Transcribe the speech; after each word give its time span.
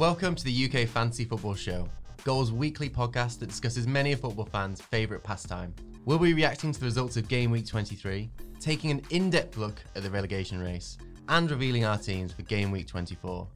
Welcome 0.00 0.34
to 0.34 0.44
the 0.44 0.64
UK 0.64 0.88
Fantasy 0.88 1.26
Football 1.26 1.52
Show, 1.52 1.86
Goal's 2.24 2.52
weekly 2.52 2.88
podcast 2.88 3.38
that 3.38 3.50
discusses 3.50 3.86
many 3.86 4.12
of 4.12 4.20
football 4.20 4.46
fans' 4.46 4.80
favourite 4.80 5.22
pastime. 5.22 5.74
We'll 6.06 6.18
be 6.18 6.32
reacting 6.32 6.72
to 6.72 6.80
the 6.80 6.86
results 6.86 7.18
of 7.18 7.28
Game 7.28 7.50
Week 7.50 7.66
23, 7.66 8.30
taking 8.58 8.92
an 8.92 9.02
in 9.10 9.28
depth 9.28 9.58
look 9.58 9.84
at 9.94 10.02
the 10.02 10.08
relegation 10.08 10.58
race, 10.58 10.96
and 11.28 11.50
revealing 11.50 11.84
our 11.84 11.98
teams 11.98 12.32
for 12.32 12.40
Game 12.40 12.70
Week 12.70 12.86
24. 12.86 13.46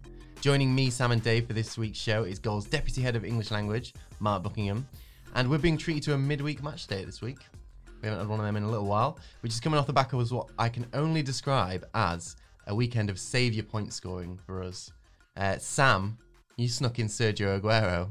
Joining 0.43 0.75
me, 0.75 0.91
Sam 0.91 1.12
and 1.12 1.23
Dave, 1.23 1.46
for 1.46 1.55
this 1.55 1.79
week's 1.79 1.99
show 1.99 2.25
is 2.25 2.39
Goal's 2.39 2.67
Deputy 2.67 3.01
Head 3.01 3.17
of 3.17 3.25
English 3.25 3.51
Language, 3.51 3.95
Mark 4.21 4.43
Buckingham, 4.43 4.87
and 5.37 5.49
we're 5.49 5.57
being 5.57 5.79
treated 5.79 6.03
to 6.03 6.13
a 6.13 6.19
midweek 6.19 6.63
match 6.63 6.87
day 6.87 7.07
this 7.07 7.23
week. 7.23 7.39
We 8.03 8.09
haven't 8.09 8.21
had 8.21 8.29
one 8.29 8.41
of 8.41 8.45
them 8.45 8.57
in 8.57 8.65
a 8.65 8.71
little 8.71 8.85
while, 8.85 9.19
which 9.41 9.53
is 9.53 9.61
coming 9.61 9.79
off 9.79 9.87
the 9.87 9.95
back 9.95 10.13
of 10.13 10.31
what 10.31 10.51
I 10.59 10.69
can 10.69 10.85
only 10.93 11.23
describe 11.23 11.87
as 11.95 12.37
a 12.67 12.75
weekend 12.75 13.09
of 13.09 13.19
saviour 13.19 13.65
point 13.65 13.95
scoring 13.95 14.39
for 14.45 14.63
us. 14.63 14.93
Uh, 15.39 15.57
Sam, 15.58 16.18
you 16.57 16.68
snuck 16.68 16.99
in 16.99 17.07
Sergio 17.08 17.61
Aguero. 17.61 18.11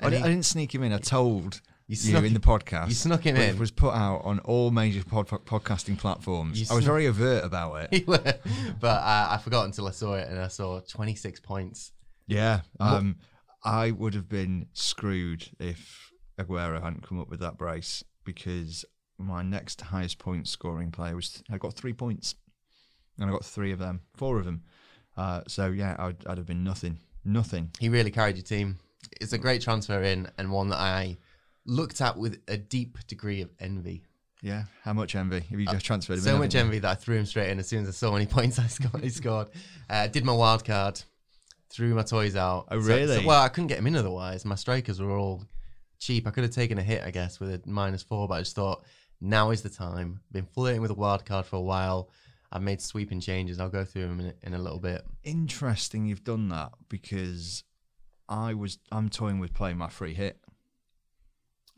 I, 0.00 0.10
di- 0.10 0.16
I 0.16 0.22
didn't 0.28 0.44
sneak 0.44 0.74
him 0.74 0.82
in. 0.82 0.92
I 0.92 0.98
told 0.98 1.60
You 1.86 1.96
you, 2.12 2.16
in 2.18 2.34
the 2.34 2.40
podcast. 2.40 2.88
you 2.88 2.94
snuck 2.94 3.22
him 3.22 3.36
in. 3.36 3.58
was 3.58 3.70
put 3.70 3.94
out 3.94 4.22
on 4.24 4.40
all 4.40 4.70
major 4.70 5.02
pod- 5.04 5.28
podcasting 5.28 5.96
platforms. 5.98 6.60
You 6.60 6.66
I 6.70 6.74
was 6.74 6.84
snuck- 6.84 6.92
very 6.92 7.06
overt 7.06 7.44
about 7.44 7.88
it. 7.92 8.04
but 8.06 8.86
uh, 8.86 9.28
I 9.30 9.38
forgot 9.42 9.64
until 9.64 9.86
I 9.88 9.92
saw 9.92 10.14
it, 10.14 10.28
and 10.28 10.38
I 10.38 10.48
saw 10.48 10.80
26 10.80 11.40
points. 11.40 11.92
yeah. 12.26 12.60
Um, 12.80 13.16
I 13.64 13.90
would 13.90 14.14
have 14.14 14.28
been 14.28 14.66
screwed 14.74 15.48
if 15.58 16.12
Aguero 16.38 16.80
hadn't 16.82 17.02
come 17.02 17.18
up 17.20 17.28
with 17.28 17.40
that 17.40 17.56
brace 17.58 18.04
because 18.24 18.84
my 19.18 19.42
next 19.42 19.80
highest 19.80 20.18
point 20.18 20.46
scoring 20.46 20.90
player 20.92 21.16
was 21.16 21.42
I 21.50 21.56
got 21.58 21.72
three 21.74 21.92
points, 21.94 22.34
and 23.18 23.28
I 23.28 23.32
got 23.32 23.44
three 23.44 23.72
of 23.72 23.78
them, 23.78 24.02
four 24.16 24.38
of 24.38 24.44
them. 24.44 24.62
Uh, 25.16 25.40
so 25.48 25.68
yeah, 25.68 25.96
I'd, 25.98 26.24
I'd 26.26 26.36
have 26.38 26.46
been 26.46 26.62
nothing, 26.62 26.98
nothing. 27.26 27.70
He 27.78 27.88
really 27.88 28.10
carried 28.10 28.36
your 28.36 28.44
team. 28.44 28.78
It's 29.20 29.32
a 29.32 29.38
great 29.38 29.60
transfer 29.62 30.02
in, 30.02 30.28
and 30.38 30.50
one 30.50 30.68
that 30.70 30.78
I 30.78 31.16
looked 31.64 32.00
at 32.00 32.16
with 32.16 32.40
a 32.48 32.56
deep 32.56 32.98
degree 33.06 33.40
of 33.42 33.50
envy. 33.60 34.04
Yeah. 34.42 34.64
How 34.82 34.92
much 34.92 35.14
envy? 35.16 35.40
Have 35.40 35.58
you 35.60 35.66
just 35.66 35.84
transferred 35.84 36.14
him? 36.14 36.20
Uh, 36.20 36.24
So 36.24 36.34
in, 36.34 36.38
much 36.40 36.54
envy 36.54 36.78
that 36.80 36.90
I 36.90 36.94
threw 36.94 37.16
him 37.16 37.26
straight 37.26 37.50
in 37.50 37.58
as 37.58 37.66
soon 37.66 37.82
as 37.82 37.88
I 37.88 37.92
saw 37.92 38.08
how 38.08 38.12
many 38.14 38.26
points 38.38 38.58
I 38.58 38.66
scored. 38.68 39.02
He 39.02 39.10
scored. 39.10 39.48
Uh, 39.90 40.06
did 40.06 40.24
my 40.24 40.32
wild 40.32 40.64
card, 40.64 41.00
threw 41.70 41.94
my 41.94 42.02
toys 42.02 42.36
out. 42.36 42.68
Oh, 42.70 42.80
So- 42.80 42.86
so- 42.88 42.94
really? 42.96 43.24
well, 43.26 43.42
I 43.42 43.48
couldn't 43.48 43.68
get 43.68 43.78
him 43.78 43.86
in 43.86 43.96
otherwise. 43.96 44.44
My 44.44 44.54
strikers 44.54 45.00
were 45.00 45.16
all 45.16 45.42
cheap. 45.98 46.26
I 46.26 46.30
could 46.30 46.44
have 46.44 46.52
taken 46.52 46.78
a 46.78 46.82
hit, 46.82 47.02
I 47.04 47.10
guess, 47.10 47.40
with 47.40 47.50
a 47.50 47.60
minus 47.68 48.02
four, 48.02 48.28
but 48.28 48.34
I 48.34 48.40
just 48.40 48.54
thought 48.54 48.84
now 49.20 49.50
is 49.50 49.62
the 49.62 49.70
time. 49.70 50.20
Been 50.30 50.46
flirting 50.46 50.82
with 50.82 50.90
a 50.90 50.94
wild 50.94 51.24
card 51.24 51.46
for 51.46 51.56
a 51.56 51.60
while. 51.60 52.10
I've 52.52 52.62
made 52.62 52.80
sweeping 52.80 53.20
changes. 53.20 53.60
I'll 53.60 53.68
go 53.68 53.84
through 53.84 54.02
them 54.02 54.20
in, 54.20 54.34
in 54.42 54.54
a 54.54 54.58
little 54.58 54.78
bit. 54.78 55.02
interesting 55.24 56.06
you've 56.06 56.24
done 56.24 56.48
that 56.48 56.72
because 56.88 57.64
I 58.28 58.54
was 58.54 58.78
I'm 58.90 59.08
toying 59.08 59.38
with 59.38 59.52
playing 59.54 59.78
my 59.78 59.88
free 59.88 60.14
hit. 60.14 60.40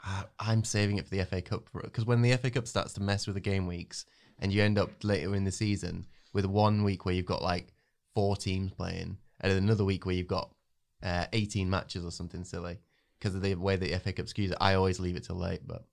I- 0.00 0.24
I'm 0.38 0.64
saving 0.64 0.98
it 0.98 1.06
for 1.06 1.14
the 1.14 1.24
FA 1.24 1.42
Cup 1.42 1.68
because 1.72 2.06
when 2.06 2.22
the 2.22 2.36
FA 2.36 2.50
Cup 2.50 2.66
starts 2.66 2.92
to 2.94 3.02
mess 3.02 3.26
with 3.26 3.34
the 3.34 3.40
game 3.40 3.66
weeks 3.66 4.04
and 4.38 4.52
you 4.52 4.62
end 4.62 4.78
up 4.78 4.90
later 5.02 5.34
in 5.34 5.44
the 5.44 5.52
season 5.52 6.06
with 6.32 6.44
one 6.44 6.84
week 6.84 7.04
where 7.04 7.14
you've 7.14 7.26
got 7.26 7.42
like 7.42 7.72
four 8.14 8.36
teams 8.36 8.72
playing 8.72 9.18
and 9.40 9.52
another 9.52 9.84
week 9.84 10.06
where 10.06 10.14
you've 10.14 10.26
got 10.28 10.54
uh, 11.02 11.26
18 11.32 11.68
matches 11.68 12.04
or 12.04 12.10
something 12.10 12.44
silly 12.44 12.78
because 13.18 13.34
of 13.34 13.42
the 13.42 13.54
way 13.56 13.76
the 13.76 13.96
FA 13.98 14.12
Cup 14.12 14.26
skews 14.26 14.52
it, 14.52 14.58
I 14.60 14.74
always 14.74 15.00
leave 15.00 15.16
it 15.16 15.24
till 15.24 15.36
late. 15.36 15.66
But 15.66 15.84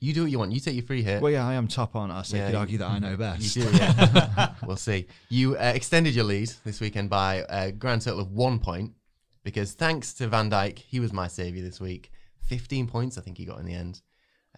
you 0.00 0.14
do 0.14 0.22
what 0.22 0.30
you 0.30 0.38
want. 0.38 0.52
You 0.52 0.60
take 0.60 0.74
your 0.74 0.84
free 0.84 1.02
hit. 1.02 1.20
Well, 1.20 1.30
yeah, 1.30 1.46
I 1.46 1.54
am 1.54 1.68
top 1.68 1.94
on 1.94 2.10
us. 2.10 2.28
So 2.28 2.36
Yeah, 2.36 2.46
you 2.46 2.52
could 2.52 2.58
argue 2.58 2.78
that 2.78 2.88
I 2.90 2.98
know 2.98 3.10
You 3.10 3.16
best. 3.16 3.54
do, 3.54 3.70
yeah. 3.72 4.54
we'll 4.66 4.76
see. 4.76 5.06
You 5.28 5.56
uh, 5.56 5.72
extended 5.74 6.14
your 6.14 6.24
lead 6.24 6.50
this 6.64 6.80
weekend 6.80 7.10
by 7.10 7.44
a 7.48 7.70
grand 7.70 8.02
total 8.02 8.20
of 8.20 8.32
one 8.32 8.58
point 8.58 8.92
because 9.44 9.72
thanks 9.72 10.14
to 10.14 10.28
Van 10.28 10.50
Dijk, 10.50 10.78
he 10.78 11.00
was 11.00 11.12
my 11.12 11.28
saviour 11.28 11.64
this 11.64 11.80
week. 11.80 12.10
15 12.46 12.86
points, 12.86 13.18
I 13.18 13.20
think 13.20 13.36
he 13.36 13.44
got 13.44 13.58
in 13.58 13.66
the 13.66 13.74
end. 13.74 14.00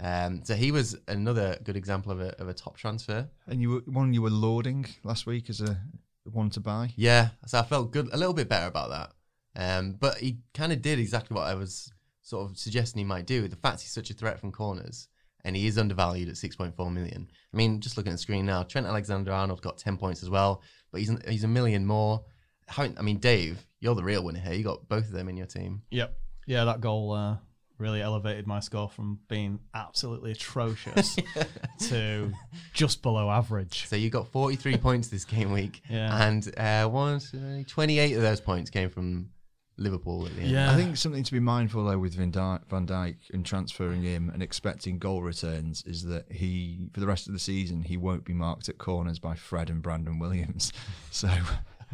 Um, 0.01 0.43
so 0.45 0.55
he 0.55 0.71
was 0.71 0.97
another 1.09 1.59
good 1.63 1.77
example 1.77 2.13
of 2.13 2.21
a, 2.21 2.41
of 2.41 2.49
a 2.49 2.55
top 2.55 2.77
transfer. 2.77 3.29
And 3.47 3.61
you 3.61 3.71
were 3.71 3.83
one 3.87 4.15
you 4.15 4.23
were 4.23 4.31
lauding 4.31 4.87
last 5.05 5.27
week 5.27 5.51
as 5.51 5.61
a 5.61 5.77
one 6.25 6.51
to 6.51 6.61
buy. 6.61 6.91
Yeah, 6.97 7.31
so 7.47 7.59
I 7.59 7.63
felt 7.63 7.91
good, 7.91 8.09
a 8.13 8.17
little 8.17 8.33
bit 8.33 8.49
better 8.49 8.67
about 8.67 8.91
that. 8.91 9.13
Um, 9.55 9.97
but 9.99 10.19
he 10.19 10.39
kind 10.55 10.73
of 10.73 10.81
did 10.81 10.99
exactly 10.99 11.35
what 11.35 11.47
I 11.47 11.55
was 11.55 11.93
sort 12.23 12.51
of 12.51 12.57
suggesting 12.57 13.01
he 13.01 13.05
might 13.05 13.27
do. 13.27 13.49
The 13.49 13.57
fact 13.57 13.83
he's 13.83 13.91
such 13.91 14.09
a 14.11 14.15
threat 14.15 14.41
from 14.41 14.53
corners 14.53 15.09
and 15.45 15.57
he 15.57 15.67
is 15.67 15.79
undervalued 15.79 16.29
at 16.29 16.35
6.4 16.37 16.93
million. 16.93 17.29
I 17.53 17.57
mean, 17.57 17.81
just 17.81 17.97
looking 17.97 18.11
at 18.13 18.15
the 18.15 18.19
screen 18.19 18.47
now, 18.47 18.63
Trent 18.63 18.87
Alexander-Arnold 18.87 19.61
got 19.63 19.79
10 19.79 19.97
points 19.97 20.23
as 20.23 20.31
well, 20.31 20.63
but 20.91 21.01
he's 21.01 21.11
he's 21.29 21.45
a 21.45 21.49
million 21.49 21.85
more. 21.87 22.25
How, 22.69 22.85
I 22.85 23.03
mean, 23.03 23.19
Dave, 23.19 23.67
you're 23.81 23.95
the 23.95 24.05
real 24.05 24.25
winner 24.25 24.41
here. 24.41 24.53
You 24.55 24.65
got 24.65 24.89
both 24.89 25.07
of 25.07 25.13
them 25.13 25.29
in 25.29 25.37
your 25.37 25.47
team. 25.47 25.83
Yep. 25.91 26.17
Yeah, 26.47 26.65
that 26.65 26.81
goal 26.81 27.13
uh, 27.13 27.37
really 27.79 28.01
elevated 28.01 28.47
my 28.47 28.61
score 28.61 28.89
from 28.89 29.19
being 29.29 29.59
absolutely 29.75 30.31
atrocious 30.33 31.17
to 31.89 32.33
just 32.73 33.03
below 33.03 33.31
average. 33.31 33.87
So 33.89 33.97
you 33.97 34.11
got 34.11 34.29
43 34.29 34.77
points 34.79 35.09
this 35.09 35.25
game 35.25 35.53
week, 35.53 35.83
Yeah. 35.91 36.29
and 36.29 36.53
uh, 36.57 36.89
one, 36.89 37.21
28 37.69 38.13
of 38.17 38.23
those 38.23 38.41
points 38.41 38.71
came 38.71 38.89
from 38.91 39.31
Liverpool 39.77 40.27
at 40.27 40.35
the 40.37 40.43
end. 40.43 40.51
Yeah. 40.51 40.71
I 40.73 40.77
think 40.77 40.97
something 40.97 41.25
to 41.25 41.33
be 41.33 41.41
mindful 41.41 41.85
though 41.85 41.99
with 41.99 42.15
Van 42.15 42.31
Dijk, 42.33 42.69
Van 42.69 42.87
Dijk 42.87 43.17
and 43.33 43.45
transferring 43.45 44.03
him 44.03 44.31
and 44.31 44.43
expecting 44.43 44.99
goal 44.99 45.23
returns 45.23 45.83
is 45.87 46.05
that 46.05 46.31
he 46.31 46.89
for 46.93 47.01
the 47.01 47.07
rest 47.07 47.27
of 47.27 47.33
the 47.33 47.39
season 47.39 47.83
he 47.83 47.97
won't 47.97 48.25
be 48.25 48.35
marked 48.35 48.69
at 48.69 48.79
corners 48.79 49.19
by 49.19 49.35
Fred 49.35 49.71
and 49.71 49.83
Brandon 49.83 50.19
Williams. 50.19 50.73
So 51.11 51.29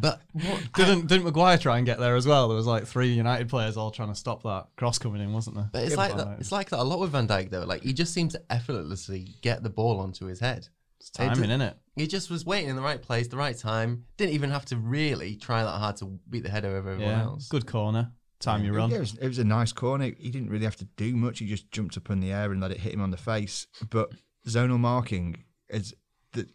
But 0.00 0.20
what, 0.32 0.62
Didn't 0.76 1.06
didn't 1.08 1.24
Maguire 1.24 1.58
try 1.58 1.76
and 1.78 1.84
get 1.86 1.98
there 1.98 2.14
as 2.14 2.26
well? 2.26 2.46
There 2.48 2.56
was 2.56 2.66
like 2.66 2.86
three 2.86 3.08
United 3.08 3.48
players 3.48 3.76
all 3.76 3.90
trying 3.90 4.10
to 4.10 4.14
stop 4.14 4.42
that 4.44 4.66
cross 4.76 4.96
coming 4.98 5.20
in, 5.20 5.32
wasn't 5.32 5.56
there? 5.56 5.68
But 5.72 5.82
it's 5.82 5.92
Yeah, 5.92 5.96
like 5.96 6.16
but, 6.16 6.24
that, 6.24 6.40
it's 6.40 6.52
like 6.52 6.70
that 6.70 6.78
a 6.78 6.84
lot 6.84 7.00
with 7.00 7.10
Van 7.10 7.26
Dijk 7.26 7.50
though. 7.50 7.64
Like 7.64 7.82
he 7.82 7.92
just 7.92 8.14
seems 8.14 8.32
to 8.34 8.42
effortlessly 8.50 9.34
get 9.42 9.62
the 9.62 9.70
ball 9.70 9.98
onto 9.98 10.26
his 10.26 10.38
head. 10.40 10.68
it's 11.00 11.10
timing, 11.10 11.50
in 11.50 11.60
it? 11.60 11.76
He 11.98 12.06
just 12.06 12.30
was 12.30 12.46
waiting 12.46 12.70
in 12.70 12.76
the 12.76 12.82
right 12.82 13.02
place, 13.02 13.26
the 13.28 13.36
right 13.36 13.58
time. 13.58 14.04
Didn't 14.16 14.34
even 14.34 14.50
have 14.50 14.64
to 14.66 14.76
really 14.76 15.34
try 15.34 15.64
that 15.64 15.70
hard 15.70 15.96
to 15.96 16.18
beat 16.30 16.44
the 16.44 16.48
head 16.50 16.64
over 16.64 16.76
everyone 16.90 17.02
Yeah, 17.14 17.22
else. 17.22 17.48
good 17.48 17.66
corner. 17.66 18.12
Time 18.38 18.64
you 18.64 18.72
Yeah, 18.72 18.78
run. 18.78 18.92
it, 18.92 19.00
was, 19.00 19.14
it 19.20 19.26
was 19.26 19.38
a 19.40 19.44
nice 19.44 19.72
corner. 19.72 20.04
He 20.16 20.30
didn't 20.30 20.48
really 20.48 20.64
have 20.64 20.76
to 20.76 20.84
do 20.96 21.16
much. 21.16 21.40
He 21.40 21.46
just 21.46 21.70
jumped 21.72 21.96
up 21.96 22.08
in 22.08 22.20
the 22.20 22.30
air 22.32 22.52
and 22.52 22.60
let 22.60 22.70
it 22.70 22.78
hit 22.78 22.94
him 22.94 23.00
on 23.00 23.10
the 23.10 23.16
face. 23.16 23.66
But 23.90 24.12
zonal 24.46 24.78
marking 24.78 25.42
is 25.68 25.92
the 26.32 26.46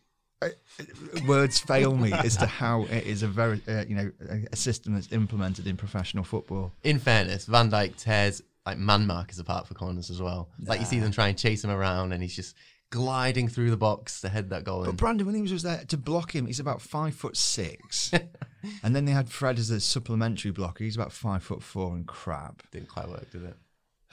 uh, 0.42 0.48
words 1.28 1.60
fail 1.60 1.98
me 1.98 2.14
as 2.14 2.38
to 2.38 2.46
how 2.46 2.84
it 2.84 3.06
is 3.06 3.22
a 3.22 3.28
very 3.28 3.62
uh, 3.68 3.84
you 3.86 3.96
know 3.96 4.12
a- 4.30 4.48
a 4.54 4.56
system 4.56 4.94
that's 4.94 5.12
implemented 5.12 5.68
in 5.68 5.76
professional 5.76 6.24
football. 6.24 6.72
In 6.84 7.00
fairness, 7.00 7.46
Van 7.48 7.70
Dijk 7.70 7.98
tears 8.02 8.42
like 8.66 8.78
man 8.78 9.06
markers 9.06 9.40
apart 9.40 9.68
for 9.68 9.74
corners 9.74 10.10
as 10.10 10.22
well. 10.22 10.48
Like 10.66 10.80
you 10.80 10.86
see 10.86 11.00
them 11.00 11.12
try 11.12 11.28
and 11.28 11.38
chase 11.38 11.66
him 11.66 11.70
around, 11.70 12.14
and 12.14 12.24
he's 12.24 12.34
just 12.36 12.56
gliding 12.94 13.48
through 13.48 13.72
the 13.72 13.78
box 13.78 14.22
to 14.22 14.30
head 14.30 14.52
that 14.52 14.64
goal 14.64 14.84
in. 14.84 14.92
But 14.92 14.98
Brandon 14.98 15.26
Williams 15.26 15.52
was 15.52 15.64
there 15.64 15.84
to 15.88 15.98
block 15.98 16.36
him. 16.36 16.46
He's 16.46 16.60
about 16.60 16.80
five 16.80 17.16
foot 17.16 17.36
six, 17.36 18.12
and 18.84 18.96
then 18.96 19.06
they 19.06 19.12
had 19.12 19.30
Fred 19.30 19.58
as 19.58 19.72
a 19.72 19.80
supplementary 19.80 20.52
blocker. 20.52 20.84
He's 20.84 20.96
about 20.96 21.12
five 21.12 21.42
foot 21.42 21.64
four 21.64 21.96
and 21.96 22.06
crap. 22.06 22.62
Didn't 22.70 22.90
quite 22.90 23.10
work, 23.10 23.32
did 23.32 23.46
it? 23.46 23.56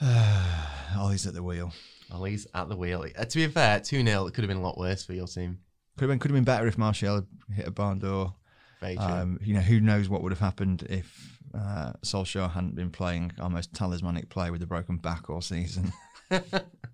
Ollie's 0.97 1.27
at 1.27 1.35
the 1.35 1.43
wheel. 1.43 1.71
Ollie's 2.11 2.47
at 2.55 2.69
the 2.69 2.75
wheel. 2.75 3.05
Uh, 3.15 3.23
to 3.23 3.37
be 3.37 3.47
fair, 3.47 3.79
2 3.79 4.03
0, 4.03 4.25
it 4.25 4.33
could 4.33 4.43
have 4.43 4.49
been 4.49 4.57
a 4.57 4.63
lot 4.63 4.79
worse 4.79 5.05
for 5.05 5.13
your 5.13 5.27
team. 5.27 5.59
Could 5.97 6.05
have 6.05 6.09
been 6.09 6.19
could 6.19 6.31
have 6.31 6.35
been 6.35 6.43
better 6.43 6.65
if 6.65 6.79
Martial 6.79 7.15
had 7.15 7.27
hit 7.55 7.67
a 7.67 7.71
barn 7.71 7.99
door. 7.99 8.33
Very 8.79 8.95
true. 8.95 9.05
Um, 9.05 9.39
you 9.43 9.53
know, 9.53 9.59
who 9.59 9.79
knows 9.79 10.09
what 10.09 10.23
would 10.23 10.31
have 10.31 10.39
happened 10.39 10.87
if 10.89 11.37
uh, 11.53 11.93
Solskjaer 12.03 12.51
hadn't 12.51 12.73
been 12.73 12.89
playing 12.89 13.33
our 13.39 13.49
most 13.51 13.75
talismanic 13.75 14.29
play 14.29 14.49
with 14.49 14.63
a 14.63 14.65
broken 14.65 14.97
back 14.97 15.29
all 15.29 15.41
season. 15.41 15.93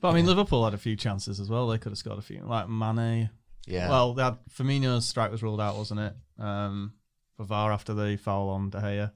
But 0.00 0.08
I 0.10 0.14
mean, 0.14 0.26
Liverpool 0.26 0.64
had 0.64 0.74
a 0.74 0.78
few 0.78 0.96
chances 0.96 1.40
as 1.40 1.48
well. 1.48 1.68
They 1.68 1.78
could 1.78 1.90
have 1.92 1.98
scored 1.98 2.18
a 2.18 2.22
few, 2.22 2.42
like 2.44 2.68
Mane. 2.68 3.30
yeah. 3.66 3.88
Well, 3.88 4.14
they 4.14 4.22
had 4.22 4.38
Firmino's 4.56 5.06
strike 5.06 5.30
was 5.30 5.42
ruled 5.42 5.60
out, 5.60 5.76
wasn't 5.76 6.00
it? 6.00 6.14
Um, 6.38 6.94
for 7.36 7.44
VAR 7.44 7.72
after 7.72 7.94
the 7.94 8.16
foul 8.16 8.48
on 8.50 8.70
De 8.70 8.78
Gea, 8.80 9.12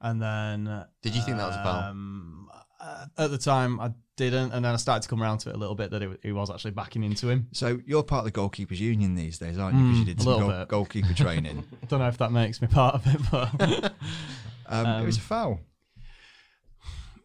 and 0.00 0.20
then 0.20 0.84
Did 1.02 1.14
you 1.14 1.22
think 1.22 1.36
that 1.38 1.46
was 1.46 1.56
a 1.56 1.60
foul? 1.60 1.78
Um, 1.82 2.48
uh, 2.80 3.06
at 3.16 3.30
the 3.30 3.38
time, 3.38 3.80
I 3.80 3.92
didn't, 4.16 4.52
and 4.52 4.64
then 4.64 4.74
I 4.74 4.76
started 4.76 5.02
to 5.02 5.08
come 5.08 5.22
around 5.22 5.38
to 5.38 5.48
it 5.50 5.54
a 5.54 5.58
little 5.58 5.74
bit 5.74 5.90
that 5.92 6.02
it, 6.02 6.20
he 6.22 6.32
was 6.32 6.50
actually 6.50 6.72
backing 6.72 7.02
into 7.02 7.28
him. 7.30 7.48
so 7.52 7.80
you're 7.86 8.02
part 8.02 8.26
of 8.26 8.32
the 8.32 8.38
goalkeepers 8.38 8.78
union 8.78 9.14
these 9.14 9.38
days, 9.38 9.58
aren't 9.58 9.76
you? 9.78 9.82
Because 9.84 9.98
you 10.00 10.04
Mm, 10.04 10.06
did 10.06 10.22
some 10.22 10.38
goal, 10.40 10.64
goalkeeper 10.66 11.14
training. 11.14 11.64
I 11.82 11.86
don't 11.88 12.00
know 12.00 12.08
if 12.08 12.18
that 12.18 12.30
makes 12.32 12.60
me 12.60 12.68
part 12.68 12.96
of 12.96 13.06
it, 13.06 13.20
but 13.30 13.94
Um, 14.66 15.02
it 15.02 15.06
was 15.06 15.18
a 15.18 15.20
foul. 15.20 15.60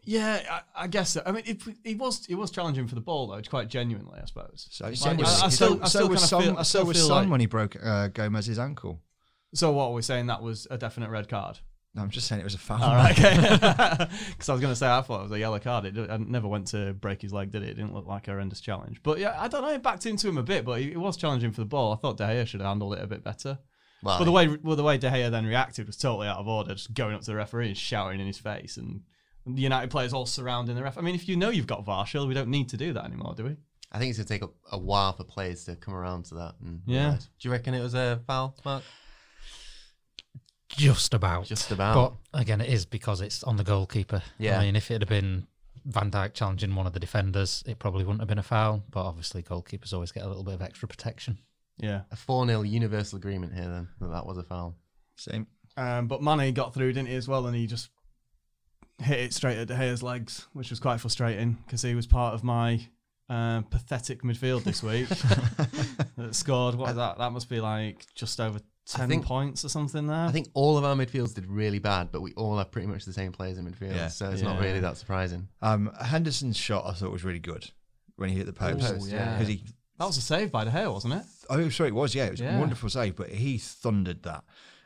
Yeah, 0.04 0.60
I, 0.76 0.84
I 0.84 0.86
guess. 0.86 1.10
So. 1.10 1.22
I 1.24 1.32
mean, 1.32 1.42
it, 1.46 1.62
he 1.84 1.94
was 1.94 2.24
he 2.26 2.34
was 2.34 2.50
challenging 2.50 2.86
for 2.86 2.94
the 2.94 3.00
ball 3.00 3.26
though, 3.28 3.40
quite 3.42 3.68
genuinely, 3.68 4.18
I 4.22 4.26
suppose. 4.26 4.66
So, 4.70 4.86
Like, 4.86 4.96
so 4.96 5.10
I- 5.10 5.14
was, 5.14 5.42
I 5.42 5.48
still- 5.48 5.82
I 5.82 5.86
so 5.88 6.06
was 6.06 6.22
Son, 6.28 6.42
feel- 6.42 6.52
I 6.58 6.62
so 6.62 6.78
still 6.80 6.86
was 6.86 6.96
feel 6.98 7.06
Son 7.08 7.16
like- 7.24 7.30
when 7.30 7.40
he 7.40 7.46
broke 7.46 7.76
uh, 7.82 8.08
Gomez's 8.08 8.58
ankle. 8.58 9.00
So 9.54 9.72
what 9.72 9.86
are 9.86 9.92
we 9.92 10.02
saying? 10.02 10.26
That 10.26 10.42
was 10.42 10.66
a 10.70 10.78
definite 10.78 11.10
red 11.10 11.28
card. 11.28 11.58
No, 11.92 12.02
I'm 12.02 12.10
just 12.10 12.28
saying 12.28 12.40
it 12.40 12.44
was 12.44 12.54
a 12.54 12.58
foul. 12.58 12.84
All 12.84 12.94
right, 12.94 13.10
okay. 13.18 13.34
Because 14.30 14.48
I 14.48 14.52
was 14.52 14.60
going 14.60 14.70
to 14.72 14.76
say 14.76 14.86
I 14.88 15.00
thought 15.02 15.20
it 15.20 15.22
was 15.24 15.32
a 15.32 15.38
yellow 15.40 15.58
card. 15.58 15.86
It, 15.86 15.98
it 15.98 16.20
never 16.20 16.46
went 16.46 16.68
to 16.68 16.92
break 16.94 17.20
his 17.20 17.32
leg, 17.32 17.50
did 17.50 17.64
it? 17.64 17.70
It 17.70 17.74
didn't 17.74 17.94
look 17.94 18.06
like 18.06 18.28
a 18.28 18.30
horrendous 18.30 18.60
challenge. 18.60 19.02
But 19.02 19.18
yeah, 19.18 19.34
I 19.36 19.48
don't 19.48 19.62
know. 19.62 19.72
It 19.72 19.82
backed 19.82 20.06
into 20.06 20.28
him 20.28 20.38
a 20.38 20.42
bit, 20.44 20.64
but 20.64 20.78
he, 20.80 20.90
he 20.90 20.96
was 20.96 21.16
challenging 21.16 21.50
for 21.50 21.62
the 21.62 21.66
ball. 21.66 21.92
I 21.92 21.96
thought 21.96 22.16
De 22.16 22.22
Gea 22.24 22.46
should 22.46 22.60
have 22.60 22.68
handled 22.68 22.94
it 22.94 23.02
a 23.02 23.08
bit 23.08 23.24
better. 23.24 23.58
Well, 24.04 24.18
But 24.18 24.24
the 24.24 24.30
way 24.30 24.46
well, 24.62 24.76
the 24.76 24.84
way 24.84 24.98
De 24.98 25.10
Gea 25.10 25.32
then 25.32 25.44
reacted 25.46 25.88
was 25.88 25.96
totally 25.96 26.28
out 26.28 26.38
of 26.38 26.46
order, 26.46 26.74
just 26.74 26.94
going 26.94 27.14
up 27.16 27.22
to 27.22 27.26
the 27.26 27.34
referee 27.34 27.66
and 27.68 27.76
shouting 27.76 28.20
in 28.20 28.26
his 28.28 28.38
face, 28.38 28.76
and 28.76 29.00
the 29.46 29.62
United 29.62 29.90
players 29.90 30.12
all 30.12 30.26
surrounding 30.26 30.74
the 30.76 30.82
ref. 30.82 30.98
I 30.98 31.00
mean, 31.00 31.14
if 31.14 31.28
you 31.28 31.36
know 31.36 31.50
you've 31.50 31.66
got 31.66 31.84
VAR, 31.84 32.06
surely 32.06 32.28
we 32.28 32.34
don't 32.34 32.48
need 32.50 32.68
to 32.70 32.76
do 32.76 32.92
that 32.92 33.04
anymore, 33.04 33.34
do 33.36 33.44
we? 33.44 33.56
I 33.92 33.98
think 33.98 34.10
it's 34.10 34.18
going 34.18 34.26
to 34.26 34.32
take 34.34 34.42
a, 34.42 34.76
a 34.76 34.78
while 34.78 35.12
for 35.12 35.24
players 35.24 35.64
to 35.64 35.74
come 35.76 35.94
around 35.94 36.26
to 36.26 36.34
that. 36.36 36.54
And 36.64 36.82
Yeah. 36.86 37.04
realise. 37.06 37.24
Do 37.38 37.48
you 37.48 37.52
reckon 37.52 37.74
it 37.74 37.82
was 37.82 37.94
a 37.94 38.20
foul, 38.26 38.54
Mark? 38.64 38.84
Just 40.68 41.14
about. 41.14 41.46
Just 41.46 41.70
about. 41.72 42.14
But 42.32 42.40
again, 42.40 42.60
it 42.60 42.68
is 42.68 42.86
because 42.86 43.20
it's 43.20 43.42
on 43.42 43.56
the 43.56 43.64
goalkeeper. 43.64 44.22
Yeah. 44.38 44.58
I 44.58 44.64
mean, 44.66 44.76
if 44.76 44.90
it 44.90 45.00
had 45.00 45.08
been 45.08 45.46
Van 45.84 46.10
Dijk 46.10 46.34
challenging 46.34 46.74
one 46.76 46.86
of 46.86 46.92
the 46.92 47.00
defenders, 47.00 47.64
it 47.66 47.78
probably 47.80 48.04
wouldn't 48.04 48.20
have 48.20 48.28
been 48.28 48.38
a 48.38 48.42
foul. 48.44 48.84
But 48.90 49.04
obviously, 49.04 49.42
goalkeepers 49.42 49.92
always 49.92 50.12
get 50.12 50.22
a 50.24 50.28
little 50.28 50.44
bit 50.44 50.54
of 50.54 50.62
extra 50.62 50.86
protection. 50.86 51.38
Yeah. 51.78 52.02
A 52.12 52.16
4 52.16 52.46
0 52.46 52.62
universal 52.62 53.16
agreement 53.18 53.54
here, 53.54 53.68
then, 53.68 53.88
that 54.00 54.10
that 54.12 54.26
was 54.26 54.38
a 54.38 54.42
foul. 54.44 54.76
Same. 55.16 55.46
Um, 55.76 56.06
but 56.06 56.22
Mane 56.22 56.54
got 56.54 56.72
through, 56.74 56.92
didn't 56.92 57.08
he, 57.08 57.16
as 57.16 57.26
well? 57.26 57.46
And 57.46 57.56
he 57.56 57.66
just 57.66 57.88
hit 59.02 59.18
it 59.20 59.34
straight 59.34 59.58
at 59.58 59.68
De 59.68 59.74
Gea's 59.74 60.02
legs, 60.02 60.46
which 60.52 60.70
was 60.70 60.80
quite 60.80 61.00
frustrating 61.00 61.58
because 61.66 61.82
he 61.82 61.94
was 61.94 62.06
part 62.06 62.34
of 62.34 62.44
my 62.44 62.80
uh, 63.28 63.60
pathetic 63.62 64.22
midfield 64.22 64.64
this 64.64 64.82
week 64.82 65.08
that 66.16 66.34
scored. 66.34 66.74
What 66.74 66.88
was 66.88 66.96
that? 66.96 67.18
That 67.18 67.32
must 67.32 67.48
be 67.48 67.60
like 67.60 68.06
just 68.14 68.40
over 68.40 68.60
10 68.86 69.08
think- 69.08 69.24
points 69.24 69.64
or 69.64 69.68
something 69.68 70.06
there. 70.06 70.26
I 70.26 70.32
think 70.32 70.48
all 70.54 70.76
of 70.76 70.84
our 70.84 70.94
midfields 70.94 71.34
did 71.34 71.46
really 71.46 71.78
bad, 71.78 72.10
but 72.12 72.20
we 72.22 72.32
all 72.34 72.58
have 72.58 72.70
pretty 72.70 72.88
much 72.88 73.04
the 73.04 73.12
same 73.12 73.32
players 73.32 73.58
in 73.58 73.64
midfield. 73.64 73.94
Yeah. 73.94 74.08
So 74.08 74.30
it's 74.30 74.42
not 74.42 74.60
really 74.60 74.80
that 74.80 74.96
surprising. 74.96 75.48
Um, 75.62 75.92
Henderson's 76.04 76.56
shot 76.56 76.84
I 76.86 76.92
thought 76.92 77.12
was 77.12 77.24
really 77.24 77.38
good 77.38 77.70
when 78.16 78.28
he 78.30 78.36
hit 78.36 78.46
the 78.46 78.52
post. 78.52 78.80
post, 78.80 79.10
yeah. 79.10 79.34
Because 79.34 79.48
he, 79.48 79.64
that 79.98 80.06
was 80.06 80.16
a 80.16 80.22
save 80.22 80.50
by 80.50 80.64
De 80.64 80.70
Gea, 80.70 80.92
wasn't 80.92 81.14
it? 81.14 81.22
oh, 81.48 81.68
sorry, 81.68 81.88
it 81.90 81.94
was. 81.94 82.14
Yeah, 82.14 82.26
it 82.26 82.30
was 82.32 82.40
Yeah. 82.40 82.56
a 82.56 82.60
wonderful 82.60 82.88
save, 82.88 83.16
but 83.16 83.28
he 83.28 83.58
thundered 83.58 84.22
that. 84.24 84.44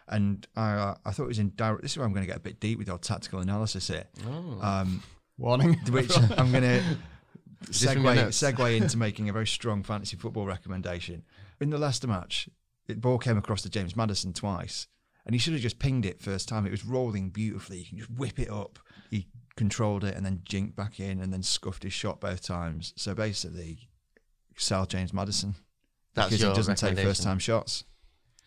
And 0.08 0.46
I, 0.56 0.94
I 1.04 1.10
thought 1.12 1.24
it 1.24 1.28
was 1.28 1.38
in 1.38 1.52
direct. 1.56 1.82
This 1.82 1.92
is 1.92 1.98
where 1.98 2.06
I'm 2.06 2.12
going 2.12 2.24
to 2.24 2.28
get 2.28 2.36
a 2.36 2.40
bit 2.40 2.60
deep 2.60 2.78
with 2.78 2.90
our 2.90 2.98
tactical 2.98 3.40
analysis 3.40 3.88
here. 3.88 4.04
Oh. 4.26 4.58
Um, 4.60 5.02
Warning. 5.38 5.74
which 5.90 6.16
I'm 6.16 6.52
going 6.52 6.62
to 6.62 6.82
Just 7.70 7.94
from 7.94 8.04
your 8.04 8.14
segue, 8.14 8.54
segue 8.54 8.76
into 8.82 8.98
making 8.98 9.28
a 9.28 9.32
very 9.32 9.46
strong 9.46 9.82
fantasy 9.82 10.16
football 10.16 10.46
recommendation. 10.46 11.22
In 11.60 11.70
the 11.70 11.78
Leicester 11.78 12.06
match, 12.06 12.48
the 12.86 12.94
ball 12.94 13.18
came 13.18 13.38
across 13.38 13.62
to 13.62 13.70
James 13.70 13.96
Maddison 13.96 14.32
twice, 14.32 14.86
and 15.24 15.34
he 15.34 15.38
should 15.38 15.54
have 15.54 15.62
just 15.62 15.78
pinged 15.78 16.04
it 16.04 16.20
first 16.20 16.48
time. 16.48 16.66
It 16.66 16.70
was 16.70 16.84
rolling 16.84 17.30
beautifully. 17.30 17.78
You 17.78 17.86
can 17.86 17.98
just 17.98 18.10
whip 18.10 18.38
it 18.38 18.50
up. 18.50 18.78
He 19.10 19.26
controlled 19.56 20.04
it 20.04 20.14
and 20.16 20.26
then 20.26 20.40
jinked 20.44 20.76
back 20.76 21.00
in 21.00 21.20
and 21.20 21.32
then 21.32 21.42
scuffed 21.42 21.84
his 21.84 21.92
shot 21.92 22.20
both 22.20 22.42
times. 22.42 22.92
So 22.96 23.14
basically, 23.14 23.88
sell 24.56 24.86
James 24.86 25.12
Maddison 25.12 25.54
That's 26.14 26.28
because 26.28 26.42
your 26.42 26.50
he 26.50 26.56
doesn't 26.56 26.76
take 26.76 26.98
first 26.98 27.22
time 27.22 27.38
shots. 27.38 27.84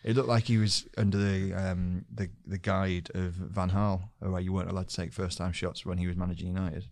It 0.04 0.14
looked 0.16 0.28
like 0.28 0.44
he 0.44 0.58
was 0.58 0.86
under 0.96 1.18
the 1.18 1.52
um, 1.54 2.04
the 2.12 2.30
the 2.46 2.58
guide 2.58 3.10
of 3.14 3.32
Van 3.32 3.70
Gaal, 3.70 4.08
where 4.20 4.40
you 4.40 4.52
weren't 4.52 4.70
allowed 4.70 4.88
to 4.88 4.96
take 4.96 5.12
first 5.12 5.38
time 5.38 5.52
shots 5.52 5.84
when 5.84 5.98
he 5.98 6.06
was 6.06 6.16
managing 6.16 6.48
United. 6.48 6.86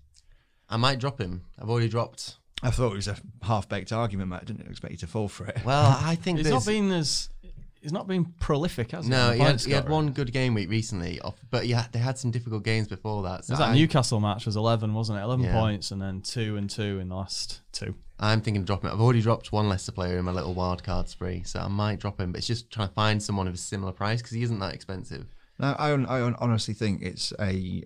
I 0.69 0.77
might 0.77 0.99
drop 0.99 1.21
him. 1.21 1.43
I've 1.61 1.71
already 1.71 1.89
dropped. 1.89 2.37
I 2.63 2.71
thought 2.71 2.93
it 2.93 2.97
was 2.97 3.07
a 3.09 3.17
half 3.43 3.69
baked 3.69 3.93
argument, 3.93 4.31
mate. 4.31 4.41
I 4.43 4.45
didn't 4.45 4.67
expect 4.69 4.91
you 4.93 4.99
to 4.99 5.07
fall 5.07 5.29
for 5.29 5.47
it. 5.47 5.59
Well, 5.65 5.97
I 6.01 6.15
think 6.17 6.39
He's 6.39 6.49
there's- 6.49 6.67
not 6.67 6.71
been 6.73 6.91
as. 6.91 7.29
He's 7.87 7.93
not 7.93 8.09
been 8.09 8.25
prolific, 8.41 8.91
has 8.91 9.05
he? 9.05 9.13
No, 9.13 9.31
he 9.31 9.39
had, 9.39 9.61
he 9.61 9.71
had 9.71 9.89
one 9.89 10.11
good 10.11 10.33
game 10.33 10.55
week 10.55 10.69
recently, 10.69 11.21
off, 11.21 11.37
but 11.53 11.69
yeah, 11.69 11.87
they 11.93 12.01
had 12.01 12.19
some 12.19 12.33
difficult 12.33 12.65
games 12.65 12.89
before 12.89 13.23
that. 13.23 13.45
So 13.45 13.53
Was 13.53 13.61
that 13.61 13.69
I, 13.69 13.75
Newcastle 13.77 14.19
match 14.19 14.45
was 14.45 14.57
11, 14.57 14.93
wasn't 14.93 15.21
it? 15.21 15.23
11 15.23 15.45
Yeah. 15.45 15.53
points 15.53 15.93
and 15.93 16.03
then 16.03 16.21
2 16.21 16.57
and 16.57 16.69
2 16.69 16.99
in 16.99 17.11
the 17.11 17.15
last 17.15 17.61
two. 17.71 17.95
I'm 18.19 18.41
thinking 18.41 18.61
of 18.63 18.67
dropping 18.67 18.91
it. 18.91 18.95
I've 18.95 19.01
already 19.01 19.23
dropped 19.23 19.53
one 19.53 19.69
Leicester 19.69 19.93
player 19.93 20.19
in 20.19 20.25
my 20.25 20.33
little 20.33 20.53
wild 20.53 20.83
card 20.83 21.09
spree, 21.09 21.45
so 21.45 21.61
I 21.61 21.69
might 21.69 22.01
drop 22.01 22.21
him. 22.21 22.33
But 22.33 22.39
it's 22.39 22.49
just 22.49 22.73
trying 22.73 22.89
to 22.89 22.95
find 22.95 23.23
someone 23.23 23.47
of 23.47 23.55
a 23.55 23.57
similar 23.57 23.93
price 23.93 24.21
because 24.21 24.33
he 24.33 24.43
isn't 24.43 24.59
that 24.59 24.75
expensive. 24.75 25.27
No, 25.61 25.77
I, 25.79 25.91
I 25.93 26.33
honestly 26.41 26.75
think 26.75 27.03
it's 27.03 27.33
a, 27.41 27.85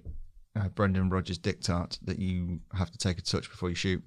uh 0.56 0.69
Brendan 0.70 1.11
Rodgers 1.11 1.37
dictate 1.37 1.99
that 2.05 2.19
you 2.19 2.61
have 2.73 2.91
to 2.91 2.97
take 2.97 3.19
a 3.19 3.23
touch 3.23 3.50
before 3.50 3.69
you 3.69 3.75
shoot 3.75 4.02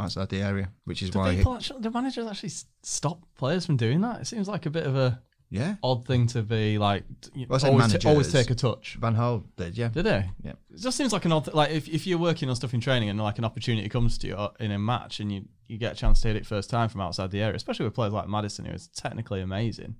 outside 0.00 0.28
the 0.28 0.42
area, 0.42 0.70
which 0.84 1.02
is 1.02 1.10
Do 1.10 1.18
why, 1.18 1.34
people 1.36 1.54
actually, 1.54 1.80
do 1.80 1.90
managers 1.90 2.26
actually 2.26 2.52
stop 2.82 3.20
players 3.36 3.66
from 3.66 3.76
doing 3.76 4.00
that? 4.02 4.20
It 4.20 4.26
seems 4.26 4.48
like 4.48 4.66
a 4.66 4.70
bit 4.70 4.86
of 4.86 4.96
a 4.96 5.20
yeah, 5.50 5.76
odd 5.82 6.06
thing 6.06 6.26
to 6.28 6.42
be 6.42 6.78
like. 6.78 7.04
Well, 7.34 7.54
I 7.54 7.58
say 7.58 7.68
always, 7.68 7.92
ta- 7.94 8.08
always 8.08 8.32
take 8.32 8.50
a 8.50 8.54
touch. 8.54 8.98
Van 9.00 9.16
Gaal 9.16 9.44
did, 9.56 9.78
yeah. 9.78 9.88
Did 9.88 10.04
they? 10.04 10.30
Yeah. 10.42 10.52
It 10.70 10.80
just 10.80 10.96
seems 10.96 11.12
like 11.12 11.24
an 11.24 11.32
odd. 11.32 11.44
Th- 11.44 11.54
like 11.54 11.70
if, 11.70 11.88
if 11.88 12.06
you're 12.06 12.18
working 12.18 12.50
on 12.50 12.56
stuff 12.56 12.74
in 12.74 12.80
training 12.80 13.08
and 13.08 13.18
like 13.18 13.38
an 13.38 13.44
opportunity 13.44 13.88
comes 13.88 14.18
to 14.18 14.26
you 14.26 14.34
uh, 14.34 14.50
in 14.60 14.70
a 14.72 14.78
match 14.78 15.20
and 15.20 15.32
you 15.32 15.44
you 15.66 15.78
get 15.78 15.92
a 15.92 15.96
chance 15.96 16.20
to 16.22 16.28
hit 16.28 16.36
it 16.36 16.46
first 16.46 16.68
time 16.68 16.88
from 16.88 17.00
outside 17.00 17.30
the 17.30 17.40
area, 17.40 17.56
especially 17.56 17.84
with 17.84 17.94
players 17.94 18.12
like 18.12 18.28
Maddison 18.28 18.66
who 18.66 18.72
is 18.72 18.88
technically 18.88 19.40
amazing, 19.40 19.96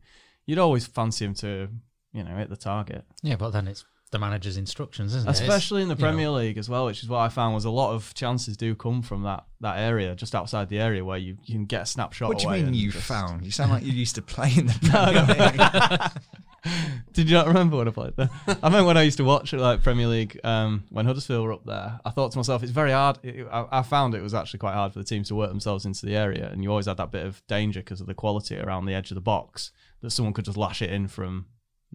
you'd 0.46 0.58
always 0.58 0.86
fancy 0.86 1.24
him 1.24 1.34
to 1.34 1.68
you 2.12 2.24
know 2.24 2.36
hit 2.36 2.50
the 2.50 2.56
target. 2.56 3.04
Yeah, 3.22 3.36
but 3.36 3.50
then 3.50 3.68
it's 3.68 3.84
the 4.10 4.19
manager's 4.19 4.56
instructions, 4.56 5.14
isn't 5.14 5.28
it? 5.28 5.32
Especially 5.32 5.82
in 5.82 5.88
the 5.88 5.94
you 5.94 6.00
know, 6.00 6.06
Premier 6.08 6.31
League 6.31 6.58
as 6.58 6.69
well, 6.69 6.87
which 6.87 7.02
is 7.02 7.08
what 7.08 7.19
I 7.19 7.28
found 7.28 7.55
was 7.55 7.64
a 7.64 7.70
lot 7.70 7.93
of 7.94 8.14
chances 8.14 8.56
do 8.56 8.75
come 8.75 9.02
from 9.02 9.22
that 9.22 9.44
that 9.60 9.78
area, 9.78 10.14
just 10.14 10.34
outside 10.34 10.69
the 10.69 10.78
area 10.78 11.05
where 11.05 11.19
you, 11.19 11.37
you 11.44 11.55
can 11.55 11.64
get 11.64 11.82
a 11.82 11.87
snapshot. 11.87 12.28
What 12.28 12.38
do 12.38 12.44
you 12.44 12.50
mean 12.50 12.75
you 12.75 12.93
just- 12.93 13.06
found? 13.06 13.44
You 13.44 13.50
sound 13.50 13.70
like 13.72 13.84
you 13.84 13.93
used 13.93 14.14
to 14.14 14.22
play 14.22 14.52
in 14.56 14.66
the 14.66 14.78
Premier 14.82 15.50
League. 15.50 16.22
Did 17.12 17.31
you 17.31 17.37
not 17.37 17.46
remember 17.46 17.76
when 17.76 17.88
I 17.88 17.93
played 17.93 18.16
there? 18.16 18.31
I 18.46 18.55
remember 18.64 18.87
when 18.87 18.96
I 18.96 19.02
used 19.02 19.16
to 19.19 19.25
watch 19.25 19.55
it 19.55 19.58
like 19.58 19.82
Premier 19.82 20.06
League 20.06 20.38
um, 20.44 20.84
when 20.90 21.06
Huddersfield 21.06 21.44
were 21.44 21.52
up 21.52 21.64
there. 21.64 22.00
I 22.04 22.11
thought 22.11 22.32
to 22.32 22.38
myself, 22.38 22.62
it's 22.62 22.72
very 22.72 22.90
hard. 22.90 23.19
It, 23.22 23.46
I, 23.50 23.66
I 23.70 23.82
found 23.82 24.14
it 24.14 24.22
was 24.22 24.34
actually 24.34 24.58
quite 24.58 24.75
hard 24.75 24.93
for 24.93 24.99
the 24.99 25.04
teams 25.04 25.28
to 25.28 25.34
work 25.34 25.50
themselves 25.50 25.87
into 25.87 26.04
the 26.04 26.16
area, 26.16 26.49
and 26.50 26.62
you 26.62 26.70
always 26.70 26.87
had 26.87 26.96
that 26.96 27.12
bit 27.12 27.25
of 27.25 27.46
danger 27.46 27.81
because 27.81 28.00
of 28.00 28.06
the 28.06 28.14
quality 28.14 28.58
around 28.58 28.87
the 28.87 28.94
edge 28.94 29.11
of 29.11 29.14
the 29.14 29.20
box 29.20 29.70
that 30.02 30.11
someone 30.11 30.34
could 30.34 30.44
just 30.44 30.56
lash 30.56 30.82
it 30.82 30.90
in 30.90 31.08
from 31.08 31.46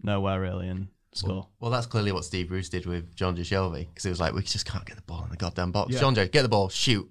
nowhere 0.02 0.40
really 0.40 0.68
and 0.68 0.88
score. 1.16 1.48
Well, 1.60 1.70
that's 1.70 1.86
clearly 1.86 2.12
what 2.12 2.24
Steve 2.24 2.48
Bruce 2.48 2.68
did 2.68 2.86
with 2.86 3.14
Jonjo 3.14 3.40
Shelvey 3.40 3.88
because 3.88 4.04
it 4.04 4.10
was 4.10 4.20
like 4.20 4.34
we 4.34 4.42
just 4.42 4.66
can't 4.66 4.84
get 4.84 4.96
the 4.96 5.02
ball 5.02 5.24
in 5.24 5.30
the 5.30 5.36
goddamn 5.36 5.72
box. 5.72 5.92
Yeah. 5.92 6.00
Jonjo, 6.00 6.30
get 6.30 6.42
the 6.42 6.48
ball, 6.48 6.68
shoot. 6.68 7.10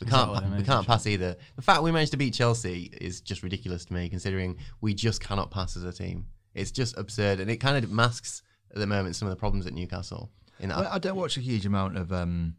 We 0.00 0.06
can't. 0.06 0.30
Exactly, 0.30 0.58
we 0.58 0.64
can't 0.64 0.86
pass 0.86 1.06
either. 1.06 1.36
The 1.56 1.62
fact 1.62 1.82
we 1.82 1.90
managed 1.90 2.12
to 2.12 2.16
beat 2.18 2.34
Chelsea 2.34 2.90
is 3.00 3.20
just 3.20 3.42
ridiculous 3.42 3.84
to 3.86 3.92
me, 3.94 4.08
considering 4.08 4.56
we 4.80 4.94
just 4.94 5.20
cannot 5.20 5.50
pass 5.50 5.76
as 5.76 5.84
a 5.84 5.92
team. 5.92 6.26
It's 6.54 6.70
just 6.70 6.96
absurd, 6.96 7.40
and 7.40 7.50
it 7.50 7.56
kind 7.56 7.82
of 7.82 7.90
masks 7.90 8.42
at 8.70 8.76
the 8.78 8.86
moment 8.86 9.16
some 9.16 9.26
of 9.26 9.30
the 9.30 9.38
problems 9.38 9.66
at 9.66 9.72
Newcastle. 9.72 10.30
In 10.60 10.68
that, 10.68 10.78
Well, 10.78 10.88
I 10.92 10.98
don't 10.98 11.16
watch 11.16 11.36
a 11.36 11.40
huge 11.40 11.66
amount 11.66 11.96
of 11.96 12.12
um, 12.12 12.54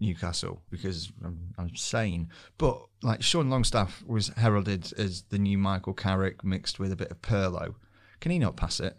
Newcastle 0.00 0.62
because 0.70 1.12
I'm, 1.24 1.54
I'm 1.58 1.76
sane. 1.76 2.28
But 2.58 2.82
like 3.02 3.22
Sean 3.22 3.50
Longstaff 3.50 4.02
was 4.06 4.28
heralded 4.36 4.92
as 4.98 5.22
the 5.28 5.38
new 5.38 5.58
Michael 5.58 5.94
Carrick 5.94 6.42
mixed 6.44 6.78
with 6.78 6.92
a 6.92 6.96
bit 6.96 7.10
of 7.10 7.20
Pirlo. 7.22 7.74
Can 8.20 8.32
he 8.32 8.38
not 8.38 8.56
pass 8.56 8.80
it? 8.80 8.96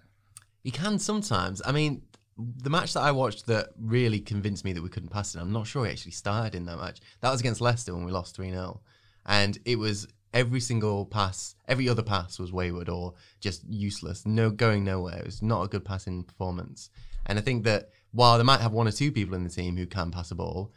He 0.63 0.71
can 0.71 0.99
sometimes. 0.99 1.61
I 1.65 1.71
mean, 1.71 2.03
the 2.37 2.69
match 2.69 2.93
that 2.93 3.01
I 3.01 3.11
watched 3.11 3.47
that 3.47 3.69
really 3.79 4.19
convinced 4.19 4.65
me 4.65 4.73
that 4.73 4.81
we 4.81 4.89
couldn't 4.89 5.09
pass 5.09 5.35
it, 5.35 5.39
I'm 5.39 5.51
not 5.51 5.67
sure 5.67 5.85
he 5.85 5.91
actually 5.91 6.11
started 6.11 6.55
in 6.55 6.65
that 6.65 6.77
match. 6.77 6.99
That 7.21 7.31
was 7.31 7.39
against 7.39 7.61
Leicester 7.61 7.93
when 7.93 8.05
we 8.05 8.11
lost 8.11 8.35
3 8.35 8.49
0. 8.51 8.81
And 9.25 9.57
it 9.65 9.77
was 9.77 10.07
every 10.33 10.59
single 10.59 11.05
pass, 11.05 11.55
every 11.67 11.89
other 11.89 12.03
pass 12.03 12.39
was 12.39 12.53
wayward 12.53 12.89
or 12.89 13.13
just 13.39 13.63
useless, 13.69 14.25
no 14.25 14.49
going 14.49 14.83
nowhere. 14.83 15.19
It 15.19 15.25
was 15.25 15.41
not 15.41 15.63
a 15.63 15.67
good 15.67 15.85
passing 15.85 16.23
performance. 16.23 16.89
And 17.25 17.37
I 17.37 17.41
think 17.41 17.63
that 17.65 17.89
while 18.11 18.37
they 18.37 18.43
might 18.43 18.61
have 18.61 18.71
one 18.71 18.87
or 18.87 18.91
two 18.91 19.11
people 19.11 19.35
in 19.35 19.43
the 19.43 19.49
team 19.49 19.77
who 19.77 19.85
can 19.85 20.11
pass 20.11 20.31
a 20.31 20.35
ball, 20.35 20.71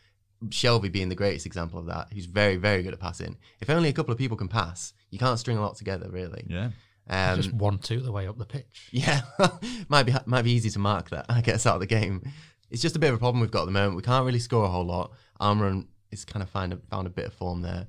Shelvey 0.49 0.93
being 0.93 1.09
the 1.09 1.15
greatest 1.15 1.47
example 1.47 1.79
of 1.79 1.87
that, 1.87 2.09
who's 2.13 2.27
very, 2.27 2.57
very 2.57 2.83
good 2.83 2.93
at 2.93 3.01
passing. 3.01 3.39
If 3.61 3.71
only 3.71 3.89
a 3.89 3.93
couple 3.93 4.13
of 4.13 4.19
people 4.19 4.37
can 4.37 4.49
pass, 4.49 4.93
you 5.11 5.19
can't 5.19 5.39
string 5.39 5.57
a 5.57 5.63
lot 5.63 5.77
together, 5.77 6.09
really. 6.11 6.45
Yeah. 6.49 6.71
Um, 7.09 7.37
just 7.37 7.53
one 7.53 7.79
two 7.79 8.01
the 8.01 8.13
way 8.13 8.27
up 8.27 8.39
the 8.39 8.47
pitch. 8.47 8.89
yeah, 8.93 9.23
might 9.89 10.05
be 10.05 10.15
might 10.27 10.43
be 10.43 10.53
easy 10.53 10.71
to 10.71 10.79
mark 10.79 11.11
that. 11.11 11.27
I 11.29 11.41
guess 11.41 11.67
out 11.67 11.75
of 11.75 11.81
the 11.81 11.87
game. 11.87 12.23
It's 12.71 12.83
just 12.83 12.97
a 12.97 12.99
bit 12.99 13.11
of 13.11 13.17
a 13.17 13.19
problem 13.19 13.41
we've 13.41 13.51
got 13.51 13.63
at 13.63 13.67
the 13.67 13.73
moment. 13.73 13.95
We 13.97 14.03
can't 14.03 14.25
really 14.27 14.39
score 14.41 14.65
a 14.65 14.69
whole 14.69 14.87
lot. 14.87 15.13
Almirón 15.41 15.87
is 16.11 16.25
kind 16.25 16.43
of 16.43 16.49
find 16.49 16.73
a, 16.73 16.79
found 16.91 17.07
a 17.07 17.11
bit 17.11 17.27
of 17.27 17.35
form 17.35 17.61
there. 17.63 17.87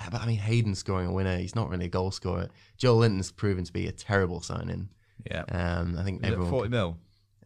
Uh, 0.00 0.10
But 0.10 0.22
I 0.22 0.26
mean, 0.26 0.38
Hayden 0.38 0.74
scoring 0.74 1.08
a 1.08 1.12
winner. 1.12 1.36
He's 1.36 1.54
not 1.54 1.68
really 1.68 1.86
a 1.86 1.88
goal 1.90 2.10
scorer. 2.10 2.48
Joelinton's 2.78 3.30
proven 3.32 3.64
to 3.64 3.72
be 3.72 3.88
a 3.88 3.92
terrible 3.92 4.40
signing. 4.40 4.88
Yeah. 5.30 5.42
Um, 5.50 5.98
I 5.98 6.04
think 6.04 6.22
Is 6.22 6.28
it 6.28 6.32
everyone 6.32 6.50
40 6.50 6.68
mil? 6.70 6.98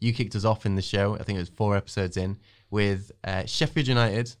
you 0.00 0.12
kicked 0.12 0.34
us 0.34 0.44
off 0.44 0.66
in 0.66 0.74
the 0.74 0.82
show. 0.82 1.14
I 1.14 1.22
think 1.22 1.36
it 1.36 1.40
was 1.40 1.48
four 1.50 1.76
episodes 1.76 2.16
in 2.16 2.36
with 2.68 3.12
uh, 3.24 3.44
Sheffield 3.46 3.86
United, 3.86 4.34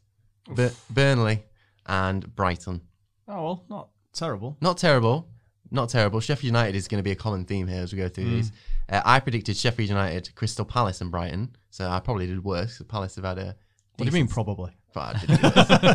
Bur- 0.54 0.72
Burnley, 0.90 1.44
and 1.86 2.34
Brighton. 2.34 2.80
Oh 3.28 3.42
well, 3.44 3.64
not 3.70 3.88
terrible. 4.12 4.56
Not 4.60 4.78
terrible. 4.78 5.28
Not 5.70 5.88
terrible. 5.88 6.18
Sheffield 6.18 6.46
United 6.46 6.74
is 6.74 6.88
going 6.88 6.98
to 6.98 7.04
be 7.04 7.12
a 7.12 7.16
common 7.16 7.44
theme 7.44 7.68
here 7.68 7.82
as 7.82 7.92
we 7.92 7.98
go 7.98 8.08
through 8.08 8.24
these. 8.28 8.50
Uh, 8.88 9.00
I 9.04 9.20
predicted 9.20 9.56
Sheffield 9.56 9.88
United, 9.88 10.34
Crystal 10.34 10.64
Palace, 10.64 11.00
and 11.00 11.12
Brighton. 11.12 11.54
So 11.70 11.88
I 11.88 12.00
probably 12.00 12.26
did 12.26 12.42
worse. 12.42 12.82
Palace 12.88 13.14
have 13.14 13.24
had 13.24 13.38
a. 13.38 13.54
What 13.96 13.98
do 13.98 14.04
you 14.06 14.12
mean 14.12 14.26
probably? 14.26 14.72
but 14.92 15.14
I 15.16 15.26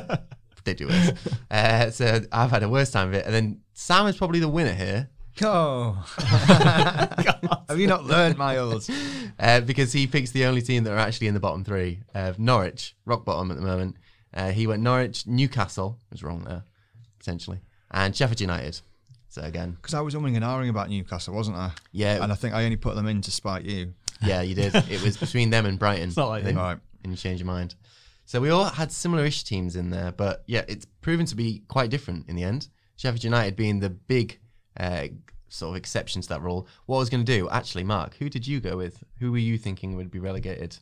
did 0.10 0.20
do 0.74 0.88
worse. 0.88 1.08
do 1.08 1.14
worse. 1.14 1.36
Uh, 1.52 1.92
so 1.92 2.22
I've 2.32 2.50
had 2.52 2.64
a 2.64 2.70
worse 2.70 2.92
time 2.92 3.10
of 3.10 3.14
it. 3.14 3.26
And 3.26 3.34
then 3.34 3.62
Sam 3.74 4.08
is 4.08 4.18
probably 4.18 4.40
the 4.40 4.50
winner 4.50 4.74
here 4.74 5.10
Oh. 5.42 5.92
Have 7.70 7.78
you 7.80 7.88
not 7.88 8.06
learned, 8.06 8.38
Miles? 8.38 8.90
uh, 9.40 9.60
because 9.62 9.92
he 9.92 10.08
picks 10.08 10.32
the 10.32 10.46
only 10.46 10.62
team 10.62 10.84
that 10.86 10.94
are 10.94 10.98
actually 10.98 11.28
in 11.28 11.34
the 11.34 11.40
bottom 11.42 11.64
three. 11.64 12.00
Uh, 12.14 12.32
Norwich, 12.38 12.96
rock 13.06 13.26
bottom 13.26 13.52
at 13.52 13.58
the 13.58 13.64
moment. 13.64 13.98
Uh, 14.34 14.52
he 14.52 14.66
went 14.68 14.82
Norwich, 14.82 15.28
Newcastle, 15.28 15.98
was 16.12 16.24
wrong 16.24 16.44
there, 16.46 16.64
potentially, 17.20 17.60
and 17.92 18.16
Sheffield 18.16 18.40
United. 18.42 18.80
So 19.28 19.42
again, 19.42 19.72
Because 19.72 19.94
I 19.94 20.00
was 20.00 20.14
umming 20.16 20.36
and 20.36 20.44
ahhing 20.46 20.70
about 20.70 20.90
Newcastle, 20.90 21.34
wasn't 21.36 21.58
I? 21.58 21.72
yeah, 21.92 22.24
And 22.24 22.32
I 22.32 22.36
think 22.36 22.54
I 22.54 22.64
only 22.64 22.78
put 22.78 22.96
them 22.96 23.08
in 23.08 23.22
to 23.22 23.32
spite 23.32 23.64
you. 23.66 23.94
yeah, 24.24 24.42
you 24.42 24.56
did. 24.56 24.74
It 24.90 25.02
was 25.04 25.18
between 25.18 25.50
them 25.50 25.66
and 25.66 25.78
Brighton. 25.78 26.08
It's 26.08 26.18
not 26.18 26.30
like 26.30 26.46
that. 26.46 26.56
Right. 26.56 26.78
and 27.04 27.12
you 27.12 27.18
change 27.18 27.42
your 27.42 27.48
mind. 27.48 27.76
So 28.26 28.42
we 28.42 28.50
all 28.50 28.66
had 28.66 28.92
similar-ish 28.92 29.44
teams 29.44 29.76
in 29.76 29.90
there, 29.92 30.12
but 30.12 30.44
yeah, 30.48 30.64
it's 30.68 30.86
proven 31.02 31.26
to 31.28 31.36
be 31.36 31.64
quite 31.68 31.90
different 31.90 32.28
in 32.28 32.36
the 32.36 32.44
end. 32.44 32.68
Sheffield 32.98 33.24
United 33.24 33.56
being 33.56 33.80
the 33.80 33.90
big 33.92 34.40
uh, 34.80 35.08
sort 35.50 35.72
of 35.72 35.76
exception 35.76 36.22
to 36.22 36.30
that 36.30 36.42
rule. 36.42 36.68
What 36.88 36.98
I 36.98 37.00
was 37.00 37.10
going 37.10 37.24
to 37.24 37.32
do, 37.38 37.48
actually, 37.50 37.84
Mark, 37.84 38.16
who 38.18 38.30
did 38.30 38.48
you 38.48 38.60
go 38.60 38.78
with? 38.78 39.04
Who 39.20 39.32
were 39.32 39.38
you 39.38 39.58
thinking 39.58 39.96
would 39.96 40.10
be 40.12 40.20
relegated? 40.20 40.78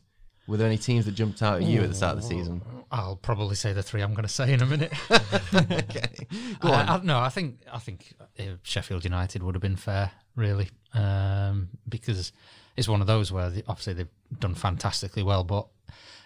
Were 0.46 0.56
there 0.58 0.66
any 0.66 0.76
teams 0.78 1.06
that 1.06 1.12
jumped 1.12 1.42
out 1.42 1.62
at 1.62 1.68
you 1.68 1.80
at 1.82 1.88
the 1.88 1.94
start 1.94 2.16
of 2.16 2.22
the 2.22 2.28
season? 2.28 2.60
I'll 2.90 3.16
probably 3.16 3.56
say 3.56 3.72
the 3.72 3.82
three 3.82 4.02
I'm 4.02 4.12
going 4.12 4.24
to 4.28 4.28
say 4.32 4.52
in 4.52 4.60
a 4.62 4.66
minute. 4.66 4.92
okay, 5.10 6.26
go 6.60 6.68
Uh, 6.68 6.72
on. 6.72 6.88
I, 6.88 7.00
no, 7.02 7.18
I 7.18 7.30
think 7.30 7.60
I 7.72 7.78
think 7.78 8.14
uh, 8.38 8.42
Sheffield 8.62 9.04
United 9.04 9.42
would 9.42 9.54
have 9.54 9.62
been 9.62 9.76
fair, 9.76 10.10
really, 10.36 10.68
um, 10.92 11.70
because 11.88 12.32
it's 12.76 12.88
one 12.88 13.00
of 13.00 13.06
those 13.06 13.32
where 13.32 13.48
they, 13.50 13.62
obviously 13.66 13.94
they've 13.94 14.08
done 14.38 14.54
fantastically 14.54 15.22
well, 15.22 15.44
but 15.44 15.66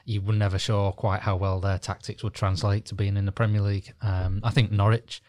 you 0.08 0.22
were 0.22 0.32
never 0.32 0.58
sure 0.58 0.90
quite 0.92 1.20
how 1.20 1.36
well 1.36 1.60
their 1.60 1.78
tactics 1.78 2.22
would 2.22 2.32
translate 2.32 2.86
to 2.86 2.94
being 2.94 3.16
in 3.18 3.26
the 3.26 3.32
Premier 3.32 3.60
League. 3.60 3.92
Um, 4.00 4.40
I 4.42 4.50
think 4.50 4.72
Norwich, 4.72 5.22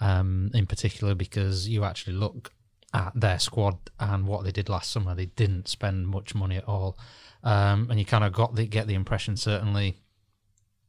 um, 0.00 0.50
in 0.52 0.66
particular, 0.66 1.14
because 1.14 1.68
you 1.68 1.84
actually 1.84 2.14
look 2.14 2.52
at 2.92 3.12
their 3.14 3.38
squad 3.38 3.78
and 4.00 4.26
what 4.26 4.42
they 4.42 4.50
did 4.50 4.68
last 4.68 4.90
summer, 4.90 5.14
they 5.14 5.26
didn't 5.26 5.68
spend 5.68 6.08
much 6.08 6.34
money 6.34 6.56
at 6.56 6.68
all, 6.68 6.98
um, 7.44 7.88
and 7.90 7.98
you 8.00 8.04
kind 8.04 8.24
of 8.24 8.32
got 8.32 8.56
the, 8.56 8.66
get 8.66 8.88
the 8.88 8.94
impression 8.94 9.36
certainly 9.36 9.98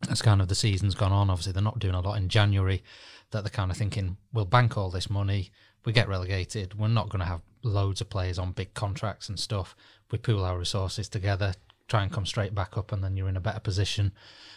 as 0.09 0.21
kind 0.21 0.41
of 0.41 0.47
the 0.47 0.55
season's 0.55 0.95
gone 0.95 1.11
on, 1.11 1.29
obviously 1.29 1.53
they're 1.53 1.61
not 1.61 1.79
doing 1.79 1.95
a 1.95 2.01
lot 2.01 2.17
in 2.17 2.29
January, 2.29 2.83
that 3.29 3.43
they're 3.43 3.49
kind 3.49 3.69
of 3.69 3.77
thinking, 3.77 4.17
we'll 4.33 4.45
bank 4.45 4.75
all 4.75 4.89
this 4.89 5.09
money, 5.09 5.51
we 5.85 5.93
get 5.93 6.09
relegated, 6.09 6.79
we're 6.79 6.87
not 6.87 7.09
going 7.09 7.19
to 7.19 7.25
have 7.25 7.41
loads 7.63 8.01
of 8.01 8.09
players 8.09 8.39
on 8.39 8.51
big 8.51 8.73
contracts 8.73 9.29
and 9.29 9.39
stuff. 9.39 9.75
We 10.11 10.19
pool 10.19 10.45
our 10.45 10.57
resources 10.57 11.09
together, 11.09 11.53
try 11.87 12.03
and 12.03 12.11
come 12.11 12.25
straight 12.25 12.53
back 12.55 12.77
up, 12.77 12.91
and 12.91 13.03
then 13.03 13.15
you're 13.15 13.29
in 13.29 13.37
a 13.37 13.41
better 13.41 13.59
position 13.59 14.11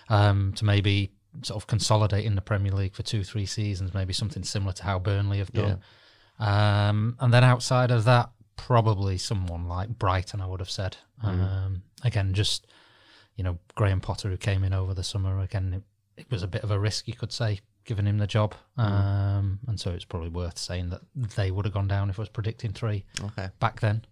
um, 0.08 0.52
to 0.54 0.64
maybe 0.64 1.12
sort 1.42 1.62
of 1.62 1.66
consolidate 1.66 2.25
in 2.25 2.35
the 2.35 2.40
Premier 2.40 2.73
League 2.73 2.94
for 2.94 3.02
two, 3.02 3.23
three 3.23 3.47
seasons, 3.47 3.92
maybe 3.94 4.12
something 4.12 4.42
similar 4.42 4.73
to 4.73 4.82
how 4.85 4.99
Burnley 4.99 5.38
have 5.38 5.52
done. 5.52 5.80
Um, 6.38 7.16
and 7.20 7.32
then 7.32 7.44
outside 7.44 7.90
of 7.90 8.04
that, 8.04 8.30
probably 8.56 9.18
someone 9.18 9.66
like 9.68 9.88
Brighton, 9.99 10.40
I 10.40 10.47
would 10.47 10.61
have 10.61 10.70
said. 10.70 10.97
Um, 11.23 11.82
again, 12.04 12.32
just 12.35 12.66
you 13.37 13.44
know, 13.44 13.58
Graham 13.76 14.00
Potter, 14.00 14.28
who 14.28 14.37
came 14.37 14.64
in 14.64 14.73
over 14.73 14.94
the 14.94 15.04
summer, 15.04 15.38
again, 15.40 15.73
it, 16.16 16.23
it 16.23 16.30
was 16.30 16.42
a 16.42 16.49
bit 16.49 16.64
of 16.64 16.73
a 16.73 16.78
risk, 16.78 17.06
you 17.06 17.14
could 17.14 17.32
say, 17.32 17.61
giving 17.85 18.04
him 18.04 18.18
the 18.18 18.26
job. 18.26 18.54
Um, 18.76 19.61
and 19.68 19.78
so 19.78 19.90
it's 19.92 20.04
probably 20.04 20.28
worth 20.28 20.58
saying 20.58 20.90
that 20.90 21.02
they 21.37 21.52
would 21.52 21.64
have 21.64 21.73
gone 21.73 21.87
down 21.87 22.11
if 22.11 22.18
I 22.18 22.23
was 22.23 22.28
predicting 22.28 22.73
three 22.73 23.04
Okay. 23.23 23.49
back 23.61 23.78
then. 23.80 24.04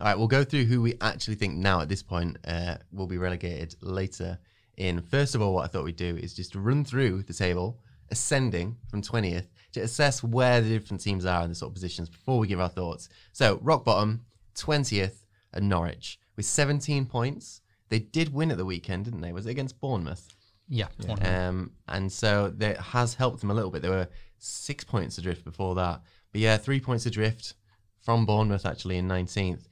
All 0.00 0.06
right, 0.06 0.16
we'll 0.16 0.28
go 0.28 0.44
through 0.44 0.64
who 0.64 0.80
we 0.80 0.94
actually 1.00 1.34
think 1.34 1.56
now 1.56 1.80
at 1.80 1.88
this 1.88 2.02
point 2.02 2.38
uh, 2.46 2.76
will 2.92 3.06
be 3.06 3.18
relegated 3.18 3.74
later. 3.82 4.38
In 4.76 5.02
first 5.02 5.34
of 5.34 5.42
all, 5.42 5.54
what 5.54 5.64
I 5.64 5.68
thought 5.68 5.84
we'd 5.84 5.96
do 5.96 6.16
is 6.16 6.32
just 6.34 6.54
run 6.54 6.84
through 6.84 7.24
the 7.24 7.34
table, 7.34 7.78
ascending 8.10 8.76
from 8.88 9.02
20th, 9.02 9.48
to 9.72 9.80
assess 9.80 10.22
where 10.22 10.60
the 10.60 10.68
different 10.70 11.02
teams 11.02 11.26
are 11.26 11.42
in 11.42 11.50
the 11.50 11.54
sort 11.54 11.70
of 11.70 11.74
positions 11.74 12.08
before 12.08 12.38
we 12.38 12.46
give 12.46 12.60
our 12.60 12.68
thoughts. 12.68 13.08
So, 13.32 13.58
rock 13.62 13.84
bottom, 13.84 14.24
20th, 14.56 15.20
at 15.52 15.62
Norwich 15.62 16.18
with 16.36 16.46
17 16.46 17.06
points. 17.06 17.60
They 17.88 17.98
did 17.98 18.32
win 18.32 18.50
at 18.50 18.56
the 18.56 18.64
weekend, 18.64 19.04
didn't 19.04 19.20
they? 19.20 19.32
Was 19.32 19.46
it 19.46 19.50
against 19.50 19.80
Bournemouth? 19.80 20.28
Yeah. 20.68 20.86
one 20.98 21.18
of 21.18 21.20
them. 21.20 21.48
Um, 21.48 21.72
and 21.88 22.12
so 22.12 22.52
that 22.56 22.78
has 22.78 23.14
helped 23.14 23.40
them 23.40 23.50
a 23.50 23.54
little 23.54 23.70
bit. 23.70 23.82
They 23.82 23.88
were 23.88 24.08
six 24.38 24.84
points 24.84 25.18
adrift 25.18 25.44
before 25.44 25.74
that. 25.74 26.02
But 26.32 26.40
yeah, 26.40 26.56
three 26.56 26.80
points 26.80 27.06
adrift 27.06 27.54
from 28.02 28.26
Bournemouth 28.26 28.64
actually 28.64 28.98
in 28.98 29.08
19th. 29.08 29.66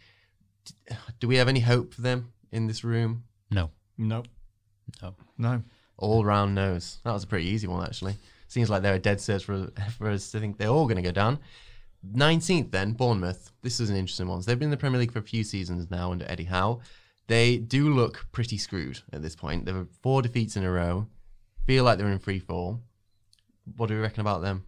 D- 0.88 0.96
Do 1.20 1.28
we 1.28 1.37
have 1.37 1.48
any 1.48 1.60
hope 1.60 1.94
for 1.94 2.02
them 2.02 2.32
in 2.52 2.66
this 2.66 2.84
room? 2.84 3.25
no. 3.50 3.70
Nope. 4.00 4.28
No. 5.02 5.14
No. 5.37 5.62
All 5.96 6.25
round 6.25 6.54
nose. 6.54 6.98
That 7.04 7.12
was 7.12 7.25
a 7.25 7.26
pretty 7.26 7.46
easy 7.46 7.66
one 7.66 7.84
actually. 7.84 8.14
Seems 8.46 8.70
like 8.70 8.82
they're 8.82 8.94
a 8.94 8.98
dead 9.00 9.20
search 9.20 9.44
for, 9.44 9.70
for 9.98 10.08
us 10.10 10.30
to 10.30 10.38
think 10.40 10.56
they're 10.56 10.68
all 10.68 10.84
going 10.87 10.96
to 10.96 11.02
go 11.02 11.10
down. 11.10 11.38
19th 12.14 12.70
then, 12.70 12.92
Bournemouth. 12.92 13.50
This 13.62 13.80
is 13.80 13.90
an 13.90 13.96
interesting 13.96 14.28
one. 14.28 14.40
So 14.40 14.50
they've 14.50 14.58
been 14.58 14.66
in 14.68 14.70
the 14.70 14.76
Premier 14.76 15.00
League 15.00 15.12
for 15.12 15.18
a 15.18 15.22
few 15.22 15.42
seasons 15.44 15.90
now 15.90 16.12
under 16.12 16.25
Eddie 16.28 16.44
Howe. 16.44 16.80
They 17.26 17.58
do 17.58 17.92
look 17.92 18.26
pretty 18.32 18.56
screwed 18.56 19.00
at 19.12 19.20
this 19.20 19.34
point. 19.37 19.66
They've 19.66 19.75
had 19.75 19.88
four 20.02 20.22
defeats 20.22 20.56
in 20.56 20.62
a 20.64 20.70
row. 20.70 21.08
Feel 21.66 21.84
like 21.84 21.98
they're 21.98 22.08
in 22.08 22.18
free 22.20 22.38
fall. 22.38 22.80
What 23.76 23.88
do 23.88 23.94
we 23.94 24.00
reckon 24.00 24.20
about 24.20 24.40
them? 24.42 24.64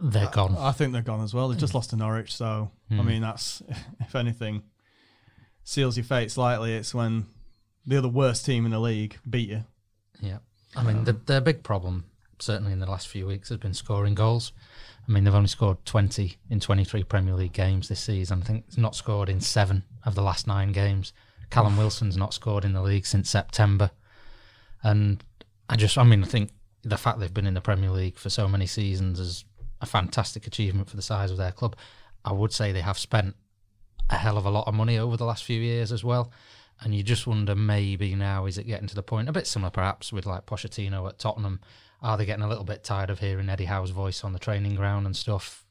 They're 0.00 0.30
gone. 0.30 0.56
I 0.58 0.72
think 0.72 0.92
they're 0.94 1.02
gone 1.02 1.22
as 1.22 1.34
well. 1.34 1.48
They've 1.48 1.56
Hmm. 1.56 1.60
just 1.60 1.74
lost 1.74 1.90
to 1.90 1.96
Norwich, 1.96 2.34
so 2.34 2.70
I 2.90 3.02
mean 3.02 3.20
that's 3.22 3.62
if 4.00 4.16
anything 4.16 4.62
seals 5.64 5.96
your 5.96 6.04
fate 6.04 6.30
slightly. 6.30 6.74
It's 6.74 6.94
when 6.94 7.26
the 7.86 7.96
other 7.96 8.08
worst 8.08 8.44
team 8.44 8.64
in 8.64 8.72
the 8.72 8.80
league 8.80 9.18
beat 9.28 9.48
you. 9.48 9.64
Yeah. 10.20 10.38
I 10.76 10.82
mean, 10.82 11.04
the, 11.04 11.12
their 11.12 11.40
big 11.40 11.62
problem, 11.62 12.04
certainly 12.38 12.72
in 12.72 12.78
the 12.78 12.90
last 12.90 13.08
few 13.08 13.26
weeks, 13.26 13.48
has 13.48 13.58
been 13.58 13.74
scoring 13.74 14.14
goals. 14.14 14.52
I 15.08 15.12
mean, 15.12 15.24
they've 15.24 15.34
only 15.34 15.48
scored 15.48 15.84
20 15.84 16.36
in 16.50 16.60
23 16.60 17.02
Premier 17.04 17.34
League 17.34 17.52
games 17.52 17.88
this 17.88 18.00
season. 18.00 18.42
I 18.42 18.46
think 18.46 18.64
it's 18.68 18.78
not 18.78 18.94
scored 18.94 19.28
in 19.28 19.40
seven 19.40 19.82
of 20.04 20.14
the 20.14 20.22
last 20.22 20.46
nine 20.46 20.72
games. 20.72 21.12
Callum 21.50 21.76
Wilson's 21.76 22.16
not 22.16 22.32
scored 22.32 22.64
in 22.64 22.74
the 22.74 22.82
league 22.82 23.06
since 23.06 23.28
September. 23.28 23.90
And 24.84 25.24
I 25.68 25.76
just, 25.76 25.98
I 25.98 26.04
mean, 26.04 26.22
I 26.22 26.26
think 26.26 26.50
the 26.82 26.96
fact 26.96 27.18
they've 27.18 27.34
been 27.34 27.46
in 27.46 27.54
the 27.54 27.60
Premier 27.60 27.90
League 27.90 28.16
for 28.16 28.30
so 28.30 28.46
many 28.46 28.66
seasons 28.66 29.18
is 29.18 29.44
a 29.80 29.86
fantastic 29.86 30.46
achievement 30.46 30.88
for 30.88 30.96
the 30.96 31.02
size 31.02 31.30
of 31.30 31.36
their 31.36 31.52
club. 31.52 31.76
I 32.24 32.32
would 32.32 32.52
say 32.52 32.70
they 32.70 32.80
have 32.82 32.98
spent 32.98 33.34
a 34.10 34.16
hell 34.16 34.36
of 34.36 34.44
a 34.44 34.50
lot 34.50 34.66
of 34.66 34.74
money 34.74 34.98
over 34.98 35.16
the 35.16 35.24
last 35.24 35.44
few 35.44 35.60
years 35.60 35.92
as 35.92 36.04
well. 36.04 36.30
And 36.82 36.94
you 36.94 37.02
just 37.02 37.26
wonder 37.26 37.54
maybe 37.54 38.14
now 38.14 38.46
is 38.46 38.58
it 38.58 38.64
getting 38.66 38.88
to 38.88 38.94
the 38.94 39.02
point 39.02 39.28
a 39.28 39.32
bit 39.32 39.46
similar 39.46 39.70
perhaps 39.70 40.12
with 40.12 40.26
like 40.26 40.46
Pochettino 40.46 41.08
at 41.08 41.18
Tottenham? 41.18 41.60
Are 42.02 42.16
they 42.16 42.24
getting 42.24 42.44
a 42.44 42.48
little 42.48 42.64
bit 42.64 42.82
tired 42.82 43.10
of 43.10 43.18
hearing 43.18 43.48
Eddie 43.48 43.66
Howe's 43.66 43.90
voice 43.90 44.24
on 44.24 44.32
the 44.32 44.38
training 44.38 44.74
ground 44.74 45.06
and 45.06 45.14
stuff? 45.16 45.64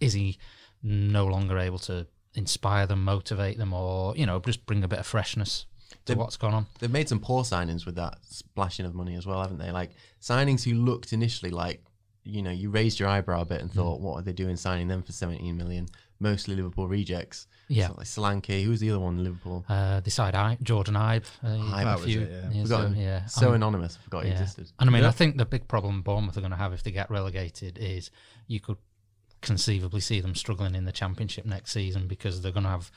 Is 0.00 0.12
he 0.12 0.38
no 0.82 1.26
longer 1.26 1.58
able 1.58 1.78
to 1.80 2.06
inspire 2.34 2.86
them, 2.86 3.02
motivate 3.02 3.56
them, 3.56 3.72
or 3.72 4.14
you 4.16 4.26
know 4.26 4.38
just 4.40 4.66
bring 4.66 4.84
a 4.84 4.88
bit 4.88 4.98
of 4.98 5.06
freshness 5.06 5.64
to 6.04 6.14
They- 6.14 6.18
what's 6.18 6.36
gone 6.36 6.54
on. 6.54 6.66
They've 6.78 6.90
made 6.90 7.08
some 7.08 7.20
poor 7.20 7.42
signings 7.42 7.86
with 7.86 7.96
that 7.96 8.18
splashing 8.28 8.86
of 8.86 8.94
money 8.94 9.16
as 9.16 9.26
well, 9.26 9.40
haven't 9.40 9.58
they? 9.58 9.70
Like 9.70 9.90
signings 10.20 10.62
who 10.64 10.74
looked 10.74 11.12
initially 11.12 11.50
like, 11.50 11.82
you 12.24 12.42
know, 12.42 12.50
you 12.50 12.70
raised 12.70 13.00
your 13.00 13.08
eyebrow 13.08 13.40
a 13.40 13.44
bit 13.44 13.62
and 13.62 13.70
hmm. 13.70 13.78
thought, 13.78 14.00
what 14.00 14.16
are 14.16 14.22
they 14.22 14.32
doing 14.32 14.56
signing 14.56 14.88
them 14.88 15.02
for 15.02 15.12
17 15.12 15.56
million? 15.56 15.88
Mostly 16.18 16.56
Liverpool 16.56 16.88
rejects. 16.88 17.46
Yeah. 17.68 17.88
So, 17.88 17.94
like 17.98 18.06
Solanke, 18.06 18.62
who 18.62 18.70
was 18.70 18.80
the 18.80 18.90
other 18.90 19.00
one 19.00 19.18
in 19.18 19.24
Liverpool? 19.24 19.64
Uh, 19.68 20.00
decide 20.00 20.34
I 20.34 20.56
Jordan 20.62 20.94
Ibe, 20.94 21.24
uh, 21.42 21.46
Ibe, 21.48 21.96
was 21.96 22.04
few 22.04 22.22
it, 22.22 22.30
yeah. 22.30 22.50
years 22.50 22.68
Forgotten. 22.68 22.92
ago, 22.92 23.00
yeah. 23.00 23.26
So 23.26 23.52
anonymous, 23.52 23.98
I 24.00 24.04
forgot 24.04 24.24
he 24.24 24.30
Yeah. 24.30 24.40
existed. 24.40 24.72
And 24.78 24.88
I 24.88 24.92
mean, 24.92 25.02
Yeah. 25.02 25.08
I 25.08 25.12
think 25.12 25.36
the 25.36 25.44
big 25.44 25.68
problem 25.68 26.02
Bournemouth 26.02 26.36
are 26.36 26.40
going 26.40 26.52
to 26.52 26.56
have 26.56 26.72
if 26.72 26.82
they 26.82 26.90
get 26.90 27.10
relegated 27.10 27.76
is 27.78 28.10
you 28.46 28.60
could 28.60 28.78
conceivably 29.42 30.00
see 30.00 30.20
them 30.20 30.34
struggling 30.34 30.74
in 30.74 30.84
the 30.84 30.92
Championship 30.92 31.44
next 31.44 31.72
season 31.72 32.08
because 32.08 32.40
they're 32.40 32.52
going 32.52 32.64
to 32.64 32.70
have, 32.70 32.90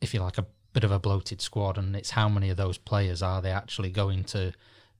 if 0.00 0.12
you 0.14 0.20
like, 0.20 0.38
a 0.38 0.46
bit 0.72 0.84
of 0.84 0.92
a 0.92 0.98
bloated 0.98 1.40
squad, 1.40 1.78
and 1.78 1.96
it's 1.96 2.10
how 2.10 2.28
many 2.28 2.50
of 2.50 2.56
those 2.56 2.78
players 2.78 3.22
are 3.22 3.40
they 3.42 3.50
actually 3.50 3.90
going 3.90 4.22
to 4.24 4.52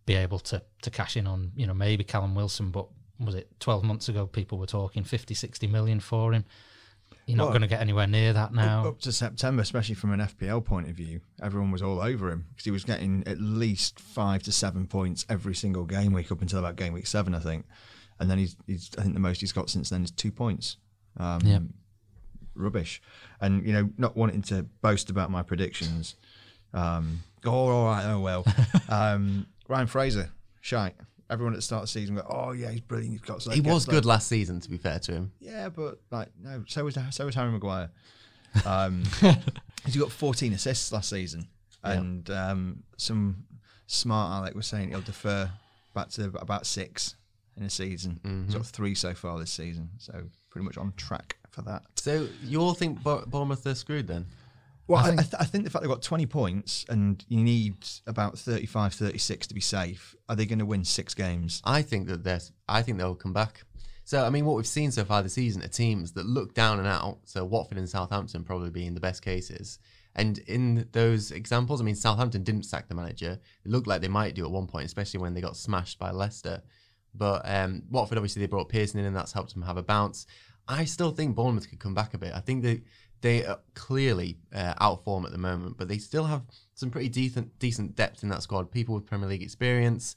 be 0.06 0.14
able 0.14 0.38
to 0.38 0.62
to 0.82 0.90
cash 0.90 1.16
in 1.16 1.26
on? 1.26 1.52
You 1.54 1.66
know, 1.66 1.74
maybe 1.74 2.04
Callum 2.04 2.34
Wilson, 2.34 2.70
but 2.70 2.86
was 3.18 3.34
it 3.34 3.48
12 3.60 3.84
months 3.84 4.08
ago 4.08 4.26
people 4.26 4.56
were 4.58 4.66
talking 4.66 5.04
50, 5.04 5.34
60 5.34 5.66
million 5.66 6.00
for 6.00 6.32
him? 6.32 6.44
You're 7.30 7.36
not 7.38 7.44
Well, 7.44 7.52
going 7.52 7.62
to 7.62 7.68
get 7.68 7.80
anywhere 7.80 8.06
near 8.06 8.32
that 8.32 8.52
now. 8.52 8.86
Up 8.86 9.00
to 9.00 9.12
September, 9.12 9.62
especially 9.62 9.94
from 9.94 10.12
an 10.12 10.20
FPL 10.20 10.64
point 10.64 10.88
of 10.88 10.94
view, 10.96 11.20
everyone 11.42 11.70
was 11.70 11.82
all 11.82 12.00
over 12.00 12.30
him 12.30 12.46
because 12.50 12.64
he 12.64 12.70
was 12.70 12.84
getting 12.84 13.22
at 13.26 13.40
least 13.40 13.98
five 14.00 14.42
to 14.44 14.52
seven 14.52 14.86
points 14.86 15.24
every 15.28 15.54
single 15.54 15.84
game 15.84 16.12
week 16.12 16.30
up 16.32 16.40
until 16.42 16.58
about 16.58 16.76
game 16.76 16.92
week 16.92 17.06
seven, 17.06 17.34
I 17.34 17.38
think. 17.38 17.64
And 18.18 18.30
then 18.30 18.38
he's, 18.38 18.56
he's 18.66 18.90
I 18.98 19.02
think 19.02 19.14
the 19.14 19.20
most 19.20 19.40
he's 19.40 19.52
got 19.52 19.70
since 19.70 19.90
then 19.90 20.04
is 20.04 20.10
two 20.10 20.30
points. 20.30 20.76
Um, 21.16 21.40
Yeah. 21.44 21.58
Rubbish. 22.54 23.00
And, 23.40 23.66
you 23.66 23.72
know, 23.72 23.90
not 23.96 24.16
wanting 24.16 24.42
to 24.42 24.64
boast 24.82 25.08
about 25.08 25.30
my 25.30 25.42
predictions. 25.42 26.16
Um, 26.74 27.20
oh, 27.44 27.50
all 27.50 27.84
right, 27.86 28.04
oh 28.06 28.20
well. 28.20 28.44
um, 28.88 29.46
Ryan 29.68 29.86
Fraser, 29.86 30.30
shite. 30.60 30.94
Everyone 31.30 31.52
at 31.54 31.56
the 31.56 31.62
start 31.62 31.82
of 31.84 31.88
the 31.88 31.92
season 31.92 32.16
go, 32.16 32.26
oh 32.28 32.50
yeah, 32.52 32.70
he's 32.70 32.80
brilliant. 32.80 33.12
He's 33.12 33.20
got. 33.20 33.40
So 33.40 33.50
He 33.52 33.60
was 33.60 33.86
good 33.86 34.04
last 34.04 34.26
season, 34.28 34.60
to 34.60 34.68
be 34.68 34.76
fair 34.76 34.98
to 34.98 35.12
him. 35.12 35.32
yeah, 35.40 35.68
but 35.68 36.00
like 36.10 36.28
no, 36.42 36.64
so 36.66 36.84
was 36.84 36.98
so 37.10 37.24
was 37.26 37.34
Harry 37.34 37.50
Maguire. 37.50 37.90
Um, 38.66 39.04
he's 39.86 39.96
got 39.96 40.10
14 40.10 40.52
assists 40.54 40.90
last 40.92 41.08
season, 41.10 41.46
and 41.84 42.28
um, 42.30 42.82
some 42.96 43.44
smart 43.86 44.32
Alec 44.32 44.56
was 44.56 44.66
saying 44.66 44.88
he'll 44.90 45.00
defer 45.02 45.48
back 45.94 46.08
to 46.10 46.24
about 46.34 46.66
six 46.66 47.14
in 47.56 47.62
a 47.62 47.70
season. 47.70 48.18
He's 48.46 48.56
got 48.56 48.66
three 48.66 48.96
so 48.96 49.14
far 49.14 49.38
this 49.38 49.52
season, 49.52 49.90
so 49.98 50.24
pretty 50.50 50.64
much 50.64 50.76
on 50.78 50.92
track 50.96 51.36
for 51.50 51.62
that. 51.62 51.82
So 51.94 52.26
you 52.44 52.60
all 52.60 52.74
think 52.74 53.02
Bournemouth 53.04 53.64
are 53.66 53.74
screwed 53.76 54.08
then? 54.08 54.26
Well, 54.90 55.04
I 55.04 55.08
I, 55.08 55.12
I, 55.12 55.16
think- 55.16 55.30
th- 55.30 55.40
I 55.40 55.44
think 55.44 55.64
the 55.64 55.70
fact 55.70 55.82
they've 55.82 55.90
got 55.90 56.02
20 56.02 56.26
points 56.26 56.84
and 56.88 57.24
you 57.28 57.42
need 57.42 57.86
about 58.06 58.38
35, 58.38 58.92
36 58.94 59.46
to 59.46 59.54
be 59.54 59.60
safe. 59.60 60.14
Are 60.28 60.36
they 60.36 60.46
going 60.46 60.58
to 60.58 60.66
win 60.66 60.84
six 60.84 61.14
games? 61.14 61.62
I 61.64 61.82
think 61.82 62.08
that 62.08 62.24
there's. 62.24 62.52
I 62.68 62.82
think 62.82 62.98
they'll 62.98 63.14
come 63.14 63.32
back. 63.32 63.62
So 64.04 64.24
I 64.24 64.30
mean, 64.30 64.44
what 64.44 64.56
we've 64.56 64.66
seen 64.66 64.90
so 64.90 65.04
far 65.04 65.22
this 65.22 65.34
season 65.34 65.62
are 65.62 65.68
teams 65.68 66.12
that 66.12 66.26
look 66.26 66.54
down 66.54 66.78
and 66.78 66.88
out. 66.88 67.18
So 67.24 67.44
Watford 67.44 67.78
and 67.78 67.88
Southampton 67.88 68.42
probably 68.42 68.70
being 68.70 68.94
the 68.94 69.00
best 69.00 69.22
cases. 69.22 69.78
And 70.16 70.38
in 70.38 70.88
those 70.90 71.30
examples, 71.30 71.80
I 71.80 71.84
mean, 71.84 71.94
Southampton 71.94 72.42
didn't 72.42 72.64
sack 72.64 72.88
the 72.88 72.96
manager. 72.96 73.38
It 73.64 73.70
looked 73.70 73.86
like 73.86 74.00
they 74.00 74.08
might 74.08 74.34
do 74.34 74.44
at 74.44 74.50
one 74.50 74.66
point, 74.66 74.86
especially 74.86 75.20
when 75.20 75.34
they 75.34 75.40
got 75.40 75.56
smashed 75.56 76.00
by 76.00 76.10
Leicester. 76.10 76.62
But 77.14 77.42
um, 77.44 77.82
Watford, 77.90 78.18
obviously, 78.18 78.40
they 78.40 78.46
brought 78.48 78.68
Pearson 78.68 78.98
in, 78.98 79.06
and 79.06 79.14
that's 79.14 79.32
helped 79.32 79.54
them 79.54 79.62
have 79.62 79.76
a 79.76 79.84
bounce. 79.84 80.26
I 80.66 80.84
still 80.84 81.10
think 81.12 81.36
Bournemouth 81.36 81.68
could 81.70 81.80
come 81.80 81.94
back 81.94 82.14
a 82.14 82.18
bit. 82.18 82.32
I 82.34 82.40
think 82.40 82.62
they 82.62 82.82
they 83.20 83.44
are 83.44 83.58
clearly 83.74 84.38
uh, 84.54 84.74
out 84.80 84.98
of 84.98 85.04
form 85.04 85.26
at 85.26 85.32
the 85.32 85.38
moment, 85.38 85.76
but 85.76 85.88
they 85.88 85.98
still 85.98 86.24
have 86.24 86.42
some 86.74 86.90
pretty 86.90 87.08
decent 87.08 87.58
decent 87.58 87.96
depth 87.96 88.22
in 88.22 88.28
that 88.30 88.42
squad. 88.42 88.70
People 88.70 88.94
with 88.94 89.06
Premier 89.06 89.28
League 89.28 89.42
experience, 89.42 90.16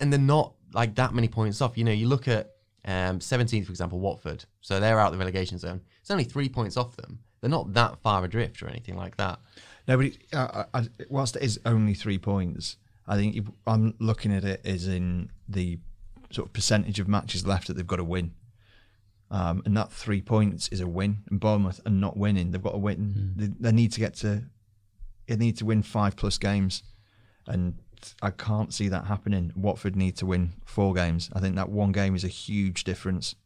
and 0.00 0.12
they're 0.12 0.20
not 0.20 0.54
like 0.72 0.94
that 0.96 1.14
many 1.14 1.28
points 1.28 1.60
off. 1.60 1.78
You 1.78 1.84
know, 1.84 1.92
you 1.92 2.08
look 2.08 2.28
at 2.28 2.52
um, 2.84 3.18
17th, 3.18 3.66
for 3.66 3.72
example, 3.72 4.00
Watford. 4.00 4.44
So 4.60 4.80
they're 4.80 4.98
out 4.98 5.12
the 5.12 5.18
relegation 5.18 5.58
zone. 5.58 5.80
It's 6.00 6.10
only 6.10 6.24
three 6.24 6.48
points 6.48 6.76
off 6.76 6.96
them. 6.96 7.20
They're 7.40 7.50
not 7.50 7.72
that 7.74 7.98
far 8.02 8.24
adrift 8.24 8.62
or 8.62 8.68
anything 8.68 8.96
like 8.96 9.16
that. 9.16 9.38
No, 9.88 9.96
but 9.96 10.06
it, 10.06 10.18
uh, 10.32 10.64
I, 10.74 10.88
whilst 11.08 11.36
it 11.36 11.42
is 11.42 11.58
only 11.64 11.94
three 11.94 12.18
points, 12.18 12.76
I 13.06 13.16
think 13.16 13.34
you, 13.34 13.54
I'm 13.66 13.94
looking 13.98 14.32
at 14.32 14.44
it 14.44 14.60
as 14.64 14.86
in 14.86 15.30
the 15.48 15.78
sort 16.30 16.48
of 16.48 16.52
percentage 16.52 17.00
of 17.00 17.08
matches 17.08 17.46
left 17.46 17.66
that 17.66 17.74
they've 17.74 17.86
got 17.86 17.96
to 17.96 18.04
win. 18.04 18.32
Um, 19.30 19.62
and 19.64 19.76
that 19.76 19.92
three 19.92 20.20
points 20.20 20.68
is 20.68 20.80
a 20.80 20.88
win. 20.88 21.18
And 21.30 21.38
Bournemouth 21.38 21.80
are 21.86 21.90
not 21.92 22.16
winning. 22.16 22.50
They've 22.50 22.62
got 22.62 22.72
to 22.72 22.78
win. 22.78 23.34
They, 23.36 23.46
they 23.46 23.72
need 23.72 23.92
to 23.92 24.00
get 24.00 24.14
to. 24.16 24.44
They 25.28 25.36
need 25.36 25.56
to 25.58 25.64
win 25.64 25.82
five 25.82 26.16
plus 26.16 26.38
games, 26.38 26.82
and 27.46 27.74
I 28.20 28.30
can't 28.30 28.74
see 28.74 28.88
that 28.88 29.04
happening. 29.04 29.52
Watford 29.54 29.94
need 29.94 30.16
to 30.16 30.26
win 30.26 30.54
four 30.64 30.92
games. 30.94 31.30
I 31.32 31.38
think 31.38 31.54
that 31.54 31.68
one 31.68 31.92
game 31.92 32.16
is 32.16 32.24
a 32.24 32.28
huge 32.28 32.82
difference. 32.82 33.36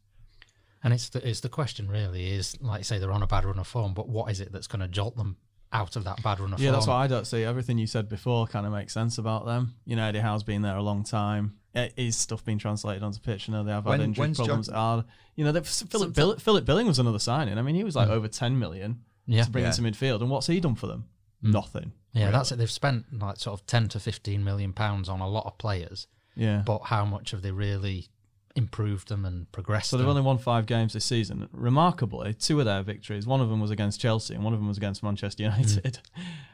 And 0.83 0.93
it's 0.93 1.09
the, 1.09 1.27
it's 1.27 1.39
the 1.41 1.49
question 1.49 1.87
really 1.89 2.31
is 2.31 2.59
like 2.61 2.79
you 2.79 2.83
say 2.83 2.99
they're 2.99 3.11
on 3.11 3.23
a 3.23 3.27
bad 3.27 3.45
run 3.45 3.59
of 3.59 3.67
form, 3.67 3.93
but 3.93 4.07
what 4.07 4.31
is 4.31 4.39
it 4.39 4.51
that's 4.51 4.67
going 4.67 4.81
to 4.81 4.87
jolt 4.87 5.15
them 5.17 5.37
out 5.73 5.95
of 5.95 6.03
that 6.05 6.21
bad 6.23 6.39
run 6.39 6.53
of 6.53 6.59
Yeah, 6.59 6.65
form? 6.65 6.65
Yeah, 6.65 6.71
that's 6.71 6.87
what 6.87 6.95
I 6.95 7.07
don't 7.07 7.25
see. 7.25 7.43
Everything 7.43 7.77
you 7.77 7.87
said 7.87 8.07
before 8.07 8.47
kind 8.47 8.65
of 8.65 8.71
makes 8.71 8.93
sense 8.93 9.17
about 9.17 9.45
them. 9.45 9.75
You 9.85 9.95
know, 9.95 10.05
Eddie 10.05 10.19
Howe's 10.19 10.43
been 10.43 10.61
there 10.61 10.77
a 10.77 10.83
long 10.83 11.03
time. 11.03 11.55
It 11.75 11.93
is 11.97 12.15
stuff 12.15 12.43
being 12.45 12.57
translated 12.57 13.03
onto 13.03 13.19
pitch. 13.19 13.47
You 13.47 13.53
know, 13.53 13.63
they 13.63 13.71
have 13.71 13.85
had 13.85 13.99
injury 13.99 14.33
problems. 14.33 14.67
John- 14.67 14.75
Are 14.75 15.05
you 15.35 15.43
know, 15.43 15.51
they've- 15.51 15.67
Philip 15.67 16.13
Bill, 16.13 16.37
Philip 16.37 16.65
Billing 16.65 16.87
was 16.87 16.99
another 16.99 17.19
signing. 17.19 17.57
I 17.57 17.61
mean, 17.61 17.75
he 17.75 17.83
was 17.83 17.95
like 17.95 18.07
hmm. 18.07 18.13
over 18.13 18.27
ten 18.29 18.57
million 18.57 19.01
Yeah. 19.27 19.43
to 19.43 19.51
bring 19.51 19.65
Yeah. 19.65 19.71
into 19.71 19.81
midfield, 19.81 20.21
and 20.21 20.29
what's 20.29 20.47
he 20.47 20.59
done 20.59 20.75
for 20.75 20.87
them? 20.87 21.05
Hmm. 21.41 21.51
Nothing. 21.51 21.91
Yeah, 22.13 22.31
that's 22.31 22.51
it. 22.53 22.57
They've 22.57 22.71
spent 22.71 23.19
like 23.21 23.37
sort 23.37 23.59
of 23.59 23.67
ten 23.67 23.89
to 23.89 23.99
fifteen 23.99 24.43
million 24.43 24.71
pounds 24.71 25.09
on 25.09 25.19
a 25.19 25.27
lot 25.27 25.45
of 25.45 25.57
players, 25.57 26.07
Yeah. 26.35 26.63
but 26.65 26.83
how 26.85 27.03
much 27.03 27.31
have 27.31 27.41
they 27.41 27.51
really 27.51 28.07
improved 28.55 29.09
them 29.09 29.25
and 29.25 29.51
progressed? 29.51 29.89
So 29.89 29.97
they've 29.97 30.05
them? 30.05 30.11
only 30.11 30.21
won 30.21 30.37
five 30.37 30.65
games 30.65 30.93
this 30.93 31.03
season. 31.03 31.49
Remarkably, 31.51 32.33
two 32.33 32.57
of 32.59 32.65
their 32.65 32.83
victories, 32.83 33.27
one 33.27 33.41
of 33.41 33.49
them 33.49 33.59
was 33.59 33.69
against 33.69 33.99
Chelsea 33.99 34.33
and 34.33 34.45
one 34.45 34.53
of 34.53 34.59
them 34.59 34.69
was 34.69 34.77
against 34.77 35.03
Manchester 35.03 35.43
hmm. 35.43 35.59
United. 35.59 35.99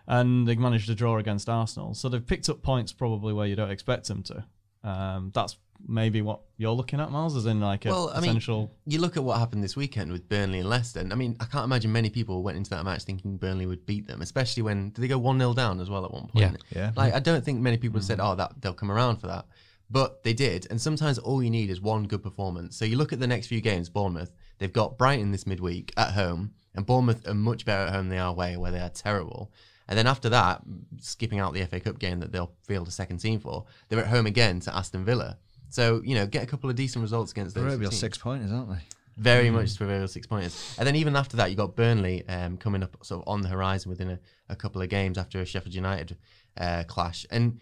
And 0.08 0.46
they 0.48 0.56
managed 0.56 0.88
to 0.88 0.96
draw 0.96 1.20
against 1.20 1.48
Arsenal. 1.48 1.94
So 1.94 2.10
they've 2.10 2.26
picked 2.26 2.50
up 2.50 2.64
points 2.64 2.92
probably 2.92 3.32
where 3.34 3.48
you 3.48 3.56
don't 3.56 3.72
expect 3.72 4.08
them 4.08 4.24
to. 4.24 4.44
Um, 4.84 5.32
that's 5.34 5.58
maybe 5.88 6.22
what 6.22 6.42
you're 6.58 6.74
looking 6.74 7.00
at, 7.00 7.12
Miles, 7.12 7.36
as 7.36 7.46
in 7.46 7.60
like 7.60 7.86
a 7.86 7.90
Well, 7.90 8.12
I 8.14 8.20
mean. 8.20 8.40
You 8.86 9.00
look 9.00 9.18
at 9.18 9.24
what 9.24 9.40
happened 9.40 9.64
this 9.64 9.76
weekend 9.76 10.12
with 10.12 10.28
Burnley 10.30 10.60
and 10.60 10.70
Leicester. 10.70 11.00
And 11.00 11.12
I 11.12 11.16
mean, 11.16 11.36
I 11.40 11.46
can't 11.46 11.66
imagine 11.66 11.92
many 11.92 12.10
people 12.10 12.44
went 12.44 12.58
into 12.58 12.70
that 12.72 12.84
match 12.84 13.04
thinking 13.04 13.38
Burnley 13.38 13.66
would 13.66 13.86
beat 13.86 14.08
them, 14.08 14.22
especially 14.22 14.64
when 14.64 14.90
did 14.90 15.02
they 15.02 15.08
go 15.08 15.18
one 15.18 15.40
0 15.40 15.54
down 15.54 15.80
as 15.80 15.90
well 15.90 16.06
at 16.06 16.12
one 16.12 16.28
point? 16.28 16.58
Yeah. 16.72 16.76
Yeah. 16.76 16.92
Like 16.96 17.14
I 17.14 17.20
don't 17.20 17.44
think 17.44 17.60
many 17.62 17.78
people 17.78 18.02
said, 18.02 18.20
"Oh, 18.20 18.36
that 18.36 18.54
they'll 18.62 18.74
come 18.74 18.92
around 18.92 19.18
for 19.18 19.28
that," 19.28 19.46
but 19.90 20.24
they 20.24 20.34
did. 20.34 20.68
And 20.70 20.80
sometimes 20.80 21.18
all 21.18 21.42
you 21.44 21.50
need 21.50 21.70
is 21.70 21.82
one 21.82 22.08
good 22.08 22.24
performance. 22.24 22.78
So 22.78 22.86
you 22.86 22.98
look 22.98 23.14
at 23.14 23.20
the 23.20 23.28
next 23.28 23.48
few 23.48 23.62
games. 23.62 23.90
Bournemouth, 23.90 24.32
they've 24.60 24.72
got 24.72 24.98
Brighton 24.98 25.32
this 25.32 25.48
midweek 25.48 25.94
at 25.98 26.12
home, 26.14 26.54
and 26.76 26.86
Bournemouth 26.86 27.28
are 27.28 27.34
much 27.34 27.66
better 27.66 27.88
at 27.88 27.94
home 27.94 28.10
than 28.10 28.18
they 28.18 28.20
are 28.20 28.30
away, 28.30 28.58
where 28.58 28.72
they 28.72 28.80
are 28.80 28.90
terrible. 28.90 29.52
And 29.92 29.98
then 29.98 30.08
after 30.08 30.30
that, 30.30 30.62
skipping 31.02 31.40
out 31.40 31.54
the 31.54 31.66
FA 31.66 31.82
Cup 31.82 32.00
game 32.00 32.22
that 32.22 32.32
they'll 32.32 32.54
field 32.64 32.88
a 32.88 32.92
second 32.92 33.18
team 33.18 33.42
for, 33.42 33.66
they're 33.90 34.00
at 34.00 34.08
home 34.08 34.26
again 34.26 34.62
to 34.62 34.74
Aston 34.74 35.04
Villa. 35.04 35.38
So 35.68 36.02
you 36.06 36.16
know, 36.16 36.26
get 36.26 36.44
a 36.44 36.46
couple 36.46 36.70
of 36.70 36.78
decent 36.78 37.02
results 37.02 37.34
against 37.34 37.56
those. 37.56 37.66
Proverbial 37.66 37.92
six 37.92 38.18
pointers, 38.18 38.54
aren't 38.54 38.70
they? 38.70 38.80
Very 39.18 39.50
much 39.50 39.76
proverbial 39.76 40.08
six 40.08 40.26
pointers. 40.26 40.76
And 40.80 40.88
then 40.88 40.96
even 40.96 41.18
after 41.18 41.36
that, 41.36 41.50
you 41.50 41.58
got 41.58 41.76
Burnley 41.76 42.26
um, 42.30 42.56
coming 42.56 42.84
up 42.84 42.96
sort 43.04 43.22
of 43.22 43.28
on 43.28 43.42
the 43.42 43.50
horizon 43.50 43.90
within 43.90 44.12
a, 44.12 44.20
a 44.48 44.56
couple 44.56 44.82
of 44.82 44.88
games 44.88 45.18
after 45.18 45.42
a 45.42 45.46
Sheffield 45.46 45.76
United 45.76 46.16
uh, 46.56 46.86
clash. 46.88 47.26
And 47.30 47.60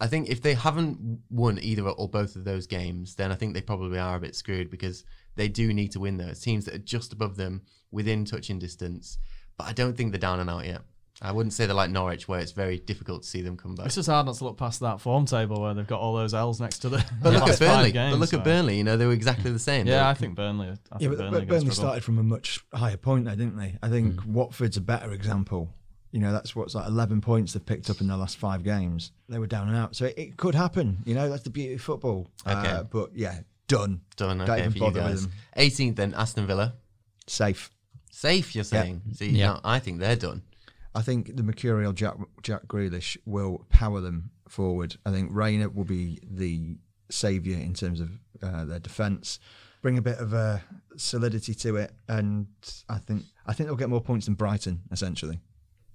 I 0.00 0.06
think 0.06 0.30
if 0.30 0.40
they 0.40 0.54
haven't 0.54 1.20
won 1.28 1.58
either 1.60 1.86
or 1.86 2.08
both 2.08 2.36
of 2.36 2.44
those 2.44 2.66
games, 2.66 3.16
then 3.16 3.30
I 3.30 3.34
think 3.34 3.52
they 3.52 3.60
probably 3.60 3.98
are 3.98 4.16
a 4.16 4.20
bit 4.20 4.34
screwed 4.34 4.70
because 4.70 5.04
they 5.34 5.48
do 5.48 5.74
need 5.74 5.92
to 5.92 6.00
win 6.00 6.16
those 6.16 6.40
teams 6.40 6.64
that 6.64 6.74
are 6.74 6.78
just 6.78 7.12
above 7.12 7.36
them 7.36 7.60
within 7.90 8.24
touching 8.24 8.58
distance. 8.58 9.18
But 9.58 9.66
I 9.66 9.74
don't 9.74 9.94
think 9.94 10.12
they're 10.12 10.18
down 10.18 10.40
and 10.40 10.48
out 10.48 10.64
yet. 10.64 10.80
I 11.22 11.32
wouldn't 11.32 11.54
say 11.54 11.64
they're 11.64 11.74
like 11.74 11.90
Norwich, 11.90 12.28
where 12.28 12.40
it's 12.40 12.52
very 12.52 12.78
difficult 12.78 13.22
to 13.22 13.28
see 13.28 13.40
them 13.40 13.56
come 13.56 13.74
back. 13.74 13.86
It's 13.86 13.94
just 13.94 14.08
hard 14.08 14.26
not 14.26 14.34
to 14.36 14.44
look 14.44 14.58
past 14.58 14.80
that 14.80 15.00
form 15.00 15.24
table 15.24 15.62
where 15.62 15.72
they've 15.72 15.86
got 15.86 15.98
all 16.00 16.14
those 16.14 16.34
L's 16.34 16.60
next 16.60 16.80
to 16.80 16.90
the. 16.90 17.04
But 17.22 17.32
look 17.32 17.42
at 17.48 17.58
Burnley. 17.58 17.90
games, 17.92 18.12
but 18.14 18.20
look 18.20 18.30
so- 18.30 18.38
at 18.38 18.44
Burnley. 18.44 18.76
You 18.76 18.84
know 18.84 18.96
they 18.98 19.06
were 19.06 19.12
exactly 19.14 19.50
the 19.50 19.58
same. 19.58 19.86
Yeah, 19.86 20.08
I 20.08 20.12
think 20.14 20.34
Burnley. 20.34 20.66
I 20.66 20.70
think 20.70 20.82
Yeah, 21.00 21.08
but, 21.08 21.18
Burnley, 21.18 21.40
but 21.40 21.48
Burnley 21.48 21.70
started 21.70 22.04
from 22.04 22.18
a 22.18 22.22
much 22.22 22.60
higher 22.74 22.96
point 22.98 23.24
there, 23.24 23.36
didn't 23.36 23.56
they? 23.56 23.76
I 23.82 23.88
think 23.88 24.20
Watford's 24.26 24.76
a 24.76 24.80
better 24.82 25.12
example. 25.12 25.70
You 26.12 26.20
know, 26.20 26.32
that's 26.32 26.54
what's 26.54 26.74
like 26.74 26.86
11 26.86 27.20
points 27.22 27.52
they've 27.54 27.64
picked 27.64 27.90
up 27.90 28.00
in 28.00 28.06
their 28.08 28.16
last 28.16 28.36
five 28.38 28.62
games. 28.62 29.12
They 29.28 29.38
were 29.38 29.46
down 29.46 29.68
and 29.68 29.76
out. 29.76 29.96
So 29.96 30.06
it, 30.06 30.14
it 30.18 30.36
could 30.36 30.54
happen. 30.54 30.98
You 31.04 31.14
know, 31.14 31.28
that's 31.28 31.42
the 31.42 31.50
beauty 31.50 31.74
of 31.74 31.80
football. 31.82 32.30
Okay. 32.46 32.68
Uh, 32.68 32.82
but 32.84 33.10
yeah, 33.14 33.40
done. 33.68 34.00
done. 34.16 34.38
Don't 34.38 34.58
even 34.58 34.72
for 34.72 34.78
bother 34.78 35.00
with 35.02 35.08
guys. 35.10 35.22
them. 35.22 35.32
18th 35.56 35.96
then 35.96 36.14
Aston 36.14 36.46
Villa. 36.46 36.74
Safe. 37.26 37.70
Safe, 38.10 38.54
you're 38.54 38.64
saying? 38.64 39.02
See, 39.14 39.30
Yeah. 39.30 39.46
no, 39.54 39.60
I 39.64 39.78
think 39.78 39.98
they're 40.00 40.16
done. 40.16 40.42
I 40.96 41.02
think 41.02 41.36
the 41.36 41.42
mercurial 41.42 41.92
Jack, 41.92 42.16
Jack 42.42 42.66
Grealish 42.66 43.18
will 43.26 43.66
power 43.68 44.00
them 44.00 44.30
forward. 44.48 44.96
I 45.04 45.10
think 45.10 45.28
Reina 45.30 45.68
will 45.68 45.84
be 45.84 46.18
the 46.22 46.78
saviour 47.10 47.58
in 47.58 47.74
terms 47.74 48.00
of 48.00 48.10
uh, 48.42 48.64
their 48.64 48.78
defence, 48.78 49.38
bring 49.82 49.98
a 49.98 50.02
bit 50.02 50.18
of 50.18 50.32
uh, 50.32 50.58
solidity 50.96 51.54
to 51.54 51.76
it, 51.76 51.92
and 52.08 52.46
I 52.88 52.96
think 52.96 53.24
I 53.44 53.52
think 53.52 53.68
they'll 53.68 53.76
get 53.76 53.90
more 53.90 54.00
points 54.00 54.24
than 54.24 54.34
Brighton 54.36 54.80
essentially. 54.90 55.40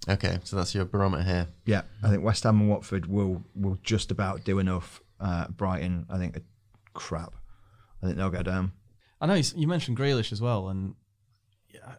Okay, 0.07 0.37
so 0.43 0.55
that's 0.55 0.73
your 0.73 0.85
barometer 0.85 1.23
here. 1.23 1.47
Yeah, 1.65 1.81
I 2.03 2.09
think 2.09 2.23
West 2.23 2.43
Ham 2.43 2.61
and 2.61 2.69
Watford 2.69 3.07
will 3.07 3.43
will 3.55 3.79
just 3.83 4.11
about 4.11 4.43
do 4.43 4.59
enough. 4.59 5.01
Uh, 5.19 5.47
Brighton, 5.49 6.05
I 6.09 6.17
think, 6.17 6.39
crap. 6.93 7.35
I 8.01 8.05
think 8.05 8.17
they'll 8.17 8.29
go 8.29 8.43
down. 8.43 8.71
I 9.19 9.25
know 9.25 9.33
you 9.33 9.43
you 9.55 9.67
mentioned 9.67 9.97
Grealish 9.97 10.31
as 10.31 10.41
well, 10.41 10.69
and 10.69 10.93
yeah, 10.93 10.93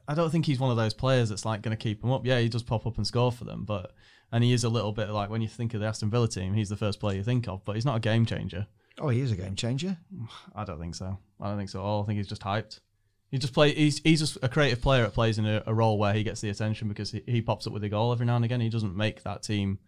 I 0.09 0.15
don't 0.15 0.31
think 0.31 0.47
he's 0.47 0.59
one 0.61 0.71
of 0.71 0.77
those 0.77 0.95
players 0.95 1.29
that's 1.29 1.45
like 1.45 1.63
going 1.63 1.77
to 1.77 1.83
keep 1.83 2.01
them 2.01 2.11
up. 2.11 2.25
Yeah, 2.27 2.39
he 2.39 2.49
does 2.49 2.63
pop 2.63 2.87
up 2.87 2.97
and 2.97 3.07
score 3.07 3.33
for 3.33 3.45
them, 3.45 3.65
but 3.65 3.93
and 4.31 4.43
he 4.43 4.53
is 4.53 4.65
a 4.65 4.69
little 4.69 4.93
bit 4.93 5.11
like 5.11 5.31
when 5.31 5.43
you 5.43 5.49
think 5.49 5.75
of 5.75 5.81
the 5.81 5.87
Aston 5.87 6.11
Villa 6.11 6.29
team, 6.29 6.55
he's 6.55 6.69
the 6.69 6.77
first 6.77 7.01
player 7.01 7.17
you 7.17 7.23
think 7.23 7.49
of, 7.49 7.65
but 7.65 7.75
he's 7.75 7.85
not 7.85 7.97
a 7.97 8.01
game 8.01 8.25
changer. 8.27 8.67
Oh, 9.01 9.09
he 9.09 9.21
is 9.21 9.33
a 9.33 9.37
game 9.37 9.57
changer. 9.57 9.97
I 10.55 10.65
don't 10.65 10.79
think 10.81 10.95
so. 10.95 11.19
I 11.41 11.49
don't 11.49 11.59
think 11.59 11.71
so. 11.71 11.81
at 11.81 11.85
all. 11.85 12.03
I 12.03 12.07
think 12.07 12.19
he's 12.19 12.29
just 12.29 12.43
hyped. 12.43 12.81
He 13.31 13.39
just 13.39 13.55
play. 13.55 13.73
He's 13.75 13.99
he's 14.01 14.21
just 14.21 14.37
a 14.43 14.49
creative 14.49 14.83
player 14.83 15.03
that 15.05 15.15
plays 15.15 15.39
in 15.39 15.47
a, 15.47 15.63
a 15.67 15.73
role 15.75 15.99
where 15.99 16.13
he 16.13 16.23
gets 16.23 16.41
the 16.43 16.51
attention 16.51 16.89
because 16.89 17.11
he, 17.13 17.23
he 17.27 17.41
pops 17.41 17.67
up 17.67 17.73
with 17.73 17.83
a 17.85 17.89
goal 17.89 18.13
every 18.13 18.27
now 18.27 18.37
and 18.37 18.45
again. 18.45 18.61
He 18.61 18.69
doesn't 18.69 18.95
make 18.97 19.23
that 19.23 19.43
team 19.43 19.79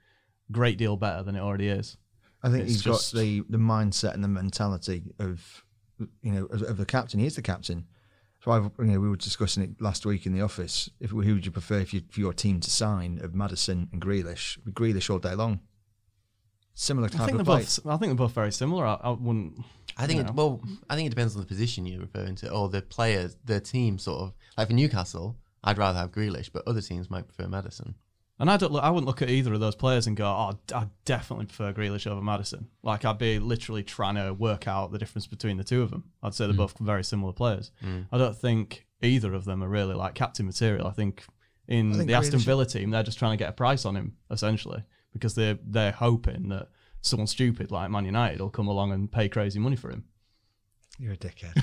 great 0.51 0.79
deal 0.79 0.97
better 0.97 1.23
than 1.23 1.37
it 1.37 1.41
already 1.41 1.69
is. 1.69 1.97
I 2.43 2.49
think 2.51 2.63
It's 2.65 2.73
he's 2.73 2.83
just- 2.83 3.13
got 3.15 3.21
the, 3.21 3.43
the 3.49 3.59
mindset 3.59 4.15
and 4.15 4.25
the 4.25 4.29
mentality 4.29 5.03
of 5.19 5.65
you 6.23 6.33
know 6.33 6.45
of, 6.47 6.63
of 6.63 6.77
the 6.79 6.87
captain. 6.87 7.21
He 7.21 7.27
is 7.27 7.37
the 7.37 7.43
captain. 7.43 7.87
So 8.45 8.51
I've, 8.51 8.71
you 8.79 8.85
know 8.85 9.01
we 9.01 9.09
were 9.09 9.17
discussing 9.17 9.63
it 9.63 9.81
last 9.81 10.05
week 10.05 10.27
in 10.27 10.35
the 10.35 10.43
office. 10.43 10.91
If 11.01 11.13
who 11.13 11.17
would 11.17 11.47
you 11.47 11.51
prefer 11.51 11.79
if 11.79 11.95
you, 11.95 12.03
for 12.11 12.21
your 12.21 12.35
team 12.35 12.61
to 12.61 12.71
sign 12.71 13.19
of 13.23 13.35
Maddison 13.35 13.89
and 13.91 14.03
Grealish? 14.03 14.59
Grealish 14.69 15.09
all 15.09 15.19
day 15.19 15.35
long. 15.35 15.61
Similar 16.75 17.07
I 17.07 17.11
type 17.11 17.21
think 17.21 17.33
they're 17.33 17.41
of 17.41 17.47
play. 17.47 17.61
both. 17.61 17.87
I 17.87 17.97
think 17.97 18.11
they're 18.11 18.27
both 18.27 18.33
very 18.33 18.53
similar. 18.53 18.85
I, 18.85 18.99
I 19.03 19.11
wouldn't. 19.13 19.65
I 19.97 20.07
think 20.07 20.21
you 20.21 20.27
it, 20.27 20.35
well, 20.35 20.61
I 20.91 20.95
think 20.95 21.07
it 21.07 21.11
depends 21.11 21.35
on 21.35 21.41
the 21.41 21.47
position 21.47 21.87
you're 21.87 22.03
referring 22.03 22.35
to, 22.37 22.51
or 22.51 22.69
the 22.69 22.83
players, 22.83 23.35
the 23.47 23.61
team 23.61 23.99
sort 23.99 24.21
of. 24.21 24.35
Like 24.59 24.69
for 24.69 24.75
Newcastle, 24.75 25.39
I'd 25.63 25.79
rather 25.79 25.99
have 25.99 26.13
Grealish, 26.13 26.51
but 26.53 26.65
other 26.67 26.83
teams 26.83 27.09
might 27.09 27.27
prefer 27.27 27.49
Maddison. 27.49 27.95
And 28.39 28.51
I 28.51 28.57
don't. 28.57 28.73
Look, 28.73 28.83
I 28.83 28.91
wouldn't 28.91 29.07
look 29.07 29.23
at 29.23 29.31
either 29.31 29.55
of 29.55 29.61
those 29.61 29.77
players 29.77 30.09
and 30.09 30.17
go, 30.17 30.27
"Oh, 30.27 30.59
I 30.75 30.89
definitely 31.05 31.47
prefer 31.47 31.73
Grealish 31.73 32.07
over 32.09 32.21
Maddison." 32.21 32.69
Like 32.83 33.05
I'd 33.05 33.19
be 33.19 33.39
literally 33.39 33.85
trying 33.85 34.17
to 34.17 34.35
work 34.35 34.67
out 34.67 34.91
the 34.91 34.99
difference 34.99 35.27
between 35.29 35.57
the 35.57 35.63
two 35.63 35.83
of 35.83 35.91
them. 35.91 36.11
I'd 36.23 36.35
say 36.35 36.47
they're 36.47 36.53
hmm. 36.53 36.59
both 36.59 36.77
very 36.79 37.05
similar 37.05 37.33
players. 37.33 37.71
Hmm. 37.81 38.03
I 38.11 38.19
don't 38.19 38.37
think 38.37 38.87
either 39.03 39.35
of 39.35 39.45
them 39.45 39.63
are 39.63 39.69
really 39.69 39.95
like 39.95 40.15
captain 40.15 40.47
material. 40.47 40.89
I 40.89 40.91
think 40.91 41.25
in 41.69 41.93
I 41.93 41.97
think 41.97 42.09
the 42.09 42.15
Aston 42.15 42.41
Villa 42.41 42.67
team, 42.67 42.91
they're 42.91 43.05
just 43.05 43.21
trying 43.21 43.33
to 43.33 43.43
get 43.43 43.51
a 43.51 43.53
price 43.53 43.85
on 43.85 43.95
him 43.95 44.17
essentially 44.31 44.83
because 45.13 45.37
they're 45.37 45.59
they're 45.65 45.93
hoping 45.93 46.49
that 46.49 46.69
someone 47.03 47.29
stupid 47.29 47.71
like 47.71 47.89
Man 47.91 48.05
United 48.05 48.41
will 48.41 48.51
come 48.51 48.67
along 48.67 48.93
and 48.93 49.13
pay 49.13 49.29
crazy 49.29 49.61
money 49.61 49.77
for 49.77 49.91
him. 49.91 50.05
You're 50.99 51.13
a 51.13 51.17
dickhead. 51.17 51.55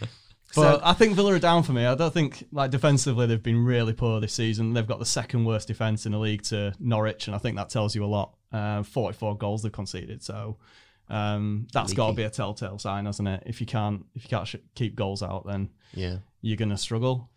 But 0.62 0.80
I 0.84 0.92
think 0.92 1.14
Villa 1.14 1.34
are 1.34 1.38
down 1.38 1.62
for 1.62 1.72
me. 1.72 1.84
I 1.86 1.94
don't 1.94 2.12
think 2.12 2.44
like 2.52 2.70
defensively 2.70 3.26
they've 3.26 3.42
been 3.42 3.64
really 3.64 3.92
poor 3.92 4.20
this 4.20 4.32
season. 4.32 4.72
They've 4.72 4.86
got 4.86 4.98
the 4.98 5.06
second 5.06 5.44
worst 5.44 5.68
defense 5.68 6.06
in 6.06 6.12
the 6.12 6.18
league 6.18 6.42
to 6.44 6.74
Norwich, 6.80 7.26
and 7.28 7.34
I 7.34 7.38
think 7.38 7.56
that 7.56 7.68
tells 7.70 7.94
you 7.94 8.04
a 8.04 8.06
lot. 8.06 8.34
Uh, 8.52 8.82
Forty-four 8.82 9.36
goals 9.38 9.62
they've 9.62 9.72
conceded, 9.72 10.22
so 10.22 10.56
um, 11.08 11.66
that's 11.72 11.92
got 11.92 12.08
to 12.08 12.12
be 12.14 12.22
a 12.24 12.30
telltale 12.30 12.78
sign, 12.78 13.06
hasn't 13.06 13.28
it? 13.28 13.42
If 13.46 13.60
you 13.60 13.66
can't 13.66 14.04
if 14.14 14.24
you 14.24 14.28
can't 14.28 14.46
sh- 14.48 14.56
keep 14.74 14.96
goals 14.96 15.22
out, 15.22 15.46
then 15.46 15.70
Yeah. 15.94 16.18
you're 16.42 16.56
gonna 16.56 16.78
struggle. 16.78 17.30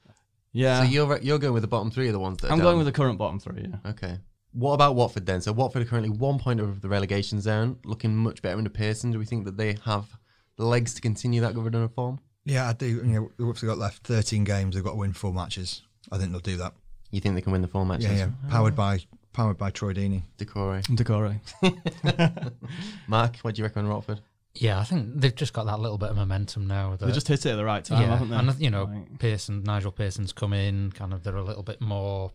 Yeah, 0.52 0.80
So 0.84 0.90
you're 0.90 1.20
you're 1.20 1.38
going 1.40 1.54
with 1.54 1.62
the 1.62 1.68
bottom 1.68 1.92
three 1.92 2.08
of 2.08 2.14
the 2.14 2.20
ones 2.20 2.38
that 2.40 2.52
I'm 2.52 2.58
down. 2.58 2.66
going 2.66 2.78
with 2.78 2.88
the 2.88 2.92
current 2.92 3.18
bottom 3.20 3.40
three. 3.40 3.68
Yeah, 3.70 3.90
Okay. 3.92 4.18
What 4.52 4.74
about 4.74 4.96
Watford 4.96 5.28
then? 5.28 5.42
So 5.42 5.52
Watford 5.52 5.84
are 5.84 5.86
currently 5.86 6.10
one 6.10 6.40
point 6.40 6.60
over 6.60 6.80
the 6.80 6.90
relegation 6.90 7.40
zone, 7.40 7.78
looking 7.86 8.16
much 8.16 8.42
better 8.42 8.58
under 8.58 8.70
Pearson. 8.72 9.12
Do 9.12 9.20
we 9.20 9.26
think 9.26 9.46
that 9.46 9.58
they 9.58 9.78
have 9.86 10.18
legs 10.58 10.96
to 10.96 11.02
continue 11.02 11.40
that 11.42 11.54
good 11.54 11.66
run 11.72 11.84
of 11.84 11.94
form? 11.94 12.20
Yeah, 12.50 12.70
I 12.70 12.74
do. 12.74 12.88
You 12.88 13.04
know, 13.04 13.32
what's 13.46 13.62
they 13.62 13.68
got 13.68 13.78
left? 13.78 14.04
Thirteen 14.04 14.44
games. 14.44 14.76
They've 14.76 14.84
got 14.84 14.92
to 14.92 14.98
win 14.98 15.14
four 15.14 15.34
matches. 15.34 15.84
I 16.12 16.18
think 16.18 16.32
they'll 16.32 16.40
do 16.42 16.58
that. 16.58 16.74
You 17.12 17.22
think 17.22 17.36
they 17.36 17.42
can 17.42 17.52
win 17.52 17.62
the 17.62 17.68
four 17.68 17.86
matches? 17.86 18.06
Yeah, 18.12 18.18
yeah. 18.18 18.30
Oh. 18.48 18.50
Powered 18.50 18.76
by 18.76 19.00
powered 19.34 19.58
by 19.58 19.70
Troy 19.70 19.94
Deeney. 19.94 20.24
Doucouré. 20.38 20.84
Doucouré. 20.88 21.40
Mark, 23.08 23.38
what 23.38 23.56
do 23.56 23.60
you 23.60 23.66
reckon 23.66 23.86
on 23.86 23.92
Watford? 23.92 24.22
Yeah, 24.56 24.80
I 24.80 24.84
think 24.84 25.22
they've 25.22 25.36
just 25.36 25.54
got 25.54 25.68
that 25.68 25.80
little 25.80 25.98
bit 25.98 26.10
of 26.10 26.16
momentum 26.16 26.68
now. 26.68 26.96
That, 26.96 27.06
They 27.06 27.12
just 27.12 27.28
hit 27.28 27.46
it 27.46 27.52
at 27.52 27.56
the 27.56 27.64
right 27.64 27.84
time, 27.86 28.02
yeah, 28.02 28.08
haven't 28.18 28.30
they? 28.30 28.36
and 28.36 28.60
you 28.60 28.70
know, 28.70 28.86
Like- 28.86 29.20
Pearson, 29.20 29.64
Nigel 29.64 29.92
Pearson's 29.92 30.34
come 30.34 30.54
in. 30.54 30.92
Kind 30.92 31.14
of, 31.14 31.24
they're 31.24 31.36
a 31.36 31.44
little 31.44 31.64
bit 31.64 31.80
more 31.82 32.32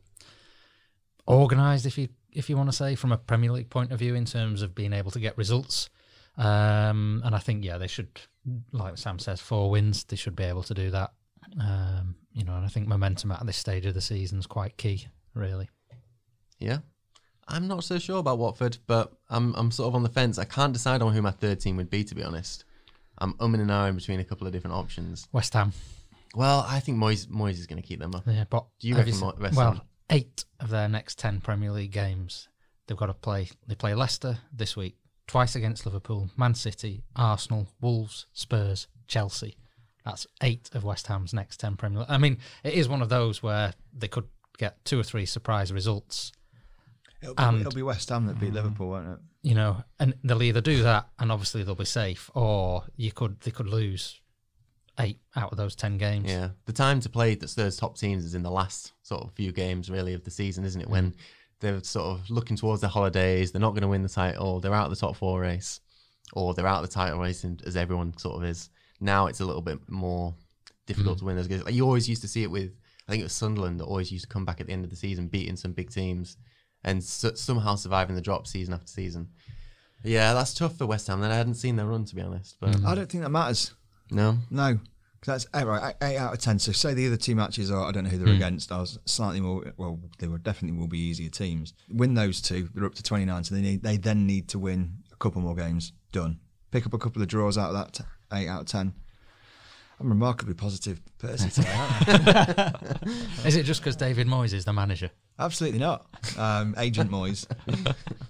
organised, 1.29 1.87
if 1.87 1.99
you 1.99 2.09
if 2.33 2.49
you 2.51 2.57
want 2.57 2.69
to 2.71 2.77
say, 2.77 2.95
from 2.95 3.13
a 3.13 3.17
Premier 3.17 3.53
League 3.53 3.71
point 3.71 3.93
of 3.93 3.99
view, 3.99 4.15
in 4.15 4.25
terms 4.25 4.63
of 4.63 4.75
being 4.75 4.93
able 4.93 5.11
to 5.11 5.21
get 5.21 5.37
results. 5.37 5.89
Um, 6.37 7.23
and 7.25 7.35
I 7.35 7.39
think, 7.39 7.65
yeah, 7.65 7.79
they 7.79 7.87
should, 7.87 8.09
like 8.73 8.99
Sam 8.99 9.19
says, 9.19 9.41
four 9.41 9.71
wins. 9.71 10.05
They 10.05 10.17
should 10.17 10.37
be 10.37 10.45
able 10.45 10.63
to 10.65 10.75
do 10.75 10.91
that. 10.91 11.13
Um, 11.61 12.17
you 12.33 12.45
know, 12.45 12.57
and 12.57 12.65
I 12.65 12.69
think 12.69 12.89
momentum 12.89 13.31
at 13.33 13.45
this 13.47 13.57
stage 13.57 13.87
of 13.87 13.95
the 13.95 14.01
season 14.01 14.39
is 14.39 14.47
quite 14.47 14.77
key, 14.77 15.07
really. 15.35 15.69
Yeah. 16.59 16.79
I'm 17.47 17.69
not 17.69 17.85
so 17.85 17.99
sure 17.99 18.19
about 18.19 18.39
Watford, 18.39 18.79
but 18.87 19.13
I'm 19.29 19.55
I'm 19.55 19.71
sort 19.71 19.89
of 19.89 19.95
on 19.95 20.03
the 20.03 20.09
fence. 20.09 20.39
I 20.39 20.45
can't 20.45 20.73
decide 20.73 21.03
on 21.03 21.13
who 21.13 21.21
my 21.21 21.31
third 21.31 21.61
team 21.61 21.77
would 21.77 21.91
be, 21.91 22.03
to 22.03 22.15
be 22.15 22.23
honest. 22.23 22.65
I'm 23.19 23.35
umming 23.35 23.61
and 23.61 23.69
ahhing 23.71 23.97
between 23.97 24.19
a 24.19 24.25
couple 24.25 24.47
of 24.47 24.53
different 24.55 24.75
options. 24.75 25.29
West 25.31 25.53
Ham, 25.53 25.73
Well, 26.35 26.65
I 26.67 26.81
think 26.81 26.97
Moyes 26.99 27.27
Moyes 27.27 27.59
is 27.59 27.67
going 27.67 27.81
to 27.81 27.87
keep 27.87 28.01
them 28.01 28.15
up. 28.15 28.25
yeah, 28.27 28.45
but 28.49 28.65
Do 28.81 28.89
you 28.89 28.97
reckon 28.97 29.21
Mo- 29.21 29.35
West 29.39 29.57
well, 29.57 29.73
Ham? 29.73 29.81
eight 30.09 30.47
of 30.59 30.71
their 30.71 30.89
next 30.89 31.19
ten 31.19 31.43
Premier 31.43 31.71
League 31.71 31.93
games, 31.93 32.49
they've 32.87 32.97
got 32.97 33.07
to 33.07 33.15
play. 33.15 33.51
They 33.69 33.75
play 33.75 33.95
Leicester 33.95 34.39
this 34.51 34.75
week, 34.75 34.97
twice 35.27 35.57
against 35.57 35.87
Liverpool, 35.87 36.31
Man 36.37 36.55
City, 36.55 37.03
Arsenal, 37.17 37.69
Wolves, 37.81 38.27
Spurs, 38.33 38.87
Chelsea. 39.07 39.57
That's 40.05 40.27
eight 40.43 40.71
of 40.75 40.85
West 40.85 41.07
Ham's 41.07 41.33
next 41.33 41.59
ten 41.61 41.77
Premier 41.77 42.01
League. 42.01 42.11
I 42.11 42.19
mean, 42.19 42.39
it 42.63 42.75
is 42.75 42.89
one 42.89 43.03
of 43.03 43.09
those 43.09 43.43
where 43.43 43.73
they 43.97 44.09
could 44.09 44.29
get 44.59 44.85
two 44.85 45.01
or 45.01 45.03
three 45.03 45.27
surprise 45.27 45.73
results. 45.73 46.33
It'll 47.23 47.35
be, 47.35 47.43
And- 47.43 47.61
it'll 47.61 47.73
be 47.73 47.83
West 47.83 48.11
Ham 48.11 48.27
that 48.27 48.39
beat 48.39 48.51
mm. 48.51 48.57
Liverpool, 48.57 48.91
won't 48.91 49.09
it? 49.09 49.19
You 49.43 49.55
know, 49.55 49.85
and 49.99 50.15
they'll 50.25 50.43
either 50.43 50.61
do 50.61 50.83
that, 50.83 51.09
and 51.19 51.31
obviously 51.31 51.63
they'll 51.63 51.75
be 51.75 51.85
safe, 51.85 52.31
or 52.35 52.85
you 52.97 53.13
could 53.13 53.41
they 53.41 53.51
could 53.51 53.69
lose 53.69 54.21
eight 54.99 55.19
out 55.37 55.53
of 55.53 55.59
those 55.59 55.75
ten 55.77 55.99
games. 55.99 56.31
Yeah, 56.31 56.51
the 56.65 56.73
time 56.73 57.01
to 57.01 57.11
play 57.11 57.35
the 57.35 57.53
those 57.55 57.77
top 57.77 57.99
teams 57.99 58.25
is 58.25 58.35
in 58.35 58.43
the 58.43 58.51
last 58.51 58.93
sort 59.03 59.23
of 59.23 59.33
few 59.33 59.53
games, 59.53 59.91
really, 59.91 60.15
of 60.15 60.25
the 60.25 60.31
season, 60.31 60.65
isn't 60.65 60.81
it? 60.81 60.89
When 60.89 61.11
mm. 61.13 61.17
They're 61.61 61.83
sort 61.83 62.07
of 62.19 62.31
looking 62.31 62.57
towards 62.57 62.81
their 62.81 62.91
holidays, 62.91 63.53
they're 63.53 63.61
not 63.61 63.71
going 63.71 63.83
to 63.83 63.89
win 63.89 64.03
the 64.03 64.09
title, 64.09 64.61
they're 64.61 64.75
out 64.75 64.87
of 64.87 64.91
the 64.91 64.97
top 65.01 65.17
four 65.17 65.41
race, 65.41 65.81
or 66.33 66.55
they're 66.55 66.67
out 66.67 66.83
of 66.83 66.89
the 66.89 66.95
title 66.95 67.19
race, 67.21 67.45
and- 67.45 67.63
as 67.67 67.77
everyone 67.77 68.17
sort 68.19 68.37
of 68.37 68.45
is. 68.45 68.71
Now 69.01 69.27
it's 69.27 69.41
a 69.41 69.45
little 69.45 69.63
bit 69.63 69.79
more 69.89 70.35
difficult 70.87 71.17
mm-hmm. 71.17 71.21
to 71.21 71.25
win 71.27 71.37
those 71.37 71.49
games. 71.49 71.65
Like 71.65 71.75
you 71.75 71.85
always 71.85 72.09
used 72.09 72.23
to 72.23 72.29
see 72.29 72.43
it 72.43 72.51
with, 72.51 72.73
I 73.09 73.13
think 73.13 73.21
it 73.21 73.25
was 73.25 73.33
Sunderland 73.33 73.81
that 73.81 73.85
always 73.85 74.13
used 74.13 74.25
to 74.25 74.29
come 74.29 74.45
back 74.45 74.61
at 74.61 74.67
the 74.67 74.73
end 74.73 74.85
of 74.85 74.91
the 74.91 74.97
season, 74.97 75.29
beating 75.29 75.57
some 75.57 75.73
big 75.73 75.91
teams, 75.91 76.37
and 76.85 77.03
so, 77.03 77.35
somehow 77.35 77.75
surviving 77.77 78.15
the 78.15 78.23
drop 78.23 78.47
season 78.47 78.75
after 78.75 78.87
season. 78.89 79.29
Yeah, 80.03 80.35
that's 80.35 80.53
tough 80.53 80.77
for 80.77 80.87
West 80.87 81.07
Ham. 81.07 81.21
Then 81.21 81.31
I 81.31 81.37
hadn't 81.37 81.55
seen 81.55 81.77
their 81.77 81.87
run 81.87 82.05
to 82.05 82.15
be 82.15 82.21
honest, 82.23 82.57
but 82.61 82.71
mm-hmm. 82.73 82.87
I 82.87 82.95
don't 82.95 83.09
think 83.11 83.25
that 83.25 83.31
matters. 83.31 83.73
no, 84.11 84.39
No, 84.51 84.75
'Cause 84.75 84.81
that's 85.33 85.47
oh, 85.55 85.61
eight, 85.61 85.67
right, 85.67 85.95
eight 86.03 86.17
out 86.17 86.33
of 86.33 86.39
ten. 86.39 86.59
So 86.59 86.73
say 86.73 86.95
the 86.95 87.07
other 87.07 87.17
two 87.17 87.35
matches 87.35 87.71
are 87.71 87.85
I 87.85 87.93
don't 87.93 88.05
know 88.05 88.11
who 88.11 88.19
they're 88.19 88.29
hmm. 88.29 88.37
against. 88.37 88.73
I 88.73 88.81
was 88.81 88.99
slightly 89.05 89.41
more 89.41 89.73
well, 89.77 89.99
they 90.19 90.29
were 90.29 90.39
definitely 90.39 90.79
will 90.79 90.89
be 90.89 90.99
easier 90.99 91.31
teams. 91.31 91.75
Win 91.89 92.15
those 92.15 92.41
two, 92.41 92.69
they're 92.75 92.85
up 92.85 92.95
to 92.97 93.03
twenty 93.03 93.25
nine. 93.25 93.45
So 93.45 93.55
they 93.55 93.61
need 93.61 93.83
they 93.83 93.97
then 93.97 94.27
need 94.27 94.49
to 94.49 94.59
win 94.59 94.99
a 95.13 95.17
couple 95.17 95.41
more 95.41 95.55
games. 95.55 95.93
Done. 96.13 96.41
Pick 96.71 96.87
up 96.87 96.95
a 96.95 96.99
couple 96.99 97.23
of 97.23 97.29
draws 97.29 97.57
out 97.57 97.75
of 97.75 97.75
that 97.75 97.93
t- 97.93 98.05
eight 98.33 98.49
out 98.49 98.63
of 98.63 98.67
ten. 98.67 98.95
I'm 100.01 100.07
a 100.07 100.11
remarkably 100.11 100.55
positive 100.55 101.01
person 101.19 101.51
today. 101.51 101.73
aren't 101.73 102.09
I? 102.29 102.73
Is 103.47 103.57
it 103.57 103.63
just 103.65 103.81
because 103.81 103.95
David 103.97 104.27
Moyes 104.27 104.53
is 104.53 104.65
the 104.65 104.73
manager? 104.73 105.11
Absolutely 105.39 105.79
not. 105.79 106.07
Um, 106.37 106.75
Agent 106.79 107.11
Moyes. 107.11 107.47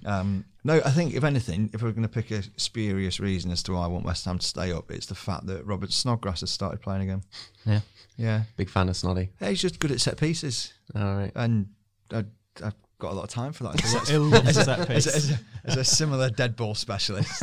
Um, 0.05 0.45
no, 0.63 0.81
I 0.85 0.91
think 0.91 1.15
if 1.15 1.25
anything, 1.25 1.71
if 1.73 1.83
we're 1.83 1.93
going 1.93 2.03
to 2.03 2.09
pick 2.09 2.31
a 2.31 2.43
spurious 2.57 3.19
reason 3.21 3.51
as 3.51 3.63
to 3.65 3.73
why 3.73 3.85
I 3.85 3.87
want 3.87 4.05
West 4.05 4.25
Ham 4.27 4.39
to 4.39 4.47
stay 4.47 4.73
up, 4.73 4.91
it's 4.91 5.07
the 5.07 5.15
fact 5.15 5.47
that 5.47 5.65
Robert 5.67 5.93
Snodgrass 5.93 6.41
has 6.41 6.51
started 6.51 6.81
playing 6.83 7.03
again. 7.03 7.23
Yeah. 7.65 7.81
Yeah, 8.17 8.43
big 8.57 8.69
fan 8.71 8.89
of 8.89 8.95
Snoddy. 8.95 9.31
Yeah, 9.41 9.49
he's 9.49 9.61
just 9.63 9.81
good 9.81 9.91
at 9.91 10.01
set 10.01 10.19
pieces, 10.19 10.73
All 10.95 11.03
right. 11.17 11.33
and 11.35 11.69
I, 12.13 12.25
I've 12.63 12.75
got 13.01 13.11
a 13.13 13.15
lot 13.15 13.25
of 13.25 13.31
time 13.31 13.53
for 13.53 13.65
that. 13.65 13.81
So 13.81 13.99
He 14.13 14.19
loves 14.19 14.57
a 14.57 14.65
set 14.65 14.91
as, 14.91 15.07
a, 15.09 15.17
as, 15.17 15.31
a, 15.33 15.41
as 15.65 15.77
a 15.79 15.85
similar 15.85 16.31
dead 16.31 16.55
ball 16.57 16.75
specialist, 16.77 17.43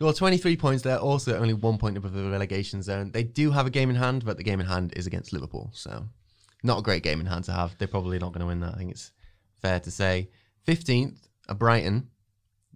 Well, 0.00 0.14
23 0.14 0.56
points 0.56 0.82
there, 0.82 0.98
also 0.98 1.36
only 1.36 1.52
one 1.52 1.76
point 1.76 1.98
above 1.98 2.14
the 2.14 2.30
relegation 2.30 2.82
zone. 2.82 3.10
They 3.12 3.22
do 3.22 3.50
have 3.50 3.66
a 3.66 3.70
game 3.70 3.90
in 3.90 3.96
hand, 3.96 4.24
but 4.24 4.38
the 4.38 4.42
game 4.42 4.58
in 4.58 4.66
hand 4.66 4.94
is 4.96 5.06
against 5.06 5.32
Liverpool. 5.32 5.70
So, 5.74 6.06
not 6.62 6.78
a 6.78 6.82
great 6.82 7.02
game 7.02 7.20
in 7.20 7.26
hand 7.26 7.44
to 7.44 7.52
have. 7.52 7.76
They're 7.76 7.86
probably 7.86 8.18
not 8.18 8.32
going 8.32 8.40
to 8.40 8.46
win 8.46 8.60
that. 8.60 8.74
I 8.74 8.78
think 8.78 8.92
it's 8.92 9.12
fair 9.60 9.78
to 9.80 9.90
say. 9.90 10.30
15th, 10.66 11.18
a 11.48 11.54
Brighton, 11.54 12.08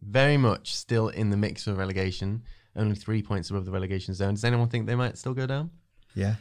very 0.03 0.37
much 0.37 0.75
still 0.75 1.09
in 1.09 1.31
the 1.31 1.37
mix 1.37 1.65
for 1.65 1.73
relegation, 1.73 2.43
only 2.77 2.95
three 2.95 3.23
points 3.23 3.49
above 3.49 3.65
the 3.65 3.71
relegation 3.71 4.13
zone. 4.13 4.35
Does 4.35 4.45
anyone 4.45 4.69
think 4.69 4.87
they 4.87 4.95
might 4.95 5.17
still 5.17 5.35
go 5.35 5.47
down? 5.47 5.71
yeah, 6.15 6.37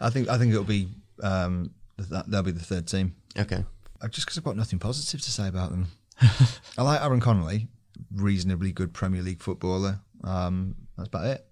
I 0.00 0.10
think 0.10 0.28
I 0.28 0.38
think 0.38 0.52
it'll 0.52 0.64
be 0.64 0.88
um, 1.22 1.70
that, 1.98 2.30
they'll 2.30 2.42
be 2.42 2.52
the 2.52 2.60
third 2.60 2.86
team. 2.86 3.14
Okay. 3.36 3.64
Just 4.10 4.26
because 4.26 4.38
I've 4.38 4.44
got 4.44 4.56
nothing 4.56 4.78
positive 4.78 5.20
to 5.20 5.30
say 5.30 5.48
about 5.48 5.70
them. 5.70 5.88
I 6.78 6.82
like 6.82 7.02
Aaron 7.02 7.20
Connolly, 7.20 7.68
reasonably 8.14 8.70
good 8.70 8.92
Premier 8.94 9.22
League 9.22 9.42
footballer. 9.42 10.00
Um, 10.24 10.74
that's 10.96 11.08
about 11.08 11.26
it. 11.26 11.44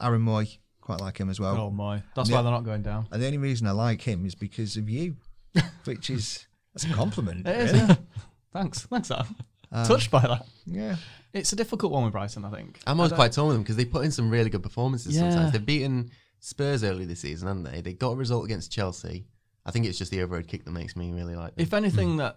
Aaron 0.00 0.22
Mooy, 0.24 0.58
quite 0.80 1.00
like 1.00 1.18
him 1.18 1.30
as 1.30 1.38
well. 1.40 1.56
Oh 1.56 1.70
my, 1.70 2.02
that's 2.14 2.28
Yeah. 2.28 2.36
why 2.36 2.42
they're 2.42 2.52
not 2.52 2.64
going 2.64 2.82
down. 2.82 3.06
And 3.10 3.22
the 3.22 3.26
only 3.26 3.38
reason 3.38 3.66
I 3.66 3.70
like 3.72 4.02
him 4.02 4.26
is 4.26 4.34
because 4.34 4.76
of 4.76 4.88
you, 4.88 5.16
which 5.84 6.10
is 6.10 6.46
that's 6.74 6.84
a 6.84 6.92
compliment. 6.94 7.46
It 7.46 7.56
is, 7.56 7.72
really. 7.72 7.86
yeah. 7.88 7.96
Thanks, 8.52 8.80
thanks, 8.86 9.08
Sam. 9.08 9.36
Um, 9.70 9.86
Touched 9.86 10.10
by 10.10 10.20
that. 10.20 10.46
Yeah. 10.66 10.96
It's 11.32 11.52
a 11.52 11.56
difficult 11.56 11.92
one 11.92 12.04
with 12.04 12.12
Brighton, 12.12 12.44
I 12.44 12.50
think. 12.50 12.80
I'm 12.86 13.00
always 13.00 13.12
quite 13.12 13.32
torn 13.32 13.48
with 13.48 13.56
them 13.56 13.62
because 13.62 13.76
they 13.76 13.86
put 13.86 14.04
in 14.04 14.10
some 14.10 14.28
really 14.28 14.50
good 14.50 14.62
performances 14.62 15.14
Yeah. 15.16 15.30
sometimes. 15.30 15.52
They've 15.52 15.64
beaten 15.64 16.10
Spurs 16.40 16.84
early 16.84 17.06
this 17.06 17.20
season, 17.20 17.48
haven't 17.48 17.62
they? 17.62 17.80
They 17.80 17.94
got 17.94 18.10
a 18.10 18.16
result 18.16 18.44
against 18.44 18.70
Chelsea. 18.70 19.26
I 19.64 19.70
think 19.70 19.86
it's 19.86 19.96
just 19.96 20.10
the 20.10 20.20
overhead 20.22 20.48
kick 20.48 20.64
that 20.66 20.72
makes 20.72 20.94
me 20.96 21.12
really 21.12 21.34
like 21.36 21.54
them. 21.54 21.62
If 21.62 21.72
anything 21.72 22.18
that 22.18 22.36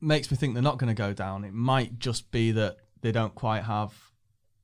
makes 0.00 0.30
me 0.30 0.36
think 0.36 0.54
they're 0.54 0.62
not 0.62 0.78
going 0.78 0.94
to 0.94 1.00
go 1.02 1.12
down, 1.12 1.44
it 1.44 1.54
might 1.54 1.98
just 1.98 2.30
be 2.30 2.52
that 2.52 2.76
they 3.00 3.10
don't 3.10 3.34
quite 3.34 3.64
have 3.64 3.92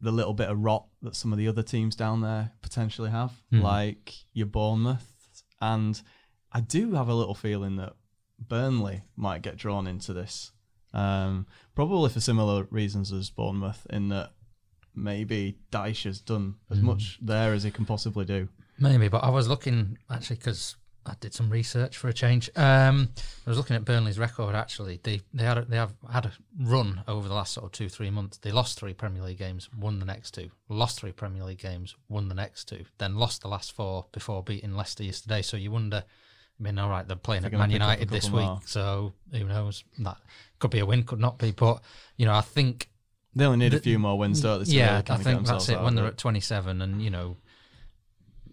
the 0.02 0.10
little 0.12 0.34
bit 0.34 0.48
of 0.48 0.58
rot 0.58 0.84
that 1.02 1.16
some 1.16 1.32
of 1.32 1.38
the 1.38 1.48
other 1.48 1.62
teams 1.62 1.94
down 1.96 2.20
there 2.20 2.50
potentially 2.60 3.10
have, 3.10 3.32
like 3.62 4.12
your 4.34 4.46
Bournemouth. 4.46 5.08
And 5.60 6.00
I 6.52 6.60
do 6.60 6.92
have 6.94 7.08
a 7.08 7.14
little 7.14 7.36
feeling 7.36 7.76
that 7.76 7.94
Burnley 8.38 9.04
might 9.16 9.42
get 9.42 9.56
drawn 9.56 9.86
into 9.86 10.12
this, 10.12 10.50
um, 10.92 11.46
probably 11.74 12.10
for 12.10 12.20
similar 12.20 12.64
reasons 12.70 13.12
as 13.12 13.30
Bournemouth, 13.30 13.86
in 13.90 14.08
that 14.08 14.32
maybe 14.94 15.58
Dyche 15.70 16.04
has 16.04 16.20
done 16.20 16.56
as 16.70 16.80
much 16.80 17.18
there 17.22 17.52
as 17.54 17.62
he 17.62 17.70
can 17.70 17.84
possibly 17.86 18.24
do. 18.24 18.48
Maybe, 18.78 19.06
but 19.08 19.22
I 19.22 19.30
was 19.30 19.46
looking 19.48 19.98
actually 20.10 20.36
because 20.36 20.74
I 21.04 21.14
did 21.20 21.34
some 21.34 21.50
research 21.50 21.96
for 21.96 22.08
a 22.08 22.12
change. 22.12 22.48
Um, 22.56 23.08
I 23.46 23.50
was 23.50 23.58
looking 23.58 23.74
at 23.76 23.84
Burnley's 23.84 24.18
record. 24.18 24.54
Actually, 24.54 25.00
they 25.02 25.20
they 25.34 25.44
had 25.44 25.58
a, 25.58 25.64
they 25.64 25.76
have 25.76 25.92
had 26.12 26.26
a 26.26 26.32
run 26.60 27.02
over 27.08 27.26
the 27.28 27.34
last 27.34 27.54
sort 27.54 27.66
of 27.66 27.72
two 27.72 27.88
three 27.88 28.10
months. 28.10 28.38
They 28.38 28.52
lost 28.52 28.78
three 28.78 28.94
Premier 28.94 29.22
League 29.22 29.38
games, 29.38 29.68
won 29.76 29.98
the 29.98 30.04
next 30.06 30.32
two. 30.32 30.50
Lost 30.68 31.00
three 31.00 31.12
Premier 31.12 31.42
League 31.44 31.58
games, 31.58 31.96
won 32.08 32.28
the 32.28 32.34
next 32.34 32.68
two. 32.68 32.84
Then 32.98 33.16
lost 33.16 33.42
the 33.42 33.48
last 33.48 33.72
four 33.72 34.06
before 34.12 34.42
beating 34.42 34.76
Leicester 34.76 35.04
yesterday. 35.04 35.42
So 35.42 35.56
you 35.56 35.70
wonder. 35.70 36.04
I 36.60 36.62
mean, 36.62 36.78
all 36.78 36.90
right, 36.90 37.06
they're 37.08 37.16
playing 37.16 37.42
They're 37.42 37.52
at 37.54 37.58
Man 37.58 37.70
pick 37.70 37.80
up 37.80 37.88
a 37.88 37.90
United 37.90 38.08
this 38.10 38.30
week, 38.30 38.44
more. 38.44 38.60
so 38.66 39.14
who 39.32 39.44
knows? 39.44 39.82
That 39.98 40.18
could 40.60 40.70
be 40.70 40.78
a 40.78 40.86
win, 40.86 41.02
could 41.02 41.18
not 41.18 41.38
be. 41.38 41.50
But 41.50 41.82
you 42.16 42.26
know, 42.26 42.34
I 42.34 42.42
think 42.42 42.88
They 43.34 43.44
only 43.46 43.58
need 43.58 43.74
a 43.74 43.80
few 43.80 43.98
more 43.98 44.16
wins, 44.16 44.42
don't 44.42 44.60
they? 44.60 44.66
to 44.66 44.70
yeah, 44.70 45.02
I 45.08 45.16
think 45.16 45.44
that's 45.46 45.68
it. 45.68 45.80
When 45.80 45.96
they're 45.96 46.06
at 46.06 46.18
27, 46.18 46.82
and 46.82 47.02
you 47.02 47.10
know, 47.10 47.36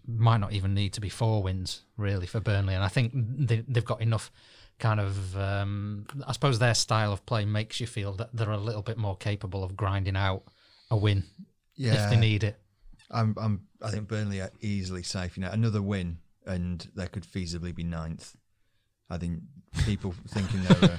might 0.06 0.38
not 0.38 0.52
even 0.52 0.74
need 0.74 0.92
to 0.94 1.00
be 1.00 1.08
four 1.08 1.42
wins 1.42 1.82
really 1.96 2.26
for 2.26 2.40
Burnley. 2.40 2.74
And 2.74 2.82
I 2.84 2.88
think 2.88 3.12
they, 3.14 3.64
they've 3.68 3.84
got 3.84 4.00
enough 4.00 4.30
kind 4.78 5.00
of. 5.00 5.36
Um, 5.36 6.06
I 6.26 6.32
suppose 6.32 6.58
their 6.58 6.74
style 6.74 7.12
of 7.12 7.24
play 7.26 7.44
makes 7.44 7.80
you 7.80 7.86
feel 7.86 8.12
that 8.14 8.30
they're 8.34 8.50
a 8.50 8.56
little 8.58 8.82
bit 8.82 8.96
more 8.98 9.16
capable 9.16 9.62
of 9.64 9.76
grinding 9.76 10.16
out 10.16 10.42
a 10.90 10.96
win 10.96 11.24
Yeah. 11.76 12.04
if 12.04 12.10
they 12.10 12.16
need 12.16 12.44
it. 12.44 12.58
I'm, 13.10 13.34
I'm, 13.40 13.62
I 13.82 13.90
think 13.90 14.08
Burnley 14.08 14.40
are 14.40 14.50
easily 14.60 15.02
safe. 15.02 15.36
You 15.36 15.42
know, 15.42 15.50
another 15.50 15.82
win 15.82 16.18
and 16.46 16.86
they 16.94 17.06
could 17.06 17.24
feasibly 17.24 17.74
be 17.74 17.82
ninth. 17.84 18.34
I 19.08 19.18
think 19.18 19.40
people 19.84 20.14
thinking 20.28 20.62
they're, 20.62 20.90
uh, 20.90 20.96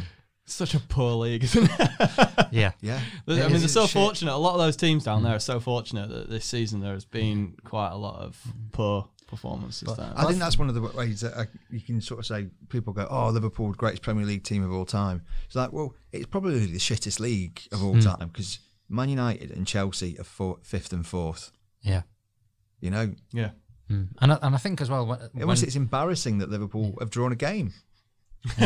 Such 0.52 0.76
a 0.76 0.80
poor 0.80 1.14
league, 1.14 1.44
isn't 1.44 1.70
it? 1.80 1.90
Yeah, 2.52 2.74
yeah. 2.82 3.00
I 3.28 3.32
It 3.32 3.50
mean, 3.50 3.60
they're 3.60 3.68
so 3.70 3.84
shit. 3.84 3.94
fortunate. 3.94 4.34
A 4.34 4.38
lot 4.38 4.56
of 4.56 4.60
those 4.60 4.76
teams 4.76 5.06
down 5.06 5.22
mm. 5.22 5.24
there 5.24 5.36
are 5.36 5.40
so 5.40 5.62
fortunate 5.62 6.10
that 6.10 6.30
this 6.30 6.44
season 6.44 6.82
there 6.82 6.94
has 6.94 7.06
been 7.06 7.56
quite 7.64 7.92
a 7.92 7.96
lot 7.96 8.20
of 8.20 8.38
mm. 8.46 8.74
poor 8.74 9.08
performances. 9.28 9.88
there. 9.96 10.12
I 10.14 10.26
think 10.26 10.40
that's 10.40 10.60
one 10.60 10.68
of 10.68 10.76
the 10.76 10.82
ways 10.82 11.22
that 11.22 11.38
I, 11.38 11.48
you 11.70 11.80
can 11.80 12.02
sort 12.02 12.20
of 12.20 12.26
say 12.26 12.48
people 12.68 12.92
go, 12.92 13.08
"Oh, 13.10 13.30
Liverpool, 13.30 13.72
greatest 13.72 14.02
Premier 14.02 14.26
League 14.26 14.44
team 14.44 14.64
of 14.66 14.74
all 14.74 14.86
time." 14.86 15.22
It's 15.46 15.56
like, 15.56 15.72
well, 15.72 15.96
it's 16.12 16.26
probably 16.26 16.66
the 16.66 16.78
shittest 16.78 17.22
league 17.22 17.62
of 17.72 17.82
all 17.82 17.96
mm. 17.96 18.04
time 18.04 18.28
because 18.28 18.60
Man 18.90 19.08
United 19.08 19.52
and 19.52 19.66
Chelsea 19.66 20.20
are 20.20 20.26
four, 20.26 20.58
fifth 20.62 20.92
and 20.92 21.08
fourth. 21.08 21.52
yeah. 21.82 22.02
You 22.82 22.90
know, 22.90 23.14
yeah. 23.32 23.52
Mm. 23.90 24.10
And 24.20 24.34
I, 24.34 24.40
and 24.42 24.56
I 24.56 24.58
think 24.58 24.82
as 24.82 24.90
well 24.90 25.06
when, 25.06 25.20
almost 25.40 25.62
when- 25.62 25.68
it's 25.68 25.76
embarrassing 25.76 26.40
that 26.40 26.50
Liverpool 26.50 26.98
have 27.00 27.10
drawn 27.10 27.32
a 27.32 27.36
game. 27.36 27.74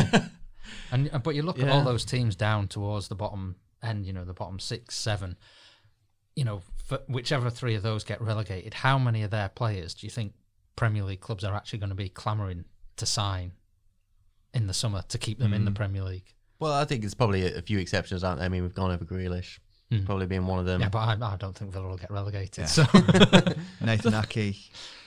And 0.91 1.10
uh, 1.13 1.19
but 1.19 1.36
you 1.36 1.43
look 1.43 1.60
at 1.60 1.69
all 1.69 1.84
those 1.84 2.06
teams 2.06 2.36
down 2.36 2.67
towards 2.67 3.08
the 3.08 3.15
bottom 3.15 3.56
end, 3.82 4.06
you 4.06 4.13
know, 4.13 4.25
the 4.25 4.34
bottom 4.34 4.60
six, 4.60 4.95
seven. 4.95 5.38
You 6.36 6.43
know, 6.43 6.62
for 6.86 6.99
whichever 7.08 7.49
three 7.49 7.75
of 7.75 7.84
those 7.84 8.04
get 8.04 8.21
relegated, 8.21 8.73
how 8.73 8.99
many 8.99 9.23
of 9.23 9.32
their 9.32 9.49
players 9.49 9.93
do 9.93 10.06
you 10.06 10.12
think 10.12 10.34
Premier 10.75 11.04
League 11.04 11.21
clubs 11.21 11.43
are 11.43 11.56
actually 11.56 11.80
going 11.80 11.89
to 11.89 11.95
be 11.95 12.10
clamouring 12.10 12.65
to 12.97 13.06
sign 13.06 13.54
in 14.54 14.67
the 14.67 14.73
summer 14.73 15.04
to 15.10 15.17
keep 15.17 15.39
them 15.39 15.54
in 15.54 15.65
the 15.65 15.71
Premier 15.71 16.04
League? 16.04 16.34
Well, 16.60 16.73
I 16.73 16.86
think 16.86 17.04
it's 17.04 17.13
probably 17.13 17.45
a, 17.45 17.58
a 17.58 17.62
few 17.62 17.80
exceptions, 17.80 18.23
aren't 18.23 18.39
there? 18.39 18.45
I 18.45 18.49
mean, 18.49 18.63
we've 18.63 18.73
gone 18.73 18.91
over 18.91 19.06
Grealish, 19.06 19.60
probably 20.06 20.25
being 20.25 20.45
one 20.47 20.60
of 20.60 20.65
them. 20.65 20.82
Yeah, 20.82 20.89
but 20.89 20.99
I, 20.99 21.34
I 21.34 21.36
don't 21.38 21.56
think 21.56 21.71
Villa 21.71 21.86
will 21.86 21.91
all 21.91 21.97
get 21.97 22.12
relegated. 22.12 22.58
Yeah. 22.60 22.65
So 22.65 22.84
Nathan 23.82 24.13
Aké, 24.13 24.58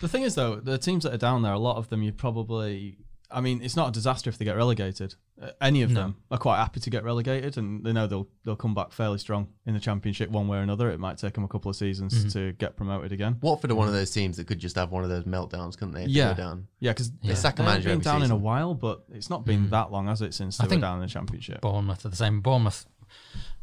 The 0.00 0.08
thing 0.08 0.22
is, 0.22 0.34
though, 0.34 0.56
the 0.56 0.78
teams 0.78 1.04
that 1.04 1.14
are 1.14 1.18
down 1.18 1.42
there, 1.42 1.52
a 1.52 1.58
lot 1.58 1.76
of 1.76 1.88
them, 1.88 2.02
you 2.02 2.12
probably. 2.12 2.98
I 3.30 3.42
mean, 3.42 3.60
it's 3.62 3.76
not 3.76 3.88
a 3.90 3.92
disaster 3.92 4.30
if 4.30 4.38
they 4.38 4.46
get 4.46 4.56
relegated. 4.56 5.14
Uh, 5.40 5.50
any 5.60 5.82
of 5.82 5.90
No. 5.90 6.00
them 6.00 6.16
are 6.30 6.38
quite 6.38 6.56
happy 6.56 6.80
to 6.80 6.88
get 6.88 7.04
relegated, 7.04 7.58
and 7.58 7.84
they 7.84 7.92
know 7.92 8.06
they'll 8.06 8.26
they'll 8.44 8.56
come 8.56 8.74
back 8.74 8.90
fairly 8.92 9.18
strong 9.18 9.48
in 9.66 9.74
the 9.74 9.80
championship 9.80 10.30
one 10.30 10.48
way 10.48 10.56
or 10.56 10.62
another. 10.62 10.90
It 10.90 10.98
might 10.98 11.18
take 11.18 11.34
them 11.34 11.44
a 11.44 11.48
couple 11.48 11.68
of 11.68 11.76
seasons 11.76 12.14
Mm-hmm. 12.14 12.28
to 12.30 12.52
get 12.54 12.76
promoted 12.76 13.12
again. 13.12 13.36
Watford 13.42 13.70
are 13.70 13.74
one 13.74 13.86
of 13.86 13.92
those 13.92 14.10
teams 14.10 14.38
that 14.38 14.46
could 14.46 14.58
just 14.58 14.76
have 14.76 14.90
one 14.92 15.04
of 15.04 15.10
those 15.10 15.24
meltdowns, 15.24 15.76
couldn't 15.76 15.92
they? 15.92 16.04
if 16.04 16.06
they 16.06 16.12
Yeah. 16.14 16.28
go 16.32 16.42
down. 16.42 16.68
Yeah, 16.80 16.92
because 16.92 17.12
Yeah. 17.20 17.34
sack 17.34 17.54
a 17.54 17.56
they 17.58 17.62
haven't 17.64 17.72
manager 17.74 17.88
been 17.90 17.92
every 17.98 18.04
down 18.04 18.22
in 18.22 18.30
a 18.30 18.36
while, 18.36 18.74
but 18.74 19.04
it's 19.12 19.28
not 19.28 19.44
been 19.44 19.68
that 19.70 19.92
long, 19.92 20.06
has 20.06 20.22
it, 20.22 20.32
since 20.32 20.56
Mm. 20.56 20.64
I 20.64 20.66
they 20.68 20.76
were 20.76 20.80
down 20.80 20.94
in 20.96 21.02
the 21.02 21.08
championship? 21.08 21.60
Bournemouth 21.60 22.06
are 22.06 22.08
the 22.08 22.16
same. 22.16 22.40
Bournemouth 22.40 22.86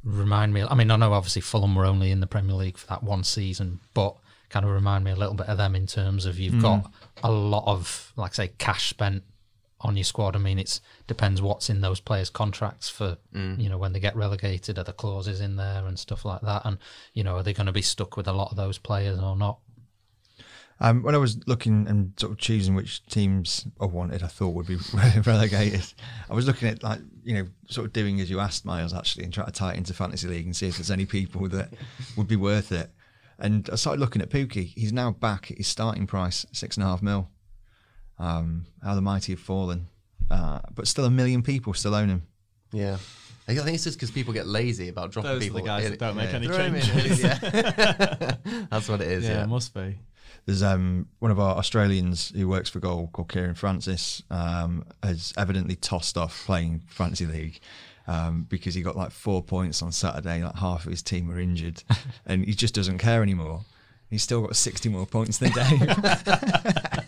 remind 0.03 0.53
me. 0.53 0.63
I 0.63 0.75
mean, 0.75 0.91
I 0.91 0.95
know 0.95 1.13
obviously 1.13 1.41
Fulham 1.41 1.73
were 1.75 1.85
only 1.85 2.11
in 2.11 2.19
the 2.19 2.27
Premier 2.27 2.53
League 2.55 2.77
for 2.77 2.87
that 2.87 3.03
one 3.03 3.23
season, 3.23 3.79
but 3.93 4.15
kind 4.49 4.63
of 4.65 4.71
remind 4.71 5.03
me 5.03 5.11
a 5.11 5.15
little 5.15 5.33
bit 5.33 5.47
of 5.47 5.57
them 5.57 5.75
in 5.75 5.87
terms 5.87 6.25
of 6.27 6.37
you've 6.39 6.61
got 6.61 6.91
a 7.23 7.31
lot 7.31 7.63
of, 7.65 8.13
like 8.15 8.35
say, 8.35 8.49
cash 8.59 8.89
spent 8.89 9.23
on 9.81 9.97
your 9.97 10.03
squad. 10.03 10.35
I 10.35 10.39
mean, 10.39 10.59
it's 10.59 10.81
depends 11.07 11.41
what's 11.41 11.69
in 11.69 11.81
those 11.81 11.99
players' 11.99 12.29
contracts 12.29 12.89
for 12.89 13.17
you 13.33 13.69
know 13.69 13.77
when 13.77 13.93
they 13.93 13.99
get 13.99 14.15
relegated. 14.15 14.77
Are 14.77 14.83
the 14.83 14.93
clauses 14.93 15.41
in 15.41 15.55
there 15.55 15.85
and 15.85 15.99
stuff 15.99 16.25
like 16.25 16.41
that? 16.41 16.63
And 16.65 16.77
you 17.13 17.23
know, 17.23 17.35
are 17.35 17.43
they 17.43 17.53
going 17.53 17.67
to 17.67 17.71
be 17.71 17.81
stuck 17.81 18.17
with 18.17 18.27
a 18.27 18.33
lot 18.33 18.51
of 18.51 18.57
those 18.57 18.77
players 18.77 19.19
or 19.19 19.35
not? 19.35 19.59
um, 20.81 21.03
when 21.03 21.15
I 21.15 21.19
was 21.19 21.39
looking 21.47 21.87
and 21.87 22.13
sort 22.17 22.33
of 22.33 22.37
choosing 22.37 22.75
which 22.75 23.05
teams 23.05 23.65
I 23.79 23.85
wanted, 23.85 24.23
I 24.23 24.27
thought 24.27 24.53
would 24.55 24.67
be 24.67 24.77
relegated. 25.25 25.93
I 26.29 26.33
was 26.33 26.47
looking 26.47 26.67
at 26.67 26.83
like 26.83 26.99
you 27.23 27.33
know, 27.33 27.47
sort 27.67 27.87
of 27.87 27.93
doing 27.93 28.19
as 28.19 28.29
you 28.29 28.39
asked, 28.39 28.65
Miles, 28.65 28.93
actually, 28.93 29.23
and 29.23 29.33
trying 29.33 29.47
to 29.47 29.53
tie 29.53 29.73
it 29.73 29.77
into 29.77 29.93
fantasy 29.93 30.27
league 30.27 30.45
and 30.45 30.55
see 30.55 30.67
if 30.67 30.77
there's 30.77 30.91
any 30.91 31.05
people 31.05 31.47
that 31.49 31.69
would 32.17 32.27
be 32.27 32.35
worth 32.35 32.71
it. 32.71 32.91
And 33.39 33.69
I 33.71 33.75
started 33.75 33.99
looking 33.99 34.21
at 34.21 34.29
Pukki. 34.29 34.73
He's 34.75 34.93
now 34.93 35.11
back 35.11 35.51
at 35.51 35.57
his 35.57 35.67
starting 35.67 36.07
price, 36.07 36.45
six 36.51 36.77
and 36.77 36.83
a 36.83 36.87
half 36.87 37.01
mil. 37.01 37.29
Um, 38.17 38.65
how 38.83 38.95
the 38.95 39.01
mighty 39.01 39.33
have 39.33 39.39
fallen, 39.41 39.87
uh, 40.31 40.59
but 40.73 40.87
still 40.87 41.05
a 41.05 41.09
million 41.11 41.41
people 41.43 41.73
still 41.73 41.93
own 41.95 42.09
him. 42.09 42.23
Yeah. 42.71 42.97
I 43.47 43.53
think 43.53 43.75
it's 43.75 43.83
just 43.83 43.97
because 43.97 44.09
people 44.09 44.33
get 44.33 44.47
lazy 44.47 44.87
about 44.87 45.11
dropping 45.11 45.31
Those 45.31 45.41
are 45.41 45.45
people. 45.45 45.59
the 45.59 45.65
guys 45.65 45.85
in- 45.85 45.91
that 45.91 45.99
don't 45.99 46.15
make 46.15 46.29
yeah. 46.31 46.35
any 46.35 46.47
Throw 46.47 46.57
'em 46.57 46.75
in, 46.75 46.81
changes. 46.81 47.21
yeah. 47.23 48.35
That's 48.71 48.89
what 48.89 49.01
it 49.01 49.07
is. 49.07 49.23
yeah, 49.25 49.31
Yeah. 49.31 49.43
it 49.43 49.47
must 49.47 49.73
be. 49.73 49.99
There's 50.47 50.63
um, 50.63 51.07
one 51.19 51.29
of 51.31 51.39
our 51.39 51.55
Australians 51.57 52.31
who 52.35 52.47
works 52.47 52.69
for 52.69 52.79
Goal 52.79 53.09
called 53.13 53.29
Kieran 53.29 53.53
Francis 53.55 54.23
um, 54.31 54.83
has 55.03 55.33
evidently 55.37 55.75
tossed 55.75 56.17
off 56.17 56.43
playing 56.45 56.81
fantasy 56.87 57.25
league 57.25 57.59
um, 58.07 58.45
because 58.49 58.73
he 58.75 58.81
got 58.81 58.95
like 58.95 59.11
four 59.11 59.43
points 59.43 59.81
on 59.81 59.91
Saturday. 59.91 60.43
Like 60.43 60.55
half 60.55 60.85
of 60.85 60.91
his 60.91 61.01
team 61.03 61.27
were 61.27 61.39
injured, 61.39 61.83
and 62.25 62.45
he 62.45 62.53
just 62.53 62.73
doesn't 62.73 62.97
care 62.99 63.21
anymore. 63.21 63.61
He's 64.09 64.21
still 64.23 64.41
got 64.41 64.55
60 64.55 64.87
more 64.89 65.05
points 65.07 65.39
than 65.39 65.51
Dave. 65.51 65.81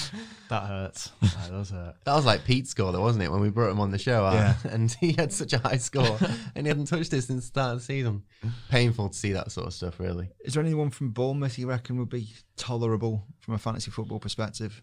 That 0.48 0.62
hurts. 0.62 1.10
That 1.22 1.50
does 1.50 1.70
hurt. 1.70 1.96
That 2.04 2.14
was 2.14 2.24
like 2.24 2.44
Pete's 2.44 2.70
score, 2.70 2.92
though, 2.92 3.00
wasn't 3.00 3.24
it? 3.24 3.32
When 3.32 3.40
we 3.40 3.50
brought 3.50 3.68
him 3.70 3.80
on 3.80 3.90
the 3.90 3.98
show, 3.98 4.24
uh, 4.24 4.32
Yeah. 4.32 4.54
and 4.70 4.92
he 5.00 5.10
had 5.12 5.32
such 5.32 5.52
a 5.52 5.58
high 5.58 5.78
score, 5.78 6.18
and 6.54 6.64
he 6.64 6.68
hadn't 6.68 6.84
touched 6.86 7.12
it 7.12 7.22
since 7.22 7.42
the 7.44 7.46
start 7.48 7.72
of 7.72 7.78
the 7.80 7.84
season. 7.84 8.22
Painful 8.70 9.08
to 9.08 9.14
see 9.18 9.32
that 9.32 9.50
sort 9.50 9.66
of 9.66 9.74
stuff, 9.74 9.98
really. 9.98 10.28
Is 10.44 10.54
there 10.54 10.62
anyone 10.62 10.90
from 10.90 11.10
Bournemouth 11.10 11.58
you 11.58 11.68
reckon 11.68 11.98
would 11.98 12.10
be 12.10 12.28
tolerable 12.56 13.24
from 13.40 13.54
a 13.54 13.58
fantasy 13.58 13.90
football 13.90 14.20
perspective? 14.20 14.82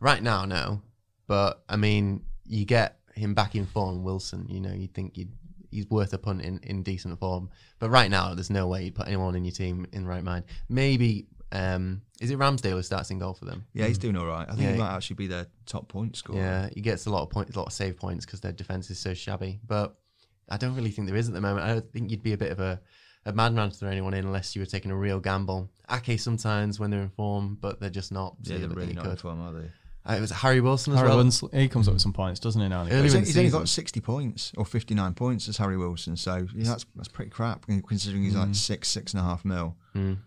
Right 0.00 0.22
now, 0.22 0.44
no, 0.44 0.82
but 1.26 1.62
I 1.66 1.76
mean, 1.76 2.26
you 2.44 2.66
get 2.66 2.98
him 3.14 3.32
back 3.32 3.54
in 3.54 3.64
form, 3.64 4.04
Wilson. 4.04 4.46
You 4.50 4.60
know, 4.60 4.72
you 4.74 4.88
think 4.88 5.16
you'd, 5.16 5.32
he's 5.70 5.88
worth 5.88 6.12
a 6.12 6.18
punt 6.18 6.42
in, 6.42 6.58
in 6.62 6.82
decent 6.82 7.18
form, 7.18 7.48
but 7.78 7.88
right 7.88 8.10
now, 8.10 8.34
there's 8.34 8.50
no 8.50 8.66
way 8.66 8.84
you'd 8.84 8.96
put 8.96 9.06
anyone 9.06 9.34
in 9.34 9.44
your 9.46 9.52
team 9.52 9.86
in 9.94 10.06
right 10.06 10.22
mind. 10.22 10.44
Maybe 10.68 11.26
um, 11.52 12.02
is 12.20 12.30
it 12.30 12.38
Ramsdale 12.38 12.72
who 12.72 12.82
starts 12.82 13.10
in 13.10 13.18
goal 13.18 13.34
for 13.34 13.44
them? 13.44 13.64
Yeah, 13.74 13.86
he's 13.86 13.98
doing 13.98 14.16
all 14.16 14.26
right. 14.26 14.46
I 14.48 14.52
think 14.52 14.62
Yeah. 14.62 14.72
he 14.72 14.78
might 14.78 14.94
actually 14.94 15.16
be 15.16 15.26
their 15.26 15.46
top 15.66 15.88
point 15.88 16.16
scorer. 16.16 16.38
Yeah, 16.38 16.68
he 16.74 16.80
gets 16.80 17.06
a 17.06 17.10
lot 17.10 17.22
of 17.22 17.30
points, 17.30 17.54
a 17.54 17.58
lot 17.58 17.66
of 17.66 17.72
save 17.72 17.96
points 17.96 18.24
because 18.26 18.40
their 18.40 18.52
defense 18.52 18.90
is 18.90 18.98
so 18.98 19.14
shabby. 19.14 19.60
But 19.66 19.96
I 20.48 20.56
don't 20.56 20.74
really 20.74 20.90
think 20.90 21.06
there 21.08 21.16
is 21.16 21.28
at 21.28 21.34
the 21.34 21.40
moment. 21.40 21.64
I 21.66 21.72
don't 21.74 21.92
think 21.92 22.10
you'd 22.10 22.22
be 22.22 22.32
a 22.32 22.38
bit 22.38 22.52
of 22.52 22.60
a, 22.60 22.80
a 23.26 23.32
madman 23.32 23.70
to 23.70 23.76
throw 23.76 23.88
anyone 23.88 24.14
in 24.14 24.24
unless 24.24 24.54
you 24.56 24.62
were 24.62 24.66
taking 24.66 24.90
a 24.90 24.96
real 24.96 25.20
gamble. 25.20 25.70
Ake 25.90 26.18
sometimes 26.20 26.80
when 26.80 26.90
they're 26.90 27.02
in 27.02 27.08
form, 27.10 27.56
but 27.60 27.80
they're 27.80 27.90
just 27.90 28.10
not. 28.12 28.36
so 28.42 28.52
Yeah, 28.52 28.54
you 28.54 28.60
they're 28.60 28.68
look 28.70 28.78
really 28.78 28.88
like 28.88 28.96
not 28.96 29.04
you 29.04 29.10
in 29.10 29.16
could. 29.16 29.22
form, 29.22 29.40
are 29.40 29.52
they? 29.52 29.70
Uh, 30.06 30.14
it 30.16 30.20
was 30.20 30.30
Harry 30.30 30.60
Wilson 30.60 30.92
as 30.92 30.98
Harry 30.98 31.08
well. 31.08 31.18
Wilson, 31.18 31.48
he 31.54 31.66
comes 31.68 31.88
up 31.88 31.94
with 31.94 32.02
some 32.02 32.12
points, 32.12 32.38
doesn't 32.38 32.60
he? 32.60 32.68
Now 32.68 32.82
and 32.82 32.92
Earlier 32.92 33.06
again? 33.06 33.20
He's, 33.20 33.28
he's 33.28 33.38
only 33.38 33.50
got 33.50 33.68
60 33.70 34.00
points 34.00 34.52
or 34.56 34.66
59 34.66 35.14
points 35.14 35.48
as 35.48 35.56
Harry 35.56 35.78
Wilson. 35.78 36.16
So 36.16 36.46
yeah, 36.54 36.64
that's 36.68 36.84
that's 36.94 37.08
pretty 37.08 37.30
crap 37.30 37.66
considering 37.66 38.22
he's 38.24 38.34
Mm. 38.34 38.46
like 38.46 38.54
six, 38.54 38.88
six 38.88 39.14
and 39.14 39.20
a 39.20 39.24
half 39.24 39.44
mil. 39.44 39.76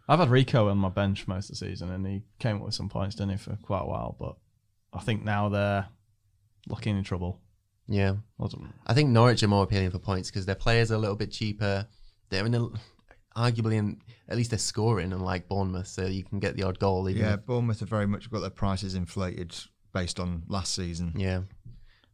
I've 0.09 0.19
had 0.19 0.29
Rico 0.29 0.69
on 0.69 0.77
my 0.79 0.89
bench 0.89 1.27
most 1.27 1.49
of 1.51 1.59
the 1.59 1.65
season, 1.67 1.91
and 1.91 2.07
he 2.07 2.23
came 2.39 2.55
up 2.57 2.63
with 2.63 2.73
some 2.73 2.89
points, 2.89 3.15
didn't 3.15 3.31
he, 3.31 3.37
for 3.37 3.55
quite 3.61 3.81
a 3.81 3.85
while. 3.85 4.15
But 4.19 4.37
I 4.97 5.03
think 5.03 5.23
now 5.23 5.49
they're 5.49 5.87
looking 6.67 6.97
in 6.97 7.03
trouble. 7.03 7.39
Yeah. 7.87 8.15
Wasn't- 8.37 8.63
I 8.87 8.93
think 8.93 9.09
Norwich 9.11 9.43
are 9.43 9.47
more 9.47 9.63
appealing 9.63 9.91
for 9.91 9.99
points 9.99 10.29
because 10.31 10.45
their 10.45 10.55
players 10.55 10.91
are 10.91 10.95
a 10.95 10.99
little 10.99 11.15
bit 11.15 11.31
cheaper. 11.31 11.85
They're 12.29 12.45
in 12.45 12.55
a, 12.55 12.67
arguably 13.37 13.75
in 13.75 14.01
at 14.27 14.35
least 14.35 14.49
they're 14.49 14.59
scoring, 14.59 15.13
unlike 15.13 15.47
Bournemouth, 15.47 15.87
so 15.87 16.05
you 16.05 16.23
can 16.23 16.39
get 16.39 16.55
the 16.57 16.63
odd 16.63 16.79
goal. 16.79 17.07
Even 17.09 17.21
Yeah, 17.21 17.33
if- 17.35 17.45
Bournemouth 17.45 17.79
have 17.81 17.89
very 17.89 18.07
much 18.07 18.29
got 18.31 18.39
their 18.39 18.49
prices 18.49 18.95
inflated 18.95 19.55
based 19.93 20.19
on 20.19 20.43
last 20.47 20.73
season. 20.75 21.13
yeah. 21.15 21.41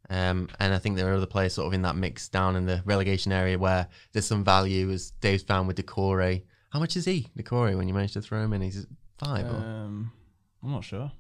Um, 0.10 0.50
and 0.60 0.74
I 0.74 0.80
think 0.80 0.98
there 0.98 1.10
are 1.12 1.16
other 1.16 1.26
players 1.26 1.54
sort 1.54 1.66
of 1.68 1.74
in 1.74 1.82
that 1.84 1.96
mix 1.96 2.28
down 2.28 2.56
in 2.58 2.66
the 2.66 2.82
relegation 2.86 3.32
area 3.32 3.58
where 3.58 3.88
there's 4.12 4.26
some 4.26 4.44
value, 4.44 4.92
as 4.92 5.12
Dave's 5.22 5.44
found 5.44 5.68
with 5.68 5.78
Doucouré. 5.78 6.44
How 6.72 6.80
much 6.80 6.98
is 6.98 7.06
he, 7.06 7.30
Doucouré, 7.38 7.76
when 7.78 7.88
you 7.88 7.94
managed 7.94 8.14
to 8.14 8.22
throw 8.22 8.44
him 8.44 8.52
in? 8.54 8.62
He's 8.62 8.86
five 9.18 9.46
or 9.46 9.56
Um, 9.56 10.12
I'm 10.62 10.72
not 10.72 10.84
sure. 10.84 11.12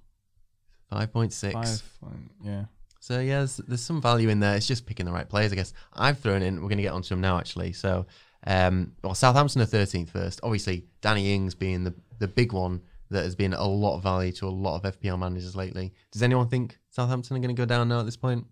five 0.90 1.12
point 1.14 1.32
six. 1.34 1.54
Five, 1.54 2.00
point- 2.02 2.32
yeah. 2.44 2.66
So 3.00 3.20
yeah, 3.20 3.40
there's, 3.40 3.58
there's 3.58 3.82
some 3.84 4.02
value 4.02 4.30
in 4.30 4.40
there. 4.42 4.56
It's 4.56 4.68
just 4.68 4.86
picking 4.86 5.06
the 5.06 5.12
right 5.14 5.28
players, 5.28 5.52
I 5.52 5.56
guess. 5.56 5.74
I've 5.94 6.20
thrown 6.20 6.42
in. 6.42 6.56
We're 6.56 6.70
going 6.70 6.78
to 6.78 6.84
get 6.84 6.94
onto 6.94 7.10
them 7.10 7.22
now, 7.22 7.38
actually. 7.38 7.74
So, 7.74 8.06
um, 8.46 8.94
well, 9.04 9.16
Southampton 9.16 9.62
are 9.62 9.66
13th 9.66 10.10
first. 10.10 10.40
Obviously, 10.44 10.86
Danny 11.02 11.34
Ings 11.34 11.56
being 11.56 11.84
the 11.84 11.94
the 12.20 12.28
big 12.28 12.54
one 12.54 12.82
that 13.10 13.24
has 13.24 13.36
been 13.36 13.54
a 13.54 13.68
lot 13.68 13.96
of 13.98 14.04
value 14.04 14.32
to 14.32 14.48
a 14.48 14.50
lot 14.50 14.84
of 14.84 15.00
FPL 15.00 15.20
managers 15.20 15.56
lately. 15.56 15.94
Does 16.12 16.24
anyone 16.24 16.48
think 16.48 16.78
Southampton 16.90 17.36
are 17.38 17.40
going 17.40 17.56
to 17.56 17.60
go 17.60 17.66
down 17.66 17.90
now 17.90 18.00
at 18.00 18.06
this 18.06 18.18
point? 18.18 18.46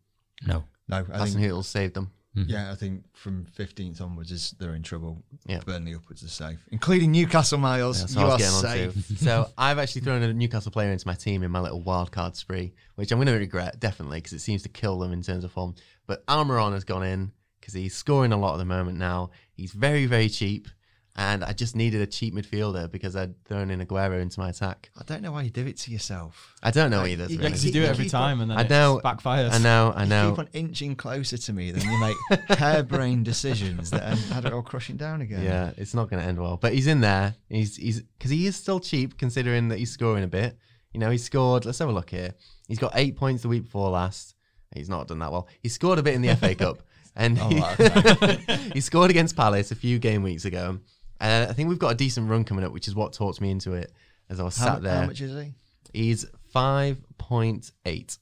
No. 0.46 0.64
No, 0.88 0.98
I 0.98 1.20
Hassan 1.20 1.40
think, 1.40 1.52
Hüttel 1.52 1.64
saved 1.64 1.94
them. 1.94 2.12
yeah, 2.34 2.72
I 2.72 2.76
think 2.76 3.04
from 3.14 3.46
15th 3.58 4.02
onwards 4.02 4.32
is 4.32 4.54
they're 4.60 4.76
in 4.76 4.84
trouble. 4.84 5.24
Yeah. 5.46 5.60
Burnley 5.66 5.96
upwards 5.96 6.24
are 6.24 6.28
safe, 6.30 6.60
including 6.72 7.12
Newcastle 7.12 7.58
Miles. 7.60 8.00
That's 8.02 8.16
you 8.16 8.22
are 8.22 8.40
safe. 8.40 8.94
so 9.18 9.50
I've 9.58 9.80
actually 9.80 10.02
thrown 10.02 10.22
a 10.22 10.34
Newcastle 10.34 10.72
player 10.72 10.92
into 10.92 11.08
my 11.08 11.16
team 11.16 11.44
in 11.44 11.52
my 11.52 11.60
little 11.60 11.82
wild 11.82 12.12
card 12.12 12.36
spree, 12.36 12.74
which 12.96 13.12
I'm 13.12 13.18
going 13.18 13.28
to 13.28 13.34
regret 13.34 13.80
definitely 13.80 14.18
because 14.18 14.34
it 14.34 14.40
seems 14.40 14.64
to 14.64 14.70
kill 14.70 15.00
them 15.00 15.12
in 15.14 15.22
terms 15.22 15.44
of 15.44 15.52
form. 15.52 15.76
But 16.08 16.26
Almirón 16.28 16.74
has 16.74 16.84
gone 16.84 17.04
in 17.04 17.32
because 17.60 17.74
he's 17.74 17.96
scoring 17.96 18.34
a 18.34 18.38
lot 18.38 18.54
at 18.56 18.58
the 18.58 18.66
moment 18.66 18.98
now. 18.98 19.30
He's 19.62 19.74
very 19.74 20.06
very 20.08 20.28
cheap, 20.30 20.68
and 21.16 21.44
I 21.44 21.54
just 21.54 21.76
needed 21.76 22.02
a 22.02 22.08
cheap 22.08 22.34
midfielder 22.34 22.90
because 22.92 23.16
I'd 23.16 23.36
thrown 23.46 23.70
in 23.70 23.86
Aguero 23.86 24.20
into 24.22 24.40
my 24.40 24.50
attack. 24.50 24.90
I 25.00 25.04
don't 25.04 25.22
know 25.22 25.32
why 25.32 25.44
you 25.44 25.50
do 25.52 25.66
it 25.68 25.78
to 25.84 25.92
yourself. 25.92 26.56
I 26.64 26.72
don't 26.72 26.90
know 26.90 27.06
either. 27.06 27.28
to 27.28 27.32
you- 27.32 27.38
be 27.38 27.44
Yeah, 27.44 27.50
Yeah, 27.50 27.54
honest. 27.54 27.64
you 27.66 27.72
do 27.72 27.84
it 27.84 27.90
every 27.90 28.10
time, 28.10 28.38
on- 28.42 28.50
and 28.50 28.52
then 28.52 28.58
I 28.58 28.96
it 28.98 29.04
backfires. 29.04 29.52
I 29.52 29.58
know, 29.60 29.94
I 29.96 30.04
You 30.04 30.10
know. 30.10 30.30
keep 30.32 30.40
on 30.40 30.50
inching 30.54 30.96
closer 30.96 31.38
to 31.38 31.54
me, 31.54 31.72
then 31.72 31.84
you 31.92 31.98
make 32.00 32.18
harebrained 32.58 33.26
decisions 33.26 33.92
that 33.92 34.18
had 34.34 34.46
it 34.46 34.54
all 34.54 34.62
crushing 34.64 34.98
down 34.98 35.22
again. 35.22 35.44
Yeah, 35.44 35.72
it's 35.78 35.94
not 35.94 36.10
going 36.10 36.22
to 36.22 36.28
end 36.28 36.40
well. 36.40 36.58
But 36.58 36.74
he's 36.74 36.88
in 36.88 37.02
there. 37.02 37.36
He's 37.50 37.76
he's 37.76 38.02
because 38.02 38.32
he 38.32 38.48
is 38.48 38.56
still 38.56 38.80
cheap 38.80 39.18
considering 39.18 39.68
that 39.70 39.80
he's 39.80 39.92
scoring 39.92 40.24
a 40.24 40.28
bit. 40.28 40.58
You 40.94 41.00
know, 41.00 41.10
he 41.12 41.18
scored. 41.18 41.66
Let's 41.66 41.80
have 41.80 41.90
a 41.90 41.94
look 41.94 42.10
here. 42.10 42.34
He's 42.68 42.80
got 42.80 42.94
eight 42.96 43.16
points 43.16 43.44
the 43.44 43.48
week 43.50 43.64
before 43.64 43.90
last. 43.90 44.36
He's 44.76 44.90
not 44.90 45.08
done 45.08 45.20
that 45.20 45.32
well. 45.32 45.48
He 45.62 45.68
scored 45.70 46.00
a 46.00 46.04
bit 46.04 46.16
in 46.16 46.22
the 46.22 46.34
FA 46.38 46.56
Cup, 46.56 46.82
and 47.16 47.38
Oh, 47.42 47.48
he, 47.50 48.70
he 48.74 48.82
scored 48.82 49.10
against 49.12 49.36
Palace 49.36 49.72
a 49.72 49.76
few 49.76 50.00
game 50.00 50.24
weeks 50.24 50.46
ago. 50.46 50.80
And 51.20 51.50
I 51.50 51.54
think 51.54 51.70
we've 51.70 51.78
got 51.80 51.92
a 51.92 51.96
decent 51.96 52.30
run 52.30 52.44
coming 52.44 52.64
up, 52.66 52.72
which 52.72 52.88
is 52.88 52.96
what 52.96 53.14
talked 53.14 53.42
me 53.42 53.52
into 53.52 53.74
it 53.74 53.92
as 54.30 54.40
I 54.40 54.44
was 54.44 54.58
How, 54.58 54.66
sat 54.66 54.82
there. 54.84 55.02
how 55.02 55.06
much 55.06 55.22
is 55.22 55.32
he? 55.32 55.54
He's 55.94 56.26
five 56.52 56.98
point 57.18 57.72
eight, 57.86 58.18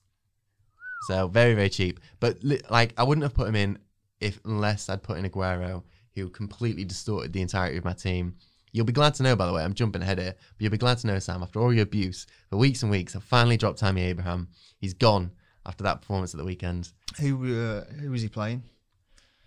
so 1.08 1.28
very 1.28 1.54
very 1.54 1.70
cheap. 1.70 2.00
But 2.20 2.44
li- 2.44 2.62
like 2.70 2.94
I 2.98 3.04
wouldn't 3.04 3.24
have 3.24 3.34
put 3.34 3.48
him 3.48 3.56
in 3.56 3.78
if 4.20 4.40
unless 4.44 4.90
I'd 4.90 5.04
put 5.04 5.18
in 5.18 5.26
Aguero, 5.30 5.84
who 6.16 6.30
completely 6.30 6.84
distorted 6.84 7.32
the 7.32 7.42
entirety 7.42 7.78
of 7.78 7.86
my 7.86 7.94
team. 7.94 8.36
You'll 8.72 8.86
be 8.86 8.94
glad 8.94 9.16
to 9.16 9.24
know, 9.24 9.36
by 9.36 9.48
the 9.48 9.54
way, 9.54 9.64
I'm 9.64 9.74
jumping 9.74 10.02
ahead 10.04 10.20
here, 10.20 10.34
but 10.36 10.62
you'll 10.62 10.70
be 10.72 10.78
glad 10.78 11.00
to 11.00 11.08
know, 11.08 11.18
Sam, 11.18 11.42
after 11.42 11.60
all 11.60 11.74
your 11.74 11.84
abuse 11.84 12.28
for 12.52 12.58
weeks 12.58 12.84
and 12.84 12.92
weeks, 12.92 13.16
I've 13.16 13.24
finally 13.24 13.58
dropped 13.58 13.80
Tammy 13.80 14.02
Abraham. 14.04 14.50
He's 14.80 14.94
gone 14.94 15.32
after 15.66 15.84
that 15.86 16.02
performance 16.02 16.36
at 16.36 16.38
the 16.38 16.44
weekend. 16.46 16.92
Who 17.20 17.36
uh, 17.60 17.86
who 18.00 18.14
is 18.14 18.22
he 18.22 18.28
playing? 18.30 18.64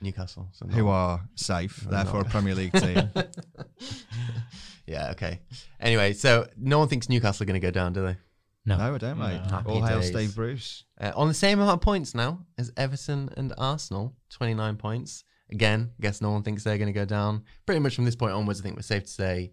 Newcastle. 0.03 0.49
So 0.53 0.67
Who 0.67 0.88
are 0.88 1.21
safe, 1.35 1.77
therefore 1.91 2.21
not. 2.21 2.27
a 2.27 2.31
Premier 2.31 2.55
League 2.55 2.73
team. 2.73 3.11
yeah, 4.87 5.11
okay. 5.12 5.41
Anyway, 5.81 6.12
so 6.12 6.47
no 6.57 6.79
one 6.79 6.88
thinks 6.88 7.09
Newcastle 7.09 7.45
are 7.45 7.47
going 7.47 7.61
to 7.61 7.67
go 7.67 7.71
down, 7.71 7.93
do 7.93 8.03
they? 8.03 8.17
No. 8.65 8.77
no, 8.77 8.95
I 8.95 8.99
don't, 8.99 9.19
mate. 9.19 9.41
No. 9.45 9.57
Happy 9.57 9.71
All 9.71 9.83
hail 9.83 10.01
days. 10.01 10.09
Steve 10.11 10.35
Bruce. 10.35 10.85
Uh, 11.01 11.12
on 11.17 11.29
the 11.29 11.35
same 11.35 11.59
amount 11.59 11.75
of 11.75 11.81
points 11.81 12.15
now 12.15 12.47
as 12.59 12.73
Everton 12.77 13.29
and 13.37 13.53
Arsenal, 13.59 14.15
29 14.31 14.77
points. 14.77 15.25
Again, 15.51 15.91
I 15.99 16.03
guess 16.03 16.21
no 16.21 16.31
one 16.31 16.43
thinks 16.43 16.65
they're 16.65 16.79
going 16.79 16.93
to 16.93 16.99
go 16.99 17.05
down. 17.05 17.43
Pretty 17.67 17.81
much 17.81 17.97
from 17.97 18.05
this 18.05 18.17
point 18.17 18.33
onwards, 18.33 18.61
I 18.61 18.62
think 18.62 18.77
we're 18.77 18.83
safe 18.83 19.05
to 19.05 19.11
say 19.11 19.53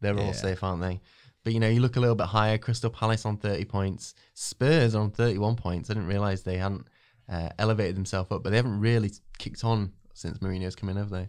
they're 0.00 0.18
all 0.18 0.32
safe, 0.32 0.62
aren't 0.62 0.82
they? 0.82 1.00
But 1.44 1.54
you 1.54 1.60
know, 1.60 1.68
you 1.68 1.80
look 1.80 1.96
a 1.96 2.00
little 2.00 2.16
bit 2.16 2.26
higher. 2.26 2.58
Crystal 2.58 2.90
Palace 2.90 3.24
on 3.24 3.38
30 3.38 3.64
points, 3.64 4.14
Spurs 4.34 4.94
on 4.94 5.10
31 5.10 5.56
points. 5.56 5.88
I 5.88 5.94
didn't 5.94 6.08
realize 6.08 6.42
they 6.42 6.58
hadn't 6.58 6.86
uh, 7.28 7.50
elevated 7.58 7.96
themselves 7.96 8.30
up, 8.32 8.42
but 8.42 8.50
they 8.50 8.56
haven't 8.56 8.80
really 8.80 9.10
kicked 9.38 9.64
on 9.64 9.92
since 10.14 10.38
Mourinho's 10.38 10.74
come 10.76 10.88
in, 10.88 10.96
have 10.96 11.10
they? 11.10 11.28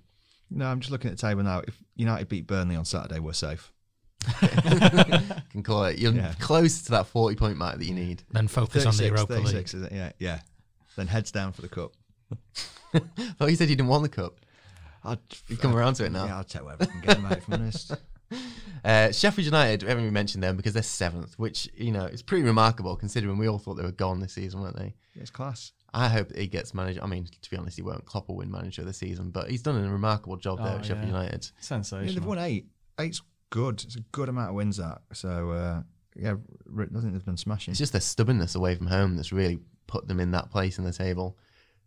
No, 0.49 0.65
I'm 0.65 0.79
just 0.79 0.91
looking 0.91 1.11
at 1.11 1.17
the 1.17 1.21
table 1.21 1.43
now. 1.43 1.59
If 1.67 1.77
United 1.95 2.27
beat 2.29 2.47
Burnley 2.47 2.75
on 2.75 2.85
Saturday, 2.85 3.19
we're 3.19 3.33
safe. 3.33 3.71
Can 5.51 5.63
call 5.63 5.85
it. 5.85 5.97
You're 5.99 6.13
Yeah. 6.13 6.33
close 6.39 6.81
to 6.83 6.91
that 6.91 7.07
40 7.07 7.35
point 7.35 7.57
mark 7.57 7.77
that 7.77 7.85
you 7.85 7.93
need. 7.93 8.23
Then 8.31 8.47
focus 8.47 8.85
on 8.85 8.91
the 8.95 9.09
36, 9.09 9.09
Europa 9.09 9.33
League. 9.47 9.65
is 9.65 9.73
it? 9.73 9.91
Yeah, 9.91 10.11
yeah. 10.19 10.39
Then 10.95 11.07
heads 11.07 11.31
down 11.31 11.51
for 11.53 11.61
the 11.61 11.69
cup. 11.69 11.93
thought 13.37 13.49
you 13.49 13.55
said 13.55 13.69
you 13.69 13.75
didn't 13.75 13.87
want 13.89 14.03
the 14.03 14.09
cup. 14.09 14.39
I'd, 15.03 15.19
You've 15.47 15.61
come 15.61 15.75
around 15.75 15.93
to 15.95 16.05
it 16.05 16.11
now. 16.11 16.25
Yeah, 16.25 16.37
I'll 16.37 16.43
take 16.43 16.63
whatever 16.63 16.83
I 16.83 16.85
can 16.87 17.01
get, 17.01 17.21
mate, 17.21 17.37
if 17.37 17.47
I'm 17.47 17.53
honest. 17.53 17.91
Uh, 18.85 19.11
Sheffield 19.11 19.43
United, 19.45 19.83
we 19.83 19.89
haven't 19.89 20.03
even 20.05 20.13
mentioned 20.13 20.41
them 20.41 20.55
because 20.55 20.71
they're 20.71 20.81
seventh, 20.83 21.37
which 21.37 21.67
you 21.75 21.91
know 21.91 22.05
is 22.05 22.21
pretty 22.21 22.43
remarkable 22.45 22.95
considering 22.95 23.37
we 23.37 23.49
all 23.49 23.57
thought 23.57 23.73
they 23.73 23.83
were 23.83 23.91
gone 23.91 24.21
this 24.21 24.31
season, 24.33 24.61
weren't 24.61 24.77
they? 24.77 24.93
It's 25.15 25.29
class. 25.29 25.73
I 25.93 26.07
hope 26.07 26.35
he 26.35 26.47
gets 26.47 26.73
manager. 26.73 27.01
I 27.03 27.07
mean, 27.07 27.25
to 27.41 27.49
be 27.49 27.57
honest, 27.57 27.75
he 27.77 27.81
won't. 27.81 28.05
Klopp 28.05 28.27
will 28.27 28.35
win 28.37 28.51
manager 28.51 28.81
of 28.81 28.87
the 28.87 28.93
season, 28.93 29.31
but 29.31 29.49
he's 29.49 29.61
done 29.63 29.83
a 29.83 29.91
remarkable 29.91 30.37
job 30.37 30.59
there 30.59 30.73
Oh, 30.73 30.77
at 30.77 30.85
Sheffield 30.85 31.07
yeah. 31.07 31.13
United. 31.21 31.45
Yeah, 31.55 31.61
Sensational. 31.61 32.13
they've 32.13 32.25
won 32.25 32.37
eight. 32.39 32.67
Eight's 32.99 33.21
good. 33.49 33.83
It's 33.83 33.95
a 33.95 34.01
good 34.11 34.29
amount 34.29 34.49
of 34.49 34.55
wins, 34.55 34.77
that. 34.77 35.01
So, 35.13 35.51
uh, 35.51 35.81
yeah, 36.15 36.33
I 36.33 36.99
think 36.99 37.13
they've 37.13 37.25
been 37.25 37.37
smashing. 37.37 37.71
It's 37.71 37.79
just 37.79 37.91
their 37.93 38.01
stubbornness 38.01 38.55
away 38.55 38.75
from 38.75 38.87
home 38.87 39.15
that's 39.15 39.31
really 39.31 39.59
put 39.87 40.07
them 40.07 40.19
in 40.19 40.31
that 40.31 40.51
place 40.51 40.77
in 40.77 40.83
the 40.83 40.93
table. 40.93 41.37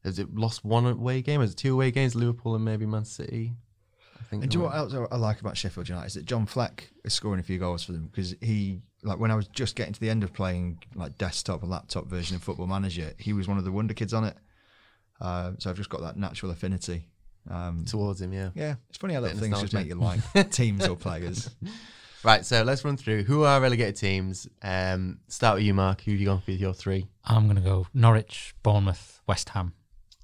Has 0.05 0.19
it 0.19 0.35
lost 0.35 0.65
one 0.65 0.85
away 0.87 1.23
game? 1.23 1.41
Is 1.43 1.53
it 1.53 1.57
two 1.59 1.75
away 1.75 1.93
games? 1.93 2.17
Liverpool 2.17 2.57
and 2.57 2.65
maybe 2.65 2.87
Man 2.87 3.05
City. 3.05 3.53
I 4.19 4.25
think. 4.25 4.43
And 4.43 4.51
do 4.51 4.59
you 4.59 4.63
know 4.65 4.69
what 4.71 4.77
else 4.77 4.95
I 5.13 5.17
like 5.17 5.41
about 5.41 5.57
Sheffield 5.57 5.89
United 5.89 6.07
is 6.09 6.15
that 6.15 6.25
John 6.27 6.47
Fleck 6.47 6.91
is 7.05 7.13
scoring 7.15 7.39
a 7.39 7.45
few 7.45 7.59
goals 7.59 7.85
for 7.85 7.93
them 7.93 8.07
because 8.11 8.35
he, 8.41 8.81
like, 9.03 9.19
when 9.19 9.31
I 9.31 9.35
was 9.35 9.49
just 9.49 9.77
getting 9.77 9.93
to 9.93 10.01
the 10.01 10.11
end 10.11 10.23
of 10.23 10.33
playing 10.33 10.83
like 10.95 11.19
desktop 11.19 11.63
or 11.63 11.67
laptop 11.67 12.07
version 12.07 12.37
of 12.37 12.43
Football 12.43 12.67
Manager, 12.67 13.13
he 13.19 13.33
was 13.33 13.49
one 13.49 13.59
of 13.59 13.65
the 13.65 13.73
wonder 13.73 13.95
kids 13.95 14.15
on 14.15 14.25
it. 14.25 14.37
Uh, 15.21 15.53
so 15.59 15.71
I've 15.71 15.77
just 15.77 15.91
got 15.91 16.01
that 16.01 16.17
natural 16.17 16.53
affinity. 16.53 17.09
Um, 17.51 17.85
towards 17.85 18.21
him, 18.21 18.33
yeah. 18.33 18.51
yeah, 18.55 18.77
it's 18.89 18.99
funny 18.99 19.15
how 19.15 19.21
little 19.21 19.39
things 19.39 19.61
just 19.61 19.75
make 19.75 19.89
you 19.89 19.97
like 19.97 20.21
teams 20.51 20.87
or 20.87 20.97
players. 20.97 21.51
Right, 22.25 22.47
so 22.47 22.63
let's 22.63 22.85
run 22.85 22.97
through 22.97 23.25
who 23.25 23.43
are 23.43 23.61
relegated 23.61 23.97
teams. 23.97 24.47
Um, 24.63 25.19
start 25.27 25.57
with 25.57 25.65
you, 25.65 25.75
Mark. 25.75 26.03
Who 26.03 26.13
have 26.13 26.21
you 26.21 26.27
gone 26.27 26.41
for 26.41 26.53
with 26.53 26.61
your 26.61 26.73
three? 26.73 27.09
I'm 27.25 27.47
going 27.47 27.57
to 27.57 27.63
go 27.63 27.89
Norwich, 27.93 28.55
Bournemouth, 28.63 29.21
West 29.27 29.49
Ham. 29.49 29.73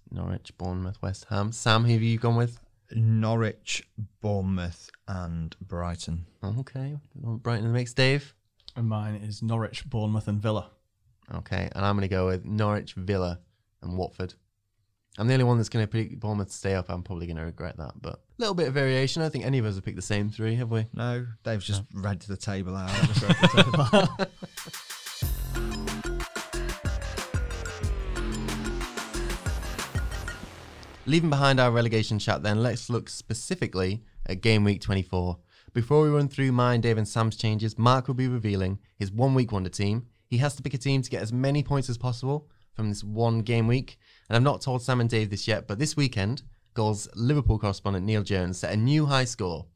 Norwich, 0.09 0.57
Bournemouth, 0.57 1.03
West 1.03 1.27
Ham. 1.29 1.51
Sam, 1.51 1.85
who 1.85 1.95
have 1.95 2.03
you 2.03 2.17
gone 2.17 2.37
with? 2.37 2.61
Norwich, 2.93 3.83
Bournemouth, 4.21 4.89
and 5.09 5.57
Brighton. 5.61 6.27
Okay, 6.45 6.97
Brighton 7.17 7.65
in 7.65 7.73
the 7.73 7.77
mix. 7.77 7.95
Dave. 7.95 8.33
And 8.79 8.89
mine 8.89 9.17
is 9.17 9.43
Norwich, 9.43 9.91
Bournemouth, 9.91 10.29
and 10.29 10.41
Villa. 10.41 10.71
Okay, 11.35 11.69
and 11.75 11.85
I'm 11.85 11.97
going 11.97 12.09
to 12.09 12.15
go 12.15 12.27
with 12.27 12.45
Norwich, 12.45 12.95
Villa, 12.95 13.41
and 13.83 13.99
Watford. 13.99 14.35
I'm 15.19 15.27
the 15.27 15.33
only 15.33 15.47
one 15.47 15.57
that's 15.57 15.69
going 15.69 15.85
to 15.85 15.91
pick 15.91 16.21
Bournemouth 16.21 16.47
to 16.47 16.55
stay 16.55 16.77
up. 16.77 16.89
I'm 16.89 17.03
probably 17.03 17.27
going 17.27 17.39
to 17.39 17.43
regret 17.43 17.77
that, 17.79 18.01
but 18.01 18.13
a 18.15 18.19
little 18.39 18.55
bit 18.55 18.69
of 18.69 18.75
variation. 18.75 19.21
I 19.21 19.25
don't 19.25 19.33
think 19.33 19.45
any 19.45 19.59
of 19.59 19.67
us 19.67 19.75
have 19.75 19.85
picked 19.85 19.97
the 19.97 20.03
same 20.03 20.31
three, 20.31 20.55
have 20.55 20.71
we? 20.71 20.87
No, 20.95 21.27
Dave's 21.43 21.67
just 21.67 21.83
read 21.93 22.21
the 22.21 22.37
table 22.37 22.77
out. 22.77 22.89
I 22.89 23.07
just 23.07 23.23
read 23.23 23.37
the 23.43 23.49
table. 24.17 24.29
Leaving 31.07 31.31
behind 31.31 31.59
our 31.59 31.73
relegation 31.73 32.21
chat, 32.21 32.45
then 32.45 32.63
let's 32.63 32.89
look 32.89 33.09
specifically 33.09 34.05
at 34.27 34.41
game 34.41 34.63
week 34.63 34.81
24. 34.81 35.37
Before 35.73 36.03
we 36.03 36.09
run 36.09 36.29
through 36.29 36.53
mine, 36.53 36.81
Dave, 36.81 36.99
and 36.99 37.07
Sam's 37.07 37.37
changes, 37.37 37.79
Mark 37.79 38.09
will 38.09 38.15
be 38.15 38.29
revealing 38.29 38.79
his 38.97 39.13
one 39.13 39.35
week 39.35 39.53
wonder 39.53 39.71
team. 39.71 40.07
He 40.27 40.39
has 40.39 40.55
to 40.57 40.63
pick 40.63 40.75
a 40.75 40.79
team 40.79 41.03
to 41.03 41.11
get 41.11 41.23
as 41.23 41.33
many 41.33 41.63
points 41.63 41.89
as 41.89 41.99
possible 41.99 42.49
from 42.75 42.89
this 42.89 43.05
one 43.05 43.41
game 43.41 43.67
week. 43.67 43.99
And 44.29 44.37
I've 44.37 44.43
not 44.43 44.61
told 44.61 44.83
Sam 44.83 45.01
and 45.01 45.11
Dave 45.11 45.31
this 45.31 45.49
yet, 45.49 45.67
but 45.67 45.79
this 45.79 45.97
weekend, 45.97 46.43
Goals 46.75 47.09
Liverpool 47.15 47.59
correspondent 47.59 48.07
Neil 48.07 48.23
Jones 48.23 48.59
set 48.59 48.73
a 48.73 48.77
new 48.77 49.07
high 49.07 49.25
score 49.25 49.67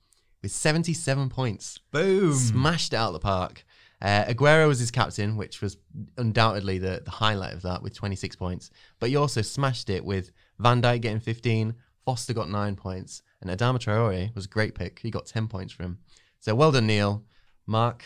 with 0.41 0.53
77 0.53 1.29
points. 1.29 1.79
Boom. 1.91 2.35
Smashed 2.35 2.93
it 2.93 2.97
out 2.97 3.09
of 3.09 3.15
the 3.15 3.21
park. 3.21 3.65
Uh, 4.01 4.25
Aguero 4.25 4.67
was 4.67 4.81
his 4.81 4.91
captain, 4.91 5.37
which 5.37 5.61
was 5.61 5.77
undoubtedly 6.19 6.79
the, 6.79 7.03
the 7.05 7.11
highlight 7.11 7.55
of 7.55 7.63
that 7.63 7.83
with 7.83 7.95
26 7.95 8.35
points. 8.37 8.71
But 8.99 9.11
he 9.11 9.17
also 9.17 9.43
smashed 9.43 9.91
it 9.91 10.05
with 10.05 10.33
Van 10.59 10.83
Dijk 10.83 11.03
getting 11.03 11.21
15, 11.21 11.75
Foster 12.05 12.35
got 12.35 12.51
nine 12.51 12.75
points, 12.75 13.23
and 13.43 13.51
Adama 13.51 13.79
Traore 13.79 14.35
was 14.35 14.47
a 14.47 14.49
great 14.49 14.75
pick. 14.75 15.01
He 15.01 15.11
got 15.11 15.27
10 15.27 15.49
points 15.49 15.73
for 15.73 15.83
him. 15.83 15.99
So 16.41 16.55
well 16.55 16.73
done, 16.73 16.87
Neil. 16.87 17.25
Mark, 17.67 18.05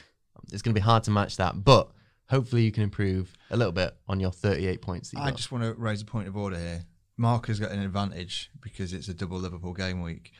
it's 0.53 0.63
going 0.63 0.75
to 0.75 0.81
be 0.81 0.85
hard 0.85 1.05
to 1.05 1.11
match 1.11 1.37
that, 1.37 1.63
but 1.65 1.91
hopefully 2.29 2.63
you 2.63 2.73
can 2.73 2.83
improve 2.83 3.33
a 3.51 3.57
little 3.57 3.73
bit 3.73 3.97
on 4.09 4.19
your 4.21 4.33
38 4.33 4.83
points. 4.83 5.11
That 5.11 5.19
you 5.19 5.23
I 5.23 5.31
got. 5.31 5.37
just 5.37 5.53
want 5.53 5.65
to 5.65 5.75
raise 5.75 6.03
a 6.03 6.05
point 6.05 6.29
of 6.29 6.37
order 6.37 6.59
here. 6.59 6.85
Mark 7.17 7.47
has 7.47 7.59
got 7.61 7.71
an 7.71 7.81
advantage 7.81 8.51
because 8.61 8.93
it's 8.93 9.09
a 9.09 9.15
double 9.15 9.39
Liverpool 9.39 9.73
game 9.73 10.03
week. 10.03 10.33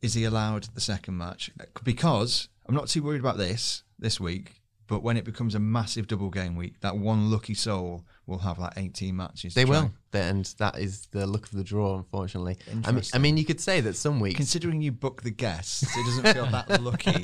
Is 0.00 0.14
he 0.14 0.24
allowed 0.24 0.64
the 0.74 0.80
second 0.80 1.18
match? 1.18 1.50
Because 1.84 2.48
I'm 2.66 2.74
not 2.74 2.88
too 2.88 3.02
worried 3.02 3.20
about 3.20 3.36
this 3.36 3.82
this 3.98 4.20
week, 4.20 4.62
but 4.88 5.02
when 5.02 5.16
it 5.16 5.24
becomes 5.24 5.54
a 5.54 5.58
massive 5.58 6.08
double 6.08 6.30
game 6.30 6.56
week, 6.56 6.80
that 6.80 6.96
one 6.96 7.30
lucky 7.30 7.54
soul 7.54 8.04
will 8.26 8.38
have 8.38 8.58
like 8.58 8.72
18 8.76 9.14
matches. 9.14 9.54
They 9.54 9.64
will, 9.64 9.92
and 10.12 10.44
that 10.58 10.78
is 10.78 11.06
the 11.12 11.26
look 11.26 11.46
of 11.46 11.52
the 11.52 11.62
draw, 11.62 11.96
unfortunately. 11.96 12.56
I 12.84 12.92
mean, 12.92 13.04
I 13.14 13.18
mean, 13.18 13.36
you 13.36 13.44
could 13.44 13.60
say 13.60 13.80
that 13.82 13.94
some 13.94 14.18
weeks 14.18 14.36
Considering 14.36 14.80
you 14.80 14.90
book 14.90 15.22
the 15.22 15.30
guests, 15.30 15.84
it 15.84 16.04
doesn't 16.04 16.34
feel 16.34 16.46
that 16.46 16.82
lucky. 16.82 17.22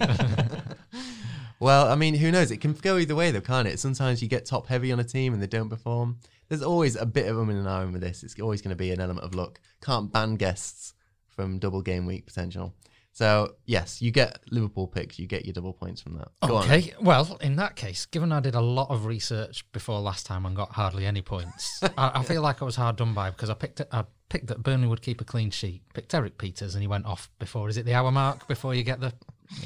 Well, 1.61 1.91
I 1.91 1.95
mean, 1.95 2.15
who 2.15 2.31
knows? 2.31 2.51
It 2.51 2.61
can 2.61 2.73
go 2.75 2.99
either 2.99 3.15
way, 3.15 3.31
though, 3.31 3.41
can't 3.41 3.69
it? 3.69 3.79
Sometimes 3.79 4.23
you 4.23 4.29
get 4.29 4.45
top 4.45 4.67
heavy 4.67 4.93
on 4.93 5.01
a 5.01 5.05
team 5.05 5.33
and 5.33 5.43
they 5.43 5.47
don't 5.47 5.71
perform. 5.71 6.19
There's 6.49 6.63
always 6.63 6.97
a 6.97 7.07
bit 7.07 7.27
of 7.27 7.37
them 7.37 7.49
in 7.49 7.57
an 7.57 7.67
iron 7.67 7.93
with 7.93 8.03
this. 8.03 8.23
It's 8.23 8.39
always 8.39 8.61
going 8.61 8.71
to 8.71 8.77
be 8.77 8.91
an 8.91 9.01
element 9.01 9.25
of 9.25 9.35
luck. 9.35 9.61
Can't 9.81 10.13
ban 10.13 10.37
guests 10.37 10.93
from 11.29 11.59
double 11.59 11.81
game 11.81 12.07
week 12.07 12.27
potential. 12.27 12.75
So 13.15 13.55
yes, 13.65 14.03
you 14.03 14.11
get 14.11 14.41
Liverpool 14.51 14.89
picks. 14.89 15.21
You 15.21 15.29
get 15.29 15.47
your 15.47 15.53
double 15.53 15.73
points 15.73 16.03
from 16.03 16.19
that. 16.19 16.29
Go 16.47 16.57
on. 16.57 16.65
Okay, 16.65 16.93
well, 17.01 17.39
in 17.41 17.55
that 17.57 17.77
case, 17.77 18.07
given 18.07 18.33
I 18.33 18.41
did 18.41 18.57
a 18.57 18.61
lot 18.61 18.91
of 18.91 19.07
research 19.07 19.71
before 19.71 20.01
last 20.01 20.27
time 20.27 20.45
and 20.45 20.57
got 20.57 20.73
hardly 20.73 21.07
any 21.07 21.23
points, 21.23 21.81
I, 21.97 22.11
I 22.17 22.23
feel 22.25 22.43
like 22.43 22.61
I 22.61 22.65
was 22.65 22.75
hard 22.75 22.97
done 22.97 23.15
by 23.15 23.31
because 23.31 23.51
I 23.51 23.55
picked 23.55 23.79
it, 23.79 23.89
I 23.93 24.05
picked 24.29 24.49
that 24.49 24.65
Burnley 24.65 24.89
would 24.89 25.01
keep 25.01 25.21
a 25.21 25.25
clean 25.25 25.51
sheet. 25.51 25.83
Picked 25.95 26.13
Erik 26.13 26.39
Pieters 26.39 26.75
and 26.75 26.83
he 26.83 26.89
went 26.89 27.07
off 27.07 27.31
before. 27.39 27.69
Is 27.69 27.77
it 27.77 27.87
the 27.87 27.95
hour 27.95 28.11
mark 28.11 28.49
before 28.49 28.75
you 28.75 28.83
get 28.83 28.99
the 28.99 29.13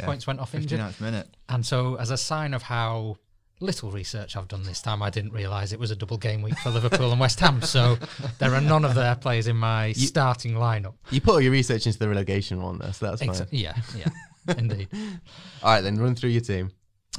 points 0.02 0.26
went 0.26 0.40
off 0.40 0.54
injured? 0.54 0.78
59th 0.80 1.00
minute. 1.00 1.28
And 1.48 1.64
so, 1.64 1.94
as 1.94 2.10
a 2.10 2.18
sign 2.18 2.52
of 2.52 2.62
how 2.62 3.16
little 3.60 3.90
research 3.90 4.36
I've 4.36 4.48
done 4.48 4.62
this 4.62 4.80
time, 4.80 5.02
I 5.02 5.10
didn't 5.10 5.32
realise 5.32 5.72
it 5.72 5.78
was 5.78 5.90
a 5.90 5.96
double 5.96 6.18
game 6.18 6.42
week 6.42 6.58
for 6.58 6.70
Liverpool 6.70 7.10
and 7.10 7.20
West 7.20 7.40
Ham. 7.40 7.62
So 7.62 7.98
there 8.38 8.54
are 8.54 8.60
none 8.60 8.84
of 8.84 8.94
their 8.94 9.14
players 9.16 9.46
in 9.46 9.56
my 9.56 9.92
starting 9.92 10.54
lineup. 10.54 10.94
You 11.10 11.20
put 11.20 11.32
all 11.32 11.40
your 11.40 11.52
research 11.52 11.86
into 11.86 11.98
the 11.98 12.08
relegation 12.08 12.62
one, 12.62 12.78
though, 12.78 12.90
so 12.92 13.06
that's 13.06 13.22
fine. 13.22 13.34
Exa- 13.34 13.48
yeah, 13.50 13.74
yeah, 13.96 14.54
indeed. 14.56 14.88
All 15.62 15.72
right, 15.72 15.80
then 15.80 15.96
run 15.96 16.14
through 16.14 16.30
your 16.30 16.40
team. 16.40 16.70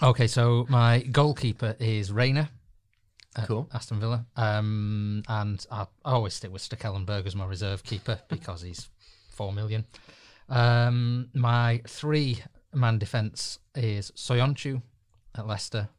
Okay, 0.01 0.27
so 0.27 0.65
my 0.69 0.99
goalkeeper 0.99 1.75
is 1.79 2.11
Reina. 2.11 2.49
Cool. 3.45 3.69
Aston 3.73 3.99
Villa. 3.99 4.25
Um, 4.35 5.23
and 5.27 5.65
I, 5.71 5.81
I 6.03 6.11
always 6.11 6.33
stick 6.33 6.51
with 6.51 6.61
Stekelenburg 6.67 7.25
as 7.25 7.35
my 7.35 7.45
reserve 7.45 7.83
keeper 7.83 8.19
because 8.29 8.61
he's 8.61 8.89
four 9.31 9.53
million. 9.53 9.85
Um, 10.47 11.29
my 11.33 11.81
three 11.87 12.43
man 12.73 12.97
defence 12.97 13.59
is 13.75 14.11
Söyüncü 14.15 14.81
at 15.37 15.47
Leicester, 15.47 15.89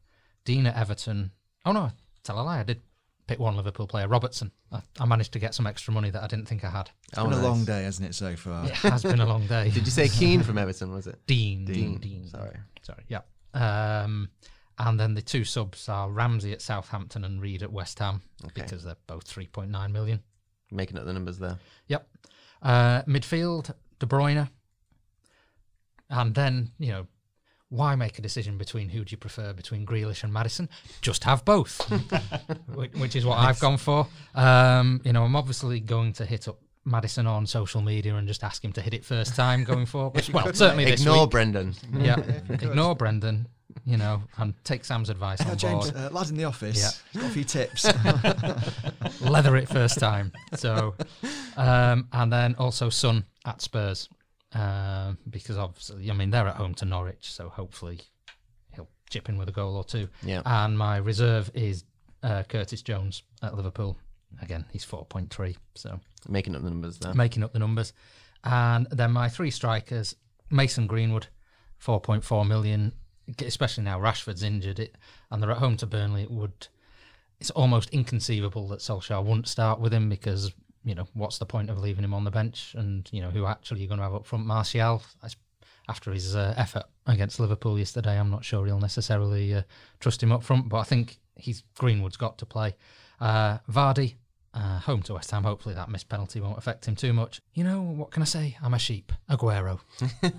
Digne 0.45 0.67
at 0.67 0.75
Everton. 0.75 1.31
Oh 1.65 1.71
no, 1.71 1.91
tell 2.23 2.39
a 2.39 2.43
lie, 2.43 2.59
I 2.59 2.63
did 2.63 2.81
pick 3.27 3.39
one 3.39 3.55
Liverpool 3.55 3.87
player, 3.87 4.07
Robertson. 4.07 4.51
I, 4.71 4.81
I 4.99 5.05
managed 5.05 5.33
to 5.33 5.39
get 5.39 5.53
some 5.55 5.67
extra 5.67 5.93
money 5.93 6.09
that 6.09 6.23
I 6.23 6.27
didn't 6.27 6.47
think 6.47 6.63
I 6.63 6.69
had. 6.69 6.89
It's 7.09 7.17
Oh, 7.17 7.23
been 7.23 7.31
nice. 7.31 7.39
a 7.39 7.47
long 7.47 7.63
day, 7.65 7.83
hasn't 7.83 8.09
it, 8.09 8.15
so 8.15 8.35
far? 8.35 8.65
It 8.67 8.71
has 8.75 9.03
been 9.03 9.19
a 9.21 9.25
long 9.25 9.45
day. 9.47 9.69
Did 9.69 9.85
you 9.85 9.91
say 9.91 10.07
Keane 10.09 10.41
from 10.43 10.57
Everton? 10.57 10.91
Was 10.91 11.07
it? 11.07 11.19
Digne, 11.27 11.65
Digne, 11.65 11.97
Digne, 11.97 11.97
Digne. 11.99 12.27
sorry. 12.27 12.57
sorry, 12.81 13.03
yeah. 13.07 13.21
Um, 13.53 14.29
and 14.79 14.99
then 14.99 15.13
the 15.13 15.21
two 15.21 15.43
subs 15.43 15.87
are 15.87 16.09
Ramsay 16.09 16.51
at 16.53 16.61
Southampton 16.61 17.23
and 17.23 17.41
Reid 17.41 17.61
at 17.63 17.71
West 17.71 17.99
Ham 17.99 18.21
Okay. 18.45 18.63
because 18.63 18.83
they're 18.83 18.95
both 19.07 19.25
3.9 19.27 19.91
million. 19.91 20.21
Making 20.71 20.97
up 20.97 21.05
the 21.05 21.13
numbers 21.13 21.37
there. 21.37 21.59
Yep. 21.87 22.07
Uh, 22.61 23.01
midfield, 23.03 23.71
De 23.99 24.05
Bruyne. 24.05 24.49
And 26.09 26.35
then, 26.35 26.71
you 26.79 26.91
know, 26.91 27.07
why 27.71 27.95
make 27.95 28.19
a 28.19 28.21
decision 28.21 28.57
between 28.57 28.89
who 28.89 29.03
do 29.03 29.11
you 29.13 29.17
prefer 29.17 29.53
between 29.53 29.85
Grealish 29.85 30.23
and 30.23 30.31
Maddison? 30.31 30.67
Just 31.01 31.23
have 31.23 31.43
both, 31.45 31.79
which, 32.75 32.91
which 32.93 33.15
is 33.15 33.25
what 33.25 33.39
I've 33.39 33.59
gone 33.59 33.77
for. 33.77 34.07
Um, 34.35 35.01
you 35.05 35.13
know, 35.13 35.23
I'm 35.23 35.35
obviously 35.37 35.79
going 35.79 36.11
to 36.13 36.25
hit 36.25 36.47
up 36.49 36.59
Maddison 36.85 37.27
on 37.27 37.45
social 37.47 37.79
media 37.81 38.15
and 38.15 38.27
just 38.27 38.43
ask 38.43 38.63
him 38.63 38.73
to 38.73 38.81
hit 38.81 38.93
it 38.93 39.05
first 39.05 39.35
time 39.37 39.63
going 39.63 39.85
forward. 39.95 40.27
Well, 40.33 40.53
certainly 40.53 40.83
this 40.85 40.99
Ignore 41.01 41.21
week. 41.21 41.29
Brendan. 41.31 41.75
Yeah, 41.97 42.17
ignore 42.49 42.93
Brendan, 42.95 43.47
you 43.85 43.95
know, 43.97 44.21
and 44.37 44.53
take 44.65 44.83
Sam's 44.83 45.09
advice 45.09 45.39
Now, 45.39 45.51
on 45.51 45.57
James, 45.57 45.91
board. 45.91 46.05
uh, 46.05 46.09
lad 46.13 46.29
in 46.29 46.35
the 46.35 46.43
office, 46.43 46.77
Yeah. 46.77 46.89
he's 47.13 47.21
got 47.21 47.31
a 47.31 47.33
few 47.33 47.43
tips. 47.45 47.85
leather 49.21 49.55
it 49.55 49.69
first 49.69 49.99
time. 49.99 50.31
So, 50.55 50.95
um, 51.55 52.07
and 52.11 52.33
then 52.33 52.55
also 52.55 52.89
Son 52.89 53.25
at 53.45 53.61
Spurs, 53.61 54.09
um, 54.53 55.17
because 55.29 55.57
obviously, 55.57 56.09
I 56.09 56.13
mean, 56.13 56.29
they're 56.29 56.47
at 56.47 56.55
home 56.55 56.73
to 56.75 56.85
Norwich, 56.85 57.31
so 57.31 57.49
hopefully 57.49 57.99
he'll 58.73 58.89
chip 59.09 59.29
in 59.29 59.37
with 59.37 59.49
a 59.49 59.51
goal 59.51 59.75
or 59.75 59.83
two. 59.83 60.07
Yeah. 60.23 60.41
And 60.45 60.77
my 60.77 60.97
reserve 60.97 61.49
is 61.53 61.83
uh, 62.23 62.43
Curtis 62.43 62.81
Jones 62.81 63.23
at 63.41 63.55
Liverpool. 63.55 63.97
Again, 64.41 64.65
he's 64.71 64.85
4.3, 64.85 65.55
so 65.75 65.99
Making 66.27 66.55
up 66.55 66.63
the 66.63 66.69
numbers 66.69 66.97
there. 66.99 67.13
making 67.13 67.43
up 67.43 67.51
the 67.53 67.59
numbers. 67.59 67.93
And 68.43 68.87
then 68.91 69.11
my 69.11 69.27
three 69.29 69.51
strikers, 69.51 70.15
Mason 70.49 70.87
Greenwood, 70.87 71.27
4.4 71.83 72.47
million, 72.47 72.93
especially 73.43 73.83
now 73.83 73.99
Rashford's 73.99 74.43
injured 74.43 74.79
it, 74.79 74.95
and 75.29 75.41
they're 75.41 75.51
at 75.51 75.57
home 75.57 75.77
to 75.77 75.85
Burnley. 75.85 76.23
It 76.23 76.31
would, 76.31 76.67
it's 77.39 77.49
almost 77.51 77.89
inconceivable 77.91 78.67
that 78.69 78.79
Solskjaer 78.79 79.23
wouldn't 79.23 79.47
start 79.47 79.79
with 79.79 79.93
him 79.93 80.09
because, 80.09 80.53
you 80.83 80.95
know, 80.95 81.07
what's 81.13 81.37
the 81.37 81.45
point 81.45 81.69
of 81.69 81.77
leaving 81.79 82.03
him 82.03 82.13
on 82.13 82.23
the 82.23 82.31
bench? 82.31 82.73
And, 82.77 83.07
you 83.11 83.21
know, 83.21 83.29
who 83.29 83.45
actually 83.45 83.81
you're 83.81 83.87
going 83.87 83.99
to 83.99 84.03
have 84.03 84.15
up 84.15 84.25
front? 84.25 84.45
Martial, 84.45 85.03
after 85.89 86.11
his 86.11 86.35
uh, 86.35 86.53
effort 86.57 86.83
against 87.07 87.39
Liverpool 87.39 87.77
yesterday, 87.77 88.19
I'm 88.19 88.29
not 88.29 88.43
sure 88.45 88.65
he'll 88.65 88.79
necessarily 88.79 89.53
uh, 89.53 89.61
trust 89.99 90.21
him 90.23 90.31
up 90.31 90.43
front, 90.43 90.69
but 90.69 90.77
I 90.77 90.83
think 90.83 91.19
he's 91.35 91.63
Greenwood's 91.77 92.17
got 92.17 92.37
to 92.39 92.45
play. 92.45 92.75
Uh, 93.19 93.57
Vardy, 93.69 94.15
uh, 94.53 94.79
home 94.79 95.01
to 95.03 95.13
West 95.13 95.31
Ham. 95.31 95.43
Hopefully 95.43 95.75
that 95.75 95.89
missed 95.89 96.09
penalty 96.09 96.41
won't 96.41 96.57
affect 96.57 96.87
him 96.87 96.95
too 96.95 97.13
much. 97.13 97.41
You 97.53 97.63
know, 97.63 97.81
what 97.81 98.11
can 98.11 98.21
I 98.21 98.25
say? 98.25 98.57
I'm 98.61 98.73
a 98.73 98.79
sheep. 98.79 99.11
Aguero. 99.29 99.79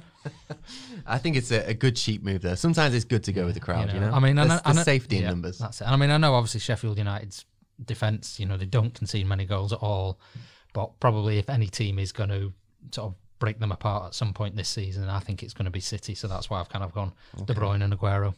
I 1.06 1.18
think 1.18 1.36
it's 1.36 1.50
a, 1.50 1.68
a 1.70 1.74
good 1.74 1.96
sheep 1.98 2.22
move 2.22 2.42
there. 2.42 2.56
Sometimes 2.56 2.94
it's 2.94 3.04
good 3.04 3.24
to 3.24 3.32
go 3.32 3.44
with 3.44 3.54
the 3.54 3.60
crowd, 3.60 3.92
you 3.92 4.00
know? 4.00 4.12
I 4.12 4.20
mean, 4.20 4.38
I 4.38 4.42
know, 4.42 4.48
There's- 4.48 4.62
I 4.64 4.72
know- 4.72 4.82
safety 4.82 5.18
in 5.18 5.24
numbers. 5.24 5.58
That's 5.58 5.80
it. 5.80 5.84
And 5.84 5.94
I 5.94 5.96
mean, 5.96 6.10
I 6.10 6.16
know 6.18 6.34
obviously 6.34 6.60
Sheffield 6.60 6.98
United's 6.98 7.44
defence, 7.84 8.38
you 8.40 8.46
know, 8.46 8.56
they 8.56 8.66
don't 8.66 8.94
concede 8.94 9.26
many 9.26 9.44
goals 9.44 9.72
at 9.72 9.78
all. 9.80 10.18
But 10.72 10.98
probably 11.00 11.38
if 11.38 11.50
any 11.50 11.66
team 11.66 11.98
is 11.98 12.12
going 12.12 12.30
to 12.30 12.52
sort 12.92 13.08
of 13.08 13.14
break 13.38 13.58
them 13.58 13.72
apart 13.72 14.06
at 14.06 14.14
some 14.14 14.32
point 14.32 14.56
this 14.56 14.68
season, 14.68 15.08
I 15.08 15.18
think 15.18 15.42
it's 15.42 15.52
going 15.54 15.64
to 15.66 15.70
be 15.70 15.80
City. 15.80 16.14
So 16.14 16.28
that's 16.28 16.48
why 16.48 16.60
I've 16.60 16.68
kind 16.68 16.84
of 16.84 16.94
gone 16.94 17.12
De 17.44 17.54
Bruyne 17.54 17.82
and 17.82 17.92
Aguero. 17.98 18.34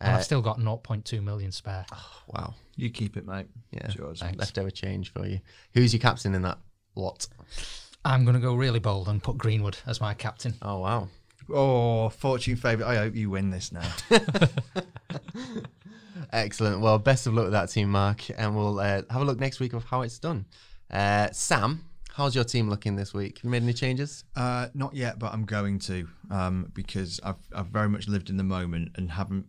And 0.00 0.12
Uh, 0.12 0.16
I've 0.16 0.24
still 0.24 0.42
got 0.42 0.58
0.2 0.58 1.22
million 1.22 1.50
spare. 1.52 1.86
Wow. 2.28 2.54
you 2.76 2.90
keep 2.90 3.16
it, 3.16 3.26
mate. 3.26 3.46
Yeah. 3.70 3.86
It's 3.86 3.94
yours. 3.96 4.20
Thanks. 4.20 4.38
Leftover 4.38 4.70
change 4.70 5.12
for 5.12 5.26
you. 5.26 5.40
Who's 5.72 5.92
your 5.92 6.00
captain 6.00 6.34
in 6.34 6.42
that 6.42 6.58
lot? 6.94 7.26
I'm 8.04 8.24
going 8.24 8.34
to 8.34 8.40
go 8.40 8.54
really 8.54 8.80
bold 8.80 9.08
and 9.08 9.22
put 9.22 9.38
Greenwood 9.38 9.78
as 9.86 10.00
my 10.00 10.12
captain. 10.14 10.54
Oh, 10.62 10.78
wow. 10.80 11.08
Oh, 11.52 12.08
fortune 12.10 12.56
favourite. 12.56 12.90
I 12.90 12.96
hope 12.96 13.14
you 13.14 13.30
win 13.30 13.50
this 13.50 13.72
now. 13.72 13.88
Excellent. 16.32 16.80
Well, 16.80 16.98
best 16.98 17.26
of 17.26 17.34
luck 17.34 17.44
with 17.44 17.52
that 17.52 17.70
team, 17.70 17.90
Mark. 17.90 18.22
And 18.36 18.56
we'll 18.56 18.78
uh, 18.78 19.02
have 19.10 19.22
a 19.22 19.24
look 19.24 19.38
next 19.38 19.60
week 19.60 19.72
of 19.72 19.84
how 19.84 20.02
it's 20.02 20.18
done. 20.18 20.46
Uh, 20.90 21.28
Sam, 21.32 21.84
how's 22.12 22.34
your 22.34 22.44
team 22.44 22.68
looking 22.68 22.96
this 22.96 23.12
week? 23.12 23.38
Have 23.38 23.44
you 23.44 23.50
made 23.50 23.62
any 23.62 23.72
changes? 23.72 24.24
Uh, 24.36 24.68
not 24.74 24.94
yet, 24.94 25.18
but 25.18 25.32
I'm 25.32 25.44
going 25.44 25.78
to 25.80 26.08
um, 26.30 26.70
because 26.74 27.20
I've 27.24 27.36
I've 27.54 27.66
very 27.66 27.88
much 27.88 28.08
lived 28.08 28.30
in 28.30 28.36
the 28.36 28.44
moment 28.44 28.92
and 28.96 29.10
haven't 29.10 29.46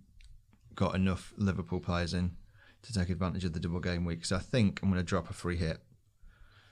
got 0.75 0.95
enough 0.95 1.33
Liverpool 1.37 1.79
players 1.79 2.13
in 2.13 2.31
to 2.83 2.93
take 2.93 3.09
advantage 3.09 3.43
of 3.45 3.53
the 3.53 3.59
double 3.59 3.79
game 3.79 4.05
week. 4.05 4.25
So 4.25 4.35
I 4.35 4.39
think 4.39 4.79
I'm 4.81 4.89
going 4.89 4.99
to 4.99 5.05
drop 5.05 5.29
a 5.29 5.33
free 5.33 5.57
hit. 5.57 5.79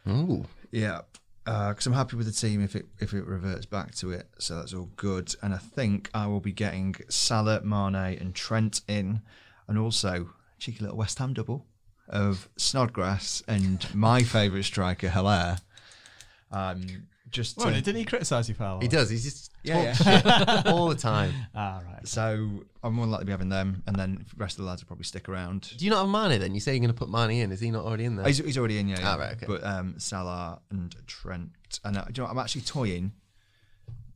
Ooh. 0.07 0.45
Yeah, 0.71 1.01
because 1.45 1.85
I'm 1.85 1.93
happy 1.93 2.15
with 2.15 2.25
the 2.25 2.31
team 2.31 2.61
if 2.63 2.75
it 2.75 2.85
if 2.99 3.13
it 3.13 3.25
reverts 3.25 3.65
back 3.65 3.95
to 3.95 4.11
it. 4.11 4.27
So 4.39 4.55
that's 4.55 4.73
all 4.73 4.89
good. 4.95 5.33
And 5.41 5.53
I 5.53 5.57
think 5.57 6.09
I 6.13 6.27
will 6.27 6.39
be 6.39 6.51
getting 6.51 6.95
Salah, 7.09 7.61
Mane, 7.61 8.17
and 8.19 8.33
Trent 8.33 8.81
in, 8.87 9.21
and 9.67 9.77
also 9.77 10.29
cheeky 10.59 10.81
little 10.81 10.97
West 10.97 11.17
Ham 11.19 11.33
double 11.33 11.65
of 12.09 12.49
Snodgrass 12.57 13.41
and 13.47 13.85
my 13.95 14.23
favourite 14.23 14.65
striker 14.65 15.09
Haller. 15.09 15.57
Um, 16.51 17.07
just 17.29 17.57
Well, 17.57 17.71
to, 17.71 17.81
didn't 17.81 17.95
he 17.97 18.05
criticise 18.05 18.47
you, 18.47 18.53
for 18.55 18.59
pal? 18.59 18.79
He 18.81 18.87
does. 18.87 19.09
He's 19.09 19.23
just 19.23 19.51
Yeah, 19.63 19.93
talk 19.93 20.05
shit 20.23 20.65
all 20.67 20.87
the 20.89 20.95
time. 20.95 21.33
Ah, 21.55 21.81
right. 21.83 22.07
So 22.07 22.63
I'm 22.83 22.93
more 22.93 23.07
likely 23.07 23.23
to 23.23 23.25
be 23.25 23.31
having 23.31 23.49
them, 23.49 23.81
and 23.87 23.95
then 23.95 24.25
the 24.29 24.43
rest 24.43 24.59
of 24.59 24.65
the 24.65 24.69
lads 24.69 24.83
will 24.83 24.87
probably 24.87 25.05
stick 25.05 25.27
around. 25.29 25.73
Do 25.77 25.83
you 25.85 25.89
not 25.89 26.01
have 26.05 26.09
Mane 26.09 26.39
then? 26.39 26.53
You 26.53 26.59
say 26.59 26.73
you're 26.73 26.79
going 26.81 26.93
to 26.93 26.93
put 26.93 27.09
Mane 27.09 27.41
in. 27.41 27.51
Is 27.51 27.59
he 27.59 27.71
not 27.71 27.85
already 27.85 28.05
in 28.05 28.17
there? 28.17 28.27
He's, 28.27 28.37
he's 28.37 28.57
already 28.57 28.77
in, 28.77 28.87
yeah. 28.87 28.99
yeah. 28.99 29.13
Ah, 29.13 29.17
right, 29.17 29.31
okay. 29.31 29.45
But 29.47 29.63
um, 29.63 29.95
Salah 29.97 30.59
and 30.69 30.95
Trent, 31.07 31.49
and 31.83 31.97
uh, 31.97 32.01
do 32.05 32.09
you 32.09 32.13
know, 32.17 32.23
what, 32.25 32.31
I'm 32.31 32.39
actually 32.39 32.61
toying 32.61 33.13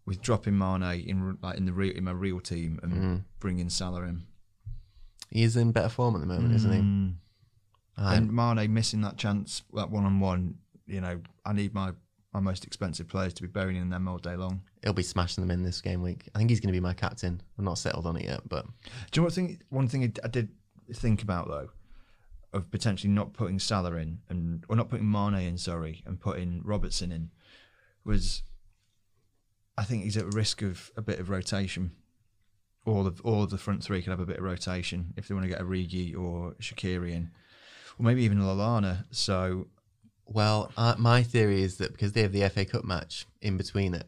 with 0.06 0.22
dropping 0.22 0.58
Mane 0.58 0.84
in 0.84 1.38
like 1.42 1.58
in 1.58 1.66
the 1.66 1.74
real, 1.74 1.96
in 1.96 2.04
my 2.04 2.12
real 2.12 2.40
team 2.40 2.80
and 2.84 2.94
Mm. 2.94 3.24
bringing 3.40 3.70
Salah 3.70 4.04
in. 4.04 4.24
He 5.30 5.44
is 5.44 5.58
in 5.58 5.72
better 5.72 5.90
form 5.90 6.16
at 6.16 6.22
the 6.22 6.28
moment, 6.28 6.54
isn't 6.56 6.72
he? 6.72 6.80
Mm. 6.80 7.14
And 7.98 8.32
Mane 8.32 8.74
missing 8.74 9.02
that 9.02 9.18
chance, 9.18 9.64
that 9.74 9.90
one 9.90 10.06
on 10.06 10.20
one. 10.20 10.56
You 10.86 11.02
know, 11.02 11.20
I 11.46 11.54
need 11.54 11.74
my 11.74 11.92
my 12.34 12.40
most 12.40 12.66
expensive 12.66 13.08
players 13.08 13.34
to 13.34 13.42
be 13.42 13.48
burying 13.48 13.82
in 13.82 13.90
them 13.90 14.08
all 14.08 14.18
day 14.18 14.36
long. 14.36 14.62
he'll 14.84 14.94
be 14.94 15.04
smashing 15.04 15.42
them 15.42 15.52
in 15.52 15.64
this 15.64 15.82
game 15.82 16.02
week. 16.04 16.30
I 16.36 16.38
think 16.38 16.50
he's 16.50 16.60
going 16.60 16.72
to 16.72 16.78
be 16.78 16.80
my 16.80 16.94
captain. 16.94 17.42
I'm 17.58 17.66
not 17.66 17.78
settled 17.78 18.06
on 18.06 18.16
it 18.16 18.26
yet, 18.26 18.48
but 18.48 18.66
Do 18.66 18.72
you 19.16 19.22
know 19.22 19.26
what 19.26 19.34
thing? 19.34 19.62
One 19.70 19.88
thing 19.88 20.04
I 20.24 20.28
did 20.28 20.50
think 20.94 21.24
about 21.24 21.48
though, 21.48 21.70
of 22.54 22.70
potentially 22.70 23.12
not 23.12 23.34
putting 23.34 23.60
Salah 23.60 23.96
in 23.96 24.20
and 24.30 24.66
or 24.70 24.76
not 24.76 24.90
putting 24.90 25.10
Mane 25.10 25.36
in, 25.36 25.58
sorry, 25.58 26.04
and 26.06 26.20
putting 26.20 26.62
Robertson 26.64 27.12
in, 27.12 27.32
was 28.06 28.44
I 29.78 29.84
think 29.84 30.04
he's 30.04 30.18
at 30.18 30.34
risk 30.34 30.62
of 30.62 30.92
a 30.96 31.02
bit 31.02 31.20
of 31.20 31.30
rotation. 31.30 31.92
All 32.88 33.06
of 33.06 33.20
all 33.22 33.44
of 33.44 33.50
the 33.50 33.58
front 33.58 33.84
three 33.84 34.02
could 34.02 34.12
have 34.12 34.20
a 34.20 34.26
bit 34.26 34.38
of 34.38 34.44
rotation 34.44 35.14
if 35.18 35.28
they 35.28 35.34
want 35.36 35.44
to 35.44 35.50
get 35.50 35.62
a 35.62 35.66
Rigi 35.66 36.16
or 36.16 36.54
Shaqiri 36.62 37.12
in, 37.12 37.30
or 38.00 38.06
maybe 38.06 38.24
even 38.24 38.40
Lallana. 38.40 39.06
So 39.12 39.68
Well, 40.26 40.72
uh, 40.78 40.96
my 40.98 41.22
theory 41.22 41.62
is 41.62 41.78
that 41.78 41.92
because 41.92 42.14
they 42.14 42.22
have 42.22 42.32
the 42.32 42.48
FA 42.50 42.66
Cup 42.66 42.86
match 42.86 43.26
in 43.42 43.58
between 43.58 43.94
it, 43.94 44.08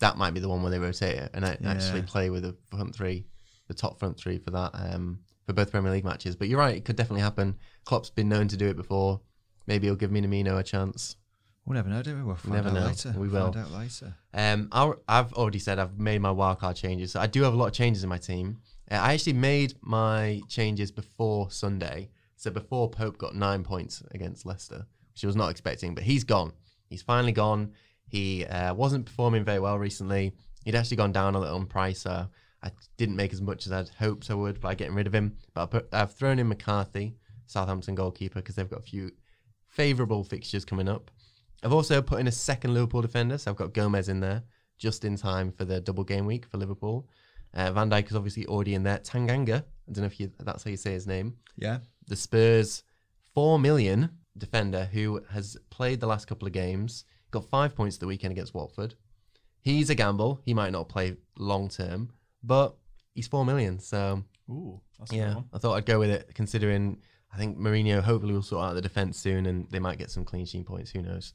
that 0.00 0.16
might 0.18 0.32
be 0.34 0.40
the 0.40 0.48
one 0.48 0.62
where 0.62 0.70
they 0.70 0.78
rotate 0.78 1.16
it 1.18 1.30
and 1.34 1.44
a- 1.44 1.58
actually 1.66 2.00
play 2.02 2.30
with 2.30 2.42
the 2.42 2.56
front 2.70 2.94
three, 2.94 3.26
the 3.68 3.74
top 3.74 3.98
front 3.98 4.16
three 4.18 4.38
for 4.38 4.50
that 4.50 4.70
um, 4.74 5.20
for 5.46 5.52
both 5.52 5.70
Premier 5.70 5.92
League 5.92 6.04
matches. 6.04 6.34
But 6.34 6.48
you're 6.48 6.58
right; 6.58 6.76
it 6.76 6.84
could 6.84 6.96
definitely 6.96 7.22
happen. 7.22 7.56
Klopp's 7.84 8.10
been 8.10 8.28
known 8.30 8.48
to 8.48 8.56
do 8.56 8.68
it 8.68 8.76
before. 8.76 9.20
Maybe 9.66 9.86
he'll 9.86 9.96
give 9.96 10.10
Minamino 10.10 10.58
a 10.58 10.62
chance. 10.62 11.16
We'll 11.64 11.74
never 11.74 11.88
know, 11.88 12.02
do 12.02 12.16
we? 12.16 12.22
We'll 12.22 12.36
find 12.36 12.54
never 12.54 12.68
out 12.68 12.74
know. 12.74 12.86
later. 12.86 13.14
We 13.16 13.28
will. 13.28 13.52
Find 13.52 13.64
out 13.64 13.70
later. 13.70 14.14
Um, 14.32 14.68
I'll, 14.72 14.96
I've 15.08 15.32
already 15.32 15.58
said 15.58 15.78
I've 15.78 15.98
made 15.98 16.20
my 16.20 16.30
wildcard 16.30 16.76
changes. 16.76 17.12
So 17.12 17.20
I 17.20 17.26
do 17.26 17.42
have 17.42 17.54
a 17.54 17.56
lot 17.56 17.66
of 17.66 17.72
changes 17.72 18.02
in 18.02 18.08
my 18.08 18.18
team. 18.18 18.58
Uh, 18.90 18.96
I 18.96 19.14
actually 19.14 19.34
made 19.34 19.74
my 19.80 20.40
changes 20.48 20.90
before 20.90 21.50
Sunday. 21.50 22.10
So 22.36 22.50
before 22.50 22.90
Pope 22.90 23.16
got 23.16 23.34
nine 23.34 23.64
points 23.64 24.02
against 24.10 24.44
Leicester, 24.44 24.86
which 25.12 25.24
I 25.24 25.26
was 25.26 25.36
not 25.36 25.50
expecting, 25.50 25.94
but 25.94 26.04
he's 26.04 26.24
gone. 26.24 26.52
He's 26.90 27.02
finally 27.02 27.32
gone. 27.32 27.72
He 28.06 28.44
uh, 28.44 28.74
wasn't 28.74 29.06
performing 29.06 29.44
very 29.44 29.60
well 29.60 29.78
recently. 29.78 30.32
He'd 30.64 30.74
actually 30.74 30.98
gone 30.98 31.12
down 31.12 31.34
a 31.34 31.40
little 31.40 31.56
on 31.56 31.66
price. 31.66 32.02
So 32.02 32.28
I 32.62 32.70
didn't 32.96 33.16
make 33.16 33.32
as 33.32 33.40
much 33.40 33.66
as 33.66 33.72
I'd 33.72 33.88
hoped 33.88 34.30
I 34.30 34.34
would 34.34 34.60
by 34.60 34.74
getting 34.74 34.94
rid 34.94 35.06
of 35.06 35.14
him. 35.14 35.36
But 35.54 35.62
I 35.62 35.66
put, 35.66 35.88
I've 35.92 36.12
thrown 36.12 36.38
in 36.38 36.48
McCarthy, 36.48 37.16
Southampton 37.46 37.94
goalkeeper, 37.94 38.40
because 38.40 38.56
they've 38.56 38.68
got 38.68 38.80
a 38.80 38.82
few 38.82 39.10
favourable 39.68 40.22
fixtures 40.24 40.64
coming 40.64 40.88
up. 40.88 41.10
I've 41.64 41.72
also 41.72 42.02
put 42.02 42.20
in 42.20 42.26
a 42.26 42.32
second 42.32 42.74
Liverpool 42.74 43.00
defender, 43.00 43.38
so 43.38 43.50
I've 43.50 43.56
got 43.56 43.72
Gomez 43.72 44.08
in 44.08 44.20
there 44.20 44.42
just 44.76 45.04
in 45.04 45.16
time 45.16 45.50
for 45.50 45.64
the 45.64 45.80
double 45.80 46.04
game 46.04 46.26
week 46.26 46.44
for 46.46 46.58
Liverpool. 46.58 47.08
Uh, 47.54 47.72
Van 47.72 47.88
Dijk 47.88 48.10
is 48.10 48.16
obviously 48.16 48.44
already 48.46 48.74
in 48.74 48.82
there. 48.82 48.98
Tanganga, 48.98 49.62
I 49.62 49.92
don't 49.92 50.02
know 50.02 50.06
if 50.06 50.20
you, 50.20 50.30
that's 50.40 50.64
how 50.64 50.70
you 50.70 50.76
say 50.76 50.92
his 50.92 51.06
name. 51.06 51.36
Yeah. 51.56 51.78
The 52.06 52.16
Spurs, 52.16 52.82
four 53.34 53.58
million 53.58 54.10
defender 54.36 54.88
who 54.92 55.22
has 55.30 55.56
played 55.70 56.00
the 56.00 56.06
last 56.06 56.26
couple 56.26 56.46
of 56.46 56.52
games, 56.52 57.04
got 57.30 57.48
five 57.48 57.74
points 57.74 57.96
the 57.96 58.06
weekend 58.06 58.32
against 58.32 58.54
Watford. 58.54 58.94
He's 59.62 59.88
a 59.88 59.94
gamble. 59.94 60.40
He 60.44 60.52
might 60.52 60.72
not 60.72 60.90
play 60.90 61.16
long 61.38 61.68
term, 61.68 62.10
but 62.42 62.76
he's 63.14 63.28
four 63.28 63.46
million. 63.46 63.78
So 63.78 64.22
Ooh, 64.50 64.80
that's 64.98 65.12
yeah. 65.12 65.36
I 65.52 65.58
thought 65.58 65.76
I'd 65.76 65.86
go 65.86 65.98
with 65.98 66.10
it, 66.10 66.32
considering 66.34 66.98
I 67.32 67.38
think 67.38 67.56
Mourinho 67.56 68.02
hopefully 68.02 68.34
will 68.34 68.42
sort 68.42 68.64
out 68.64 68.74
the 68.74 68.82
defense 68.82 69.18
soon, 69.18 69.46
and 69.46 69.66
they 69.70 69.78
might 69.78 69.98
get 69.98 70.10
some 70.10 70.24
clean 70.24 70.44
sheet 70.44 70.66
points. 70.66 70.90
Who 70.90 71.00
knows? 71.02 71.32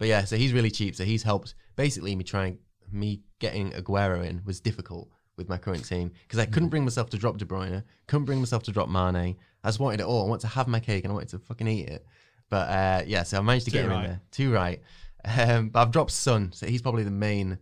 But 0.00 0.08
yeah, 0.08 0.24
so 0.24 0.36
he's 0.36 0.54
really 0.54 0.70
cheap. 0.70 0.96
So 0.96 1.04
he's 1.04 1.22
helped 1.22 1.54
basically 1.76 2.16
me 2.16 2.24
trying 2.24 2.58
me 2.90 3.20
getting 3.38 3.70
Aguero 3.72 4.26
in 4.26 4.40
was 4.46 4.58
difficult 4.58 5.10
with 5.36 5.48
my 5.48 5.58
current 5.58 5.84
team 5.86 6.10
because 6.22 6.38
I 6.38 6.46
couldn't 6.46 6.70
bring 6.70 6.84
myself 6.84 7.10
to 7.10 7.18
drop 7.18 7.36
De 7.36 7.44
Bruyne, 7.44 7.84
couldn't 8.08 8.24
bring 8.24 8.38
myself 8.38 8.62
to 8.64 8.72
drop 8.72 8.88
Mane. 8.88 9.36
I 9.62 9.68
just 9.68 9.78
wanted 9.78 10.00
it 10.00 10.06
all. 10.06 10.24
I 10.24 10.28
want 10.28 10.40
to 10.40 10.48
have 10.48 10.66
my 10.68 10.80
cake 10.80 11.04
and 11.04 11.12
I 11.12 11.14
wanted 11.14 11.28
to 11.28 11.38
fucking 11.38 11.68
eat 11.68 11.88
it. 11.88 12.06
But 12.48 12.68
uh, 12.70 13.02
yeah, 13.06 13.24
so 13.24 13.38
I 13.38 13.42
managed 13.42 13.66
to 13.66 13.70
Too 13.70 13.76
get 13.76 13.84
him 13.84 13.90
right. 13.90 14.04
in 14.04 14.10
there. 14.10 14.20
Too 14.32 14.52
right. 14.52 14.82
Um, 15.22 15.68
but 15.68 15.80
I've 15.82 15.90
dropped 15.90 16.12
Son, 16.12 16.50
so 16.52 16.66
he's 16.66 16.80
probably 16.80 17.04
the 17.04 17.10
main. 17.10 17.58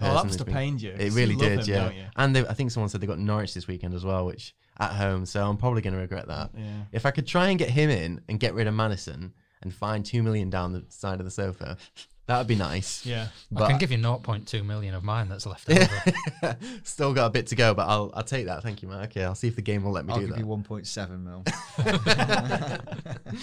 Oh, 0.00 0.04
person 0.04 0.14
must 0.14 0.24
that's 0.38 0.42
been- 0.42 0.54
pained 0.54 0.82
you. 0.82 0.90
It 0.98 1.12
really 1.12 1.34
you 1.34 1.38
did, 1.40 1.60
him, 1.60 1.92
yeah. 1.92 2.08
And 2.16 2.34
they, 2.34 2.44
I 2.44 2.54
think 2.54 2.72
someone 2.72 2.88
said 2.88 3.00
they 3.00 3.06
got 3.06 3.20
Norwich 3.20 3.54
this 3.54 3.68
weekend 3.68 3.94
as 3.94 4.04
well, 4.04 4.26
which 4.26 4.52
at 4.80 4.90
home. 4.90 5.26
So 5.26 5.48
I'm 5.48 5.56
probably 5.56 5.80
going 5.80 5.94
to 5.94 6.00
regret 6.00 6.26
that. 6.26 6.50
Yeah. 6.56 6.64
If 6.90 7.06
I 7.06 7.12
could 7.12 7.26
try 7.26 7.50
and 7.50 7.58
get 7.58 7.70
him 7.70 7.88
in 7.88 8.20
and 8.28 8.40
get 8.40 8.54
rid 8.54 8.66
of 8.66 8.74
Maddison 8.74 9.32
and 9.64 9.74
find 9.74 10.04
two 10.04 10.22
million 10.22 10.50
down 10.50 10.72
the 10.72 10.84
side 10.88 11.18
of 11.20 11.24
the 11.24 11.30
sofa, 11.30 11.76
that 12.26 12.38
would 12.38 12.46
be 12.46 12.54
nice. 12.54 13.04
Yeah. 13.04 13.28
But 13.50 13.64
I 13.64 13.68
can 13.70 13.78
give 13.78 13.90
you 13.90 13.98
0.2 13.98 14.64
million 14.64 14.94
of 14.94 15.02
mine 15.02 15.28
that's 15.28 15.44
left 15.46 15.68
over. 16.42 16.56
still 16.84 17.12
got 17.12 17.26
a 17.26 17.30
bit 17.30 17.48
to 17.48 17.56
go, 17.56 17.74
but 17.74 17.88
I'll 17.88 18.12
I'll 18.14 18.22
take 18.22 18.46
that. 18.46 18.62
Thank 18.62 18.82
you, 18.82 18.88
Mark. 18.88 19.14
Yeah, 19.14 19.24
I'll 19.26 19.34
see 19.34 19.48
if 19.48 19.56
the 19.56 19.62
game 19.62 19.82
will 19.82 19.92
let 19.92 20.06
me 20.06 20.12
I'll 20.12 20.20
do 20.20 20.26
give 20.26 20.36
that. 20.36 20.40
you 20.40 20.46
1.7 20.46 21.22
mil. 21.24 21.44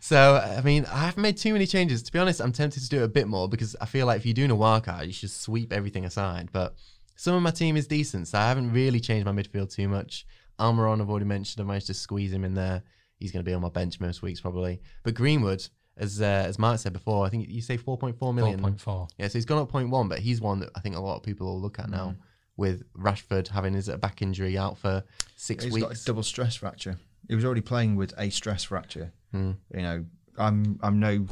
So 0.00 0.36
I 0.36 0.60
mean, 0.62 0.86
I 0.86 0.98
haven't 1.06 1.22
made 1.22 1.36
too 1.36 1.52
many 1.52 1.66
changes. 1.66 2.02
To 2.04 2.12
be 2.12 2.18
honest, 2.18 2.40
I'm 2.40 2.52
tempted 2.52 2.82
to 2.82 2.88
do 2.88 3.00
it 3.00 3.04
a 3.04 3.08
bit 3.08 3.26
more 3.26 3.48
because 3.48 3.74
I 3.80 3.86
feel 3.86 4.06
like 4.06 4.18
if 4.18 4.26
you're 4.26 4.34
doing 4.34 4.50
a 4.50 4.56
wildcard, 4.56 5.06
you 5.06 5.12
should 5.12 5.30
sweep 5.30 5.72
everything 5.72 6.04
aside. 6.04 6.50
But 6.52 6.74
some 7.16 7.34
of 7.34 7.42
my 7.42 7.50
team 7.50 7.76
is 7.76 7.86
decent, 7.86 8.28
so 8.28 8.38
I 8.38 8.48
haven't 8.48 8.72
really 8.72 9.00
changed 9.00 9.26
my 9.26 9.32
midfield 9.32 9.74
too 9.74 9.88
much. 9.88 10.24
Almirón, 10.58 11.00
I've 11.00 11.10
already 11.10 11.26
mentioned. 11.26 11.64
I 11.64 11.66
managed 11.66 11.88
to 11.88 11.94
squeeze 11.94 12.32
him 12.32 12.44
in 12.44 12.54
there. 12.54 12.82
He's 13.18 13.32
going 13.32 13.44
to 13.44 13.48
be 13.48 13.54
on 13.54 13.62
my 13.62 13.68
bench 13.68 14.00
most 14.00 14.22
weeks 14.22 14.40
probably. 14.40 14.80
But 15.02 15.14
Greenwood, 15.14 15.66
as 15.96 16.20
uh, 16.20 16.24
as 16.24 16.58
Mark 16.58 16.78
said 16.78 16.92
before, 16.92 17.26
I 17.26 17.28
think 17.28 17.48
you 17.48 17.60
say 17.60 17.76
4.4 17.76 18.34
million. 18.34 18.60
4.4. 18.60 19.10
Yeah, 19.18 19.28
so 19.28 19.38
he's 19.38 19.44
gone 19.44 19.58
up 19.58 19.70
0.1, 19.70 20.08
but 20.08 20.20
he's 20.20 20.40
one 20.40 20.60
that 20.60 20.70
I 20.74 20.80
think 20.80 20.96
a 20.96 21.00
lot 21.00 21.16
of 21.16 21.22
people 21.22 21.46
will 21.46 21.60
look 21.60 21.78
at 21.78 21.90
now. 21.90 22.14
With 22.56 22.82
Rashford 22.92 23.46
having 23.46 23.72
his 23.74 23.88
back 23.88 24.20
injury 24.20 24.58
out 24.58 24.78
for 24.78 25.04
six 25.36 25.62
He's 25.62 25.72
weeks. 25.72 25.86
got 25.86 25.96
a 25.96 26.04
double 26.04 26.24
stress 26.24 26.56
fracture. 26.56 26.98
He 27.28 27.36
was 27.36 27.44
already 27.44 27.60
playing 27.60 27.94
with 27.94 28.12
a 28.18 28.30
stress 28.30 28.64
fracture. 28.64 29.12
Hmm. 29.30 29.52
You 29.72 29.82
know, 29.82 30.04
I'm 30.36 30.80
I'm 30.82 30.98
no 30.98 31.26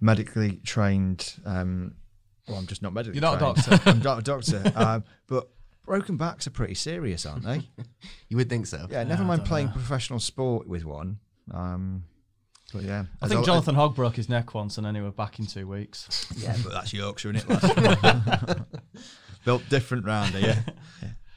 medically 0.00 0.60
trained. 0.64 1.34
Um, 1.44 1.94
well, 2.48 2.58
I'm 2.58 2.66
just 2.66 2.80
not 2.80 2.92
medically. 2.94 3.20
You're 3.20 3.30
not 3.30 3.36
a 3.36 3.40
doctor. 3.40 3.80
I'm 3.90 4.00
not 4.00 4.18
a 4.18 4.22
doctor. 4.22 4.62
um, 4.74 5.04
but 5.26 5.48
broken 5.84 6.16
backs 6.16 6.46
are 6.46 6.50
pretty 6.50 6.74
serious, 6.74 7.26
aren't 7.26 7.44
they? 7.44 7.68
you 8.28 8.36
would 8.36 8.48
think 8.48 8.66
so. 8.66 8.86
Yeah. 8.90 9.04
Never 9.04 9.24
mind 9.24 9.44
playing 9.44 9.68
professional 9.70 10.20
sport 10.20 10.66
with 10.68 10.84
one. 10.84 11.18
Um, 11.52 12.04
but 12.72 12.82
yeah, 12.84 13.04
I 13.20 13.24
As 13.26 13.30
think 13.30 13.40
al- 13.40 13.44
Jonathan 13.44 13.74
Hogg 13.74 13.94
broke 13.94 14.16
his 14.16 14.28
neck 14.28 14.54
once, 14.54 14.78
and 14.78 14.86
then 14.86 14.94
he 14.94 15.00
was 15.00 15.12
back 15.12 15.38
in 15.38 15.46
two 15.46 15.66
weeks. 15.66 16.26
Yeah, 16.36 16.56
but 16.64 16.72
that's 16.72 16.92
Yorkshire, 16.92 17.32
isn't 17.34 17.50
it? 17.50 18.58
Built 19.44 19.62
different 19.68 20.06
round 20.06 20.34
here. 20.34 20.64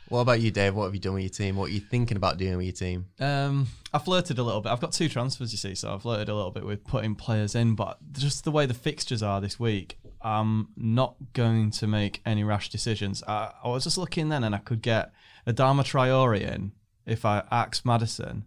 What 0.10 0.22
about 0.22 0.40
you, 0.40 0.52
Dave? 0.52 0.76
What 0.76 0.86
have 0.86 0.94
you 0.94 1.02
done 1.02 1.16
with 1.16 1.24
your 1.24 1.30
team? 1.30 1.56
What 1.56 1.70
are 1.70 1.74
you 1.74 1.80
thinking 1.80 2.16
about 2.16 2.38
doing 2.38 2.56
with 2.58 2.66
your 2.66 2.74
team? 2.74 3.08
Um, 3.20 3.68
I 3.92 3.98
flirted 3.98 4.38
a 4.38 4.44
little 4.44 4.62
bit. 4.62 4.72
I've 4.72 4.80
got 4.80 4.94
two 4.94 5.10
transfers, 5.10 5.52
you 5.52 5.58
see, 5.58 5.74
so 5.76 5.94
I 5.94 5.98
flirted 5.98 6.30
a 6.30 6.36
little 6.36 6.52
bit 6.52 6.64
with 6.66 6.86
putting 6.86 7.16
players 7.16 7.56
in, 7.56 7.76
but 7.76 7.98
just 8.14 8.44
the 8.44 8.52
way 8.52 8.66
the 8.68 8.74
fixtures 8.76 9.24
are 9.24 9.42
this 9.42 9.60
week, 9.60 9.98
I'm 10.26 10.70
not 10.76 11.16
going 11.34 11.70
to 11.72 11.88
make 11.88 12.22
any 12.26 12.44
rash 12.44 12.70
decisions. 12.70 13.24
I, 13.28 13.52
I 13.64 13.70
was 13.70 13.84
just 13.84 13.98
looking 13.98 14.30
then, 14.30 14.44
and 14.44 14.56
I 14.56 14.58
could 14.58 14.82
get 14.82 15.12
Adama 15.48 15.84
Traore 15.84 16.42
in 16.42 16.72
if 17.06 17.26
I 17.26 17.44
axe 17.52 17.86
Maddison 17.86 18.46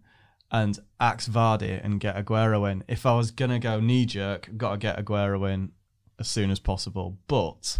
and 0.51 0.77
axe 0.99 1.29
Vardy 1.29 1.79
and 1.83 1.99
get 1.99 2.17
Aguero 2.17 2.69
in. 2.69 2.83
If 2.87 3.05
I 3.05 3.15
was 3.15 3.31
gonna 3.31 3.59
go 3.59 3.79
knee 3.79 4.05
jerk, 4.05 4.49
got 4.57 4.71
to 4.71 4.77
get 4.77 5.03
Aguero 5.03 5.51
in 5.51 5.71
as 6.19 6.27
soon 6.27 6.51
as 6.51 6.59
possible, 6.59 7.17
but. 7.27 7.79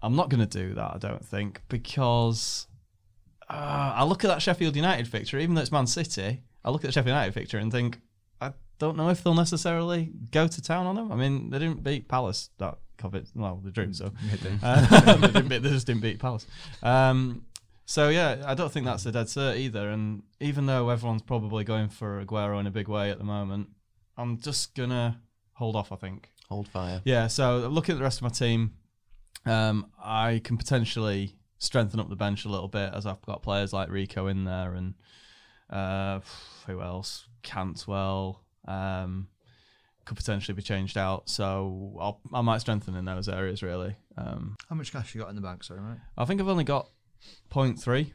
I'm 0.00 0.14
not 0.14 0.28
going 0.28 0.46
to 0.46 0.58
do 0.58 0.74
that, 0.74 0.94
I 0.94 0.98
don't 0.98 1.24
think, 1.24 1.62
because 1.68 2.68
uh, 3.50 3.94
I 3.96 4.04
look 4.04 4.24
at 4.24 4.28
that 4.28 4.40
Sheffield 4.40 4.76
United 4.76 5.08
fixture, 5.08 5.40
even 5.40 5.56
though 5.56 5.60
it's 5.60 5.72
Man 5.72 5.88
City, 5.88 6.42
I 6.64 6.70
look 6.70 6.84
at 6.84 6.88
the 6.88 6.92
Sheffield 6.92 7.14
United 7.14 7.34
fixture 7.34 7.58
and 7.58 7.72
think, 7.72 7.98
I 8.40 8.52
don't 8.78 8.96
know 8.96 9.08
if 9.08 9.24
they'll 9.24 9.34
necessarily 9.34 10.12
go 10.30 10.46
to 10.46 10.62
town 10.62 10.86
on 10.86 10.94
them. 10.94 11.10
I 11.10 11.16
mean, 11.16 11.50
they 11.50 11.58
didn't 11.58 11.82
beat 11.82 12.08
Palace 12.08 12.50
that 12.58 12.78
COVID. 12.98 13.28
Well, 13.34 13.60
they 13.64 13.70
drew, 13.70 13.92
so 13.92 14.06
uh, 14.62 15.14
they, 15.16 15.26
didn't 15.28 15.48
beat, 15.48 15.62
they 15.62 15.70
just 15.70 15.86
didn't 15.86 16.02
beat 16.02 16.18
Palace. 16.18 16.46
Um, 16.82 17.44
so 17.86 18.08
yeah, 18.08 18.42
I 18.44 18.54
don't 18.54 18.70
think 18.70 18.86
that's 18.86 19.06
a 19.06 19.12
dead 19.12 19.26
cert 19.26 19.56
either. 19.56 19.88
And 19.88 20.22
even 20.40 20.66
though 20.66 20.90
everyone's 20.90 21.22
probably 21.22 21.64
going 21.64 21.88
for 21.88 22.24
Aguero 22.24 22.60
in 22.60 22.66
a 22.66 22.70
big 22.70 22.88
way 22.88 23.10
at 23.10 23.18
the 23.18 23.24
moment, 23.24 23.68
I'm 24.16 24.38
just 24.38 24.74
gonna 24.74 25.20
hold 25.52 25.76
off. 25.76 25.92
I 25.92 25.96
think. 25.96 26.30
Hold 26.48 26.68
fire. 26.68 27.02
Yeah, 27.04 27.26
so 27.26 27.68
looking 27.68 27.94
at 27.94 27.98
the 27.98 28.04
rest 28.04 28.18
of 28.18 28.22
my 28.22 28.30
team, 28.30 28.72
um, 29.44 29.90
I 30.02 30.40
can 30.42 30.56
potentially 30.56 31.34
strengthen 31.58 32.00
up 32.00 32.08
the 32.08 32.16
bench 32.16 32.44
a 32.44 32.48
little 32.48 32.68
bit 32.68 32.92
as 32.94 33.04
I've 33.04 33.20
got 33.22 33.42
players 33.42 33.72
like 33.72 33.90
Rico 33.90 34.28
in 34.28 34.44
there 34.44 34.74
and 34.74 34.94
uh, 35.70 36.20
who 36.66 36.80
else? 36.80 37.26
Cantwell 37.42 38.44
um, 38.66 39.28
could 40.08 40.16
potentially 40.16 40.54
be 40.54 40.62
changed 40.62 40.96
out. 40.96 41.28
So 41.28 41.96
I'll, 42.00 42.20
I 42.32 42.40
might 42.40 42.62
strengthen 42.62 42.94
in 42.94 43.04
those 43.04 43.28
areas 43.28 43.62
really. 43.62 43.94
Um, 44.16 44.56
How 44.68 44.74
much 44.74 44.90
cash 44.90 45.14
you 45.14 45.20
got 45.20 45.28
in 45.28 45.36
the 45.36 45.42
bank? 45.42 45.62
Sorry, 45.62 45.80
mate. 45.80 45.98
I 46.16 46.24
think 46.24 46.40
I've 46.40 46.48
only 46.48 46.64
got 46.64 46.88
0.3. 47.52 48.06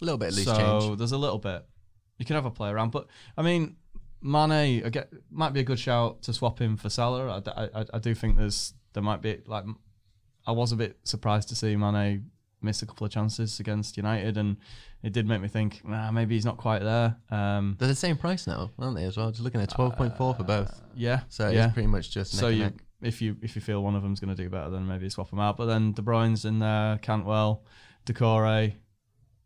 A 0.00 0.04
little 0.04 0.18
bit 0.18 0.30
of 0.30 0.36
loose 0.36 0.44
so 0.46 0.56
change. 0.80 0.98
there's 0.98 1.12
a 1.12 1.18
little 1.18 1.38
bit. 1.38 1.64
You 2.18 2.24
can 2.24 2.34
have 2.34 2.46
a 2.46 2.50
play 2.50 2.70
around, 2.70 2.90
but 2.92 3.08
I 3.36 3.42
mean, 3.42 3.76
Mane 4.22 4.82
I 4.84 4.88
get, 4.88 5.12
might 5.30 5.52
be 5.52 5.60
a 5.60 5.64
good 5.64 5.78
shout 5.78 6.22
to 6.22 6.32
swap 6.32 6.58
him 6.58 6.76
for 6.76 6.88
Salah. 6.88 7.42
I 7.46 7.84
I 7.92 7.98
do 7.98 8.14
think 8.14 8.38
there's 8.38 8.72
there 8.94 9.02
might 9.02 9.20
be 9.20 9.42
like 9.46 9.64
I 10.46 10.52
was 10.52 10.72
a 10.72 10.76
bit 10.76 10.98
surprised 11.04 11.48
to 11.50 11.54
see 11.54 11.76
Mane 11.76 12.30
missed 12.62 12.82
a 12.82 12.86
couple 12.86 13.04
of 13.06 13.12
chances 13.12 13.60
against 13.60 13.96
United, 13.96 14.36
and 14.36 14.56
it 15.02 15.12
did 15.12 15.26
make 15.26 15.40
me 15.40 15.48
think, 15.48 15.82
nah, 15.84 16.10
maybe 16.10 16.34
he's 16.34 16.44
not 16.44 16.56
quite 16.56 16.82
there. 16.82 17.16
Um, 17.30 17.76
They're 17.78 17.88
the 17.88 17.94
same 17.94 18.16
price 18.16 18.46
now, 18.46 18.70
aren't 18.78 18.96
they? 18.96 19.04
As 19.04 19.16
well, 19.16 19.30
just 19.30 19.42
looking 19.42 19.60
at 19.60 19.70
twelve 19.70 19.96
point 19.96 20.16
four 20.16 20.34
for 20.34 20.44
both. 20.44 20.80
yeah, 20.94 21.20
So 21.28 21.48
yeah. 21.50 21.66
it's 21.66 21.74
pretty 21.74 21.88
much 21.88 22.10
just 22.10 22.32
so 22.36 22.48
you, 22.48 22.64
neck. 22.64 22.74
if 23.00 23.20
you 23.22 23.36
if 23.42 23.54
you 23.56 23.62
feel 23.62 23.82
one 23.82 23.94
of 23.96 24.02
them's 24.02 24.20
going 24.20 24.34
to 24.34 24.42
do 24.42 24.48
better, 24.48 24.70
then 24.70 24.86
maybe 24.86 25.08
swap 25.08 25.30
them 25.30 25.40
out. 25.40 25.56
But 25.56 25.66
then 25.66 25.92
De 25.92 26.02
Bruyne's 26.02 26.44
in 26.44 26.58
there, 26.58 26.98
Cantwell, 27.02 27.64
Doucouré. 28.06 28.74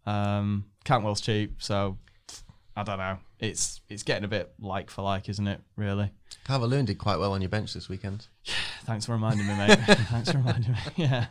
Um, 0.04 0.66
Cantwell's 0.84 1.20
cheap, 1.20 1.60
so 1.62 1.98
I 2.78 2.82
don't 2.82 2.98
know. 2.98 3.16
It's 3.40 3.80
it's 3.88 4.02
getting 4.02 4.24
a 4.24 4.28
bit 4.28 4.52
like 4.60 4.90
for 4.90 5.02
like, 5.02 5.28
isn't 5.30 5.46
it? 5.46 5.60
Really. 5.76 6.10
Calvert 6.44 6.68
Lewin 6.68 6.84
did 6.84 6.98
quite 6.98 7.18
well 7.18 7.32
on 7.32 7.40
your 7.40 7.48
bench 7.48 7.72
this 7.72 7.88
weekend. 7.88 8.26
Thanks 8.84 9.06
for 9.06 9.12
reminding 9.12 9.46
me, 9.46 9.54
mate. 9.56 9.78
Thanks 10.10 10.30
for 10.30 10.38
reminding 10.38 10.72
me. 10.72 10.78
Yeah. 10.96 11.26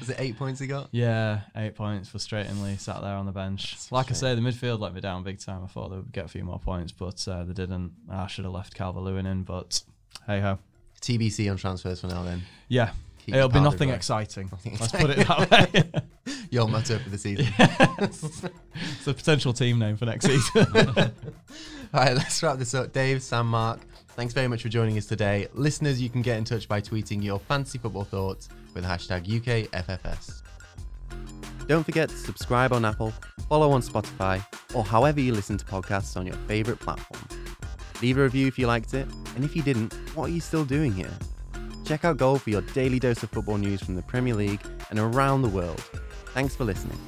Was 0.00 0.10
it 0.10 0.16
eight 0.18 0.38
points 0.38 0.60
he 0.60 0.66
got? 0.66 0.88
Yeah, 0.92 1.40
eight 1.56 1.74
points 1.74 2.08
frustratingly 2.08 2.78
sat 2.78 3.00
there 3.02 3.14
on 3.16 3.26
the 3.26 3.32
bench. 3.32 3.76
like 3.90 4.10
I 4.10 4.14
say, 4.14 4.34
the 4.34 4.40
midfield 4.40 4.78
let 4.80 4.94
me 4.94 5.00
down 5.00 5.22
big 5.24 5.40
time. 5.40 5.64
I 5.64 5.66
thought 5.66 5.90
they 5.90 5.96
would 5.96 6.12
get 6.12 6.24
a 6.24 6.28
few 6.28 6.44
more 6.44 6.58
points, 6.60 6.92
but 6.92 7.26
uh, 7.28 7.44
they 7.44 7.52
didn't. 7.52 7.92
I 8.10 8.26
should 8.28 8.44
have 8.44 8.54
left 8.54 8.74
Calvert 8.74 9.02
Lewin 9.02 9.26
in, 9.26 9.42
but 9.42 9.82
hey 10.26 10.40
ho. 10.40 10.58
TBC 11.00 11.50
on 11.50 11.56
transfers 11.58 12.00
for 12.00 12.06
now. 12.06 12.22
Then 12.22 12.42
Yeah, 12.68 12.92
Keep 13.24 13.36
it'll 13.36 13.48
be 13.48 13.60
nothing 13.60 13.88
dry. 13.88 13.96
exciting. 13.96 14.50
Nothing 14.52 14.76
Let's 14.78 14.92
put 14.92 15.08
it 15.08 15.26
that 15.26 15.50
way. 15.50 16.02
your 16.50 16.68
motto 16.68 16.98
for 16.98 17.08
the 17.08 17.16
season. 17.16 17.46
it's 17.58 19.06
a 19.06 19.14
potential 19.14 19.54
team 19.54 19.78
name 19.78 19.96
for 19.96 20.04
next 20.04 20.26
season. 20.26 20.66
All 20.76 20.94
right, 21.94 22.14
let's 22.14 22.42
wrap 22.42 22.58
this 22.58 22.74
up. 22.74 22.92
Dave, 22.92 23.22
Sam, 23.22 23.46
Mark, 23.46 23.80
thanks 24.08 24.34
very 24.34 24.46
much 24.46 24.62
for 24.62 24.68
joining 24.68 24.98
us 24.98 25.06
today. 25.06 25.48
Listeners, 25.54 26.02
you 26.02 26.10
can 26.10 26.20
get 26.20 26.36
in 26.36 26.44
touch 26.44 26.68
by 26.68 26.82
tweeting 26.82 27.24
your 27.24 27.38
fantasy 27.38 27.78
football 27.78 28.04
thoughts 28.04 28.50
with 28.74 28.84
hashtag 28.84 29.24
UKFFS. 29.24 30.42
Don't 31.66 31.82
forget 31.84 32.10
to 32.10 32.16
subscribe 32.16 32.74
on 32.74 32.84
Apple, 32.84 33.10
follow 33.48 33.70
on 33.70 33.80
Spotify, 33.80 34.44
or 34.74 34.84
however 34.84 35.20
you 35.20 35.32
listen 35.32 35.56
to 35.56 35.64
podcasts 35.64 36.14
on 36.14 36.26
your 36.26 36.36
favourite 36.46 36.78
platform. 36.78 37.22
Leave 38.02 38.18
a 38.18 38.22
review 38.22 38.46
if 38.46 38.58
you 38.58 38.66
liked 38.66 38.92
it, 38.92 39.08
and 39.34 39.44
if 39.44 39.56
you 39.56 39.62
didn't, 39.62 39.94
what 40.14 40.26
are 40.26 40.32
you 40.32 40.42
still 40.42 40.66
doing 40.66 40.92
here? 40.92 41.08
Check 41.84 42.04
out 42.04 42.16
Goal 42.16 42.38
for 42.38 42.50
your 42.50 42.62
daily 42.72 42.98
dose 42.98 43.22
of 43.22 43.30
football 43.30 43.58
news 43.58 43.82
from 43.82 43.94
the 43.94 44.02
Premier 44.02 44.34
League 44.34 44.62
and 44.90 44.98
around 44.98 45.42
the 45.42 45.48
world. 45.48 45.82
Thanks 46.32 46.56
for 46.56 46.64
listening. 46.64 46.98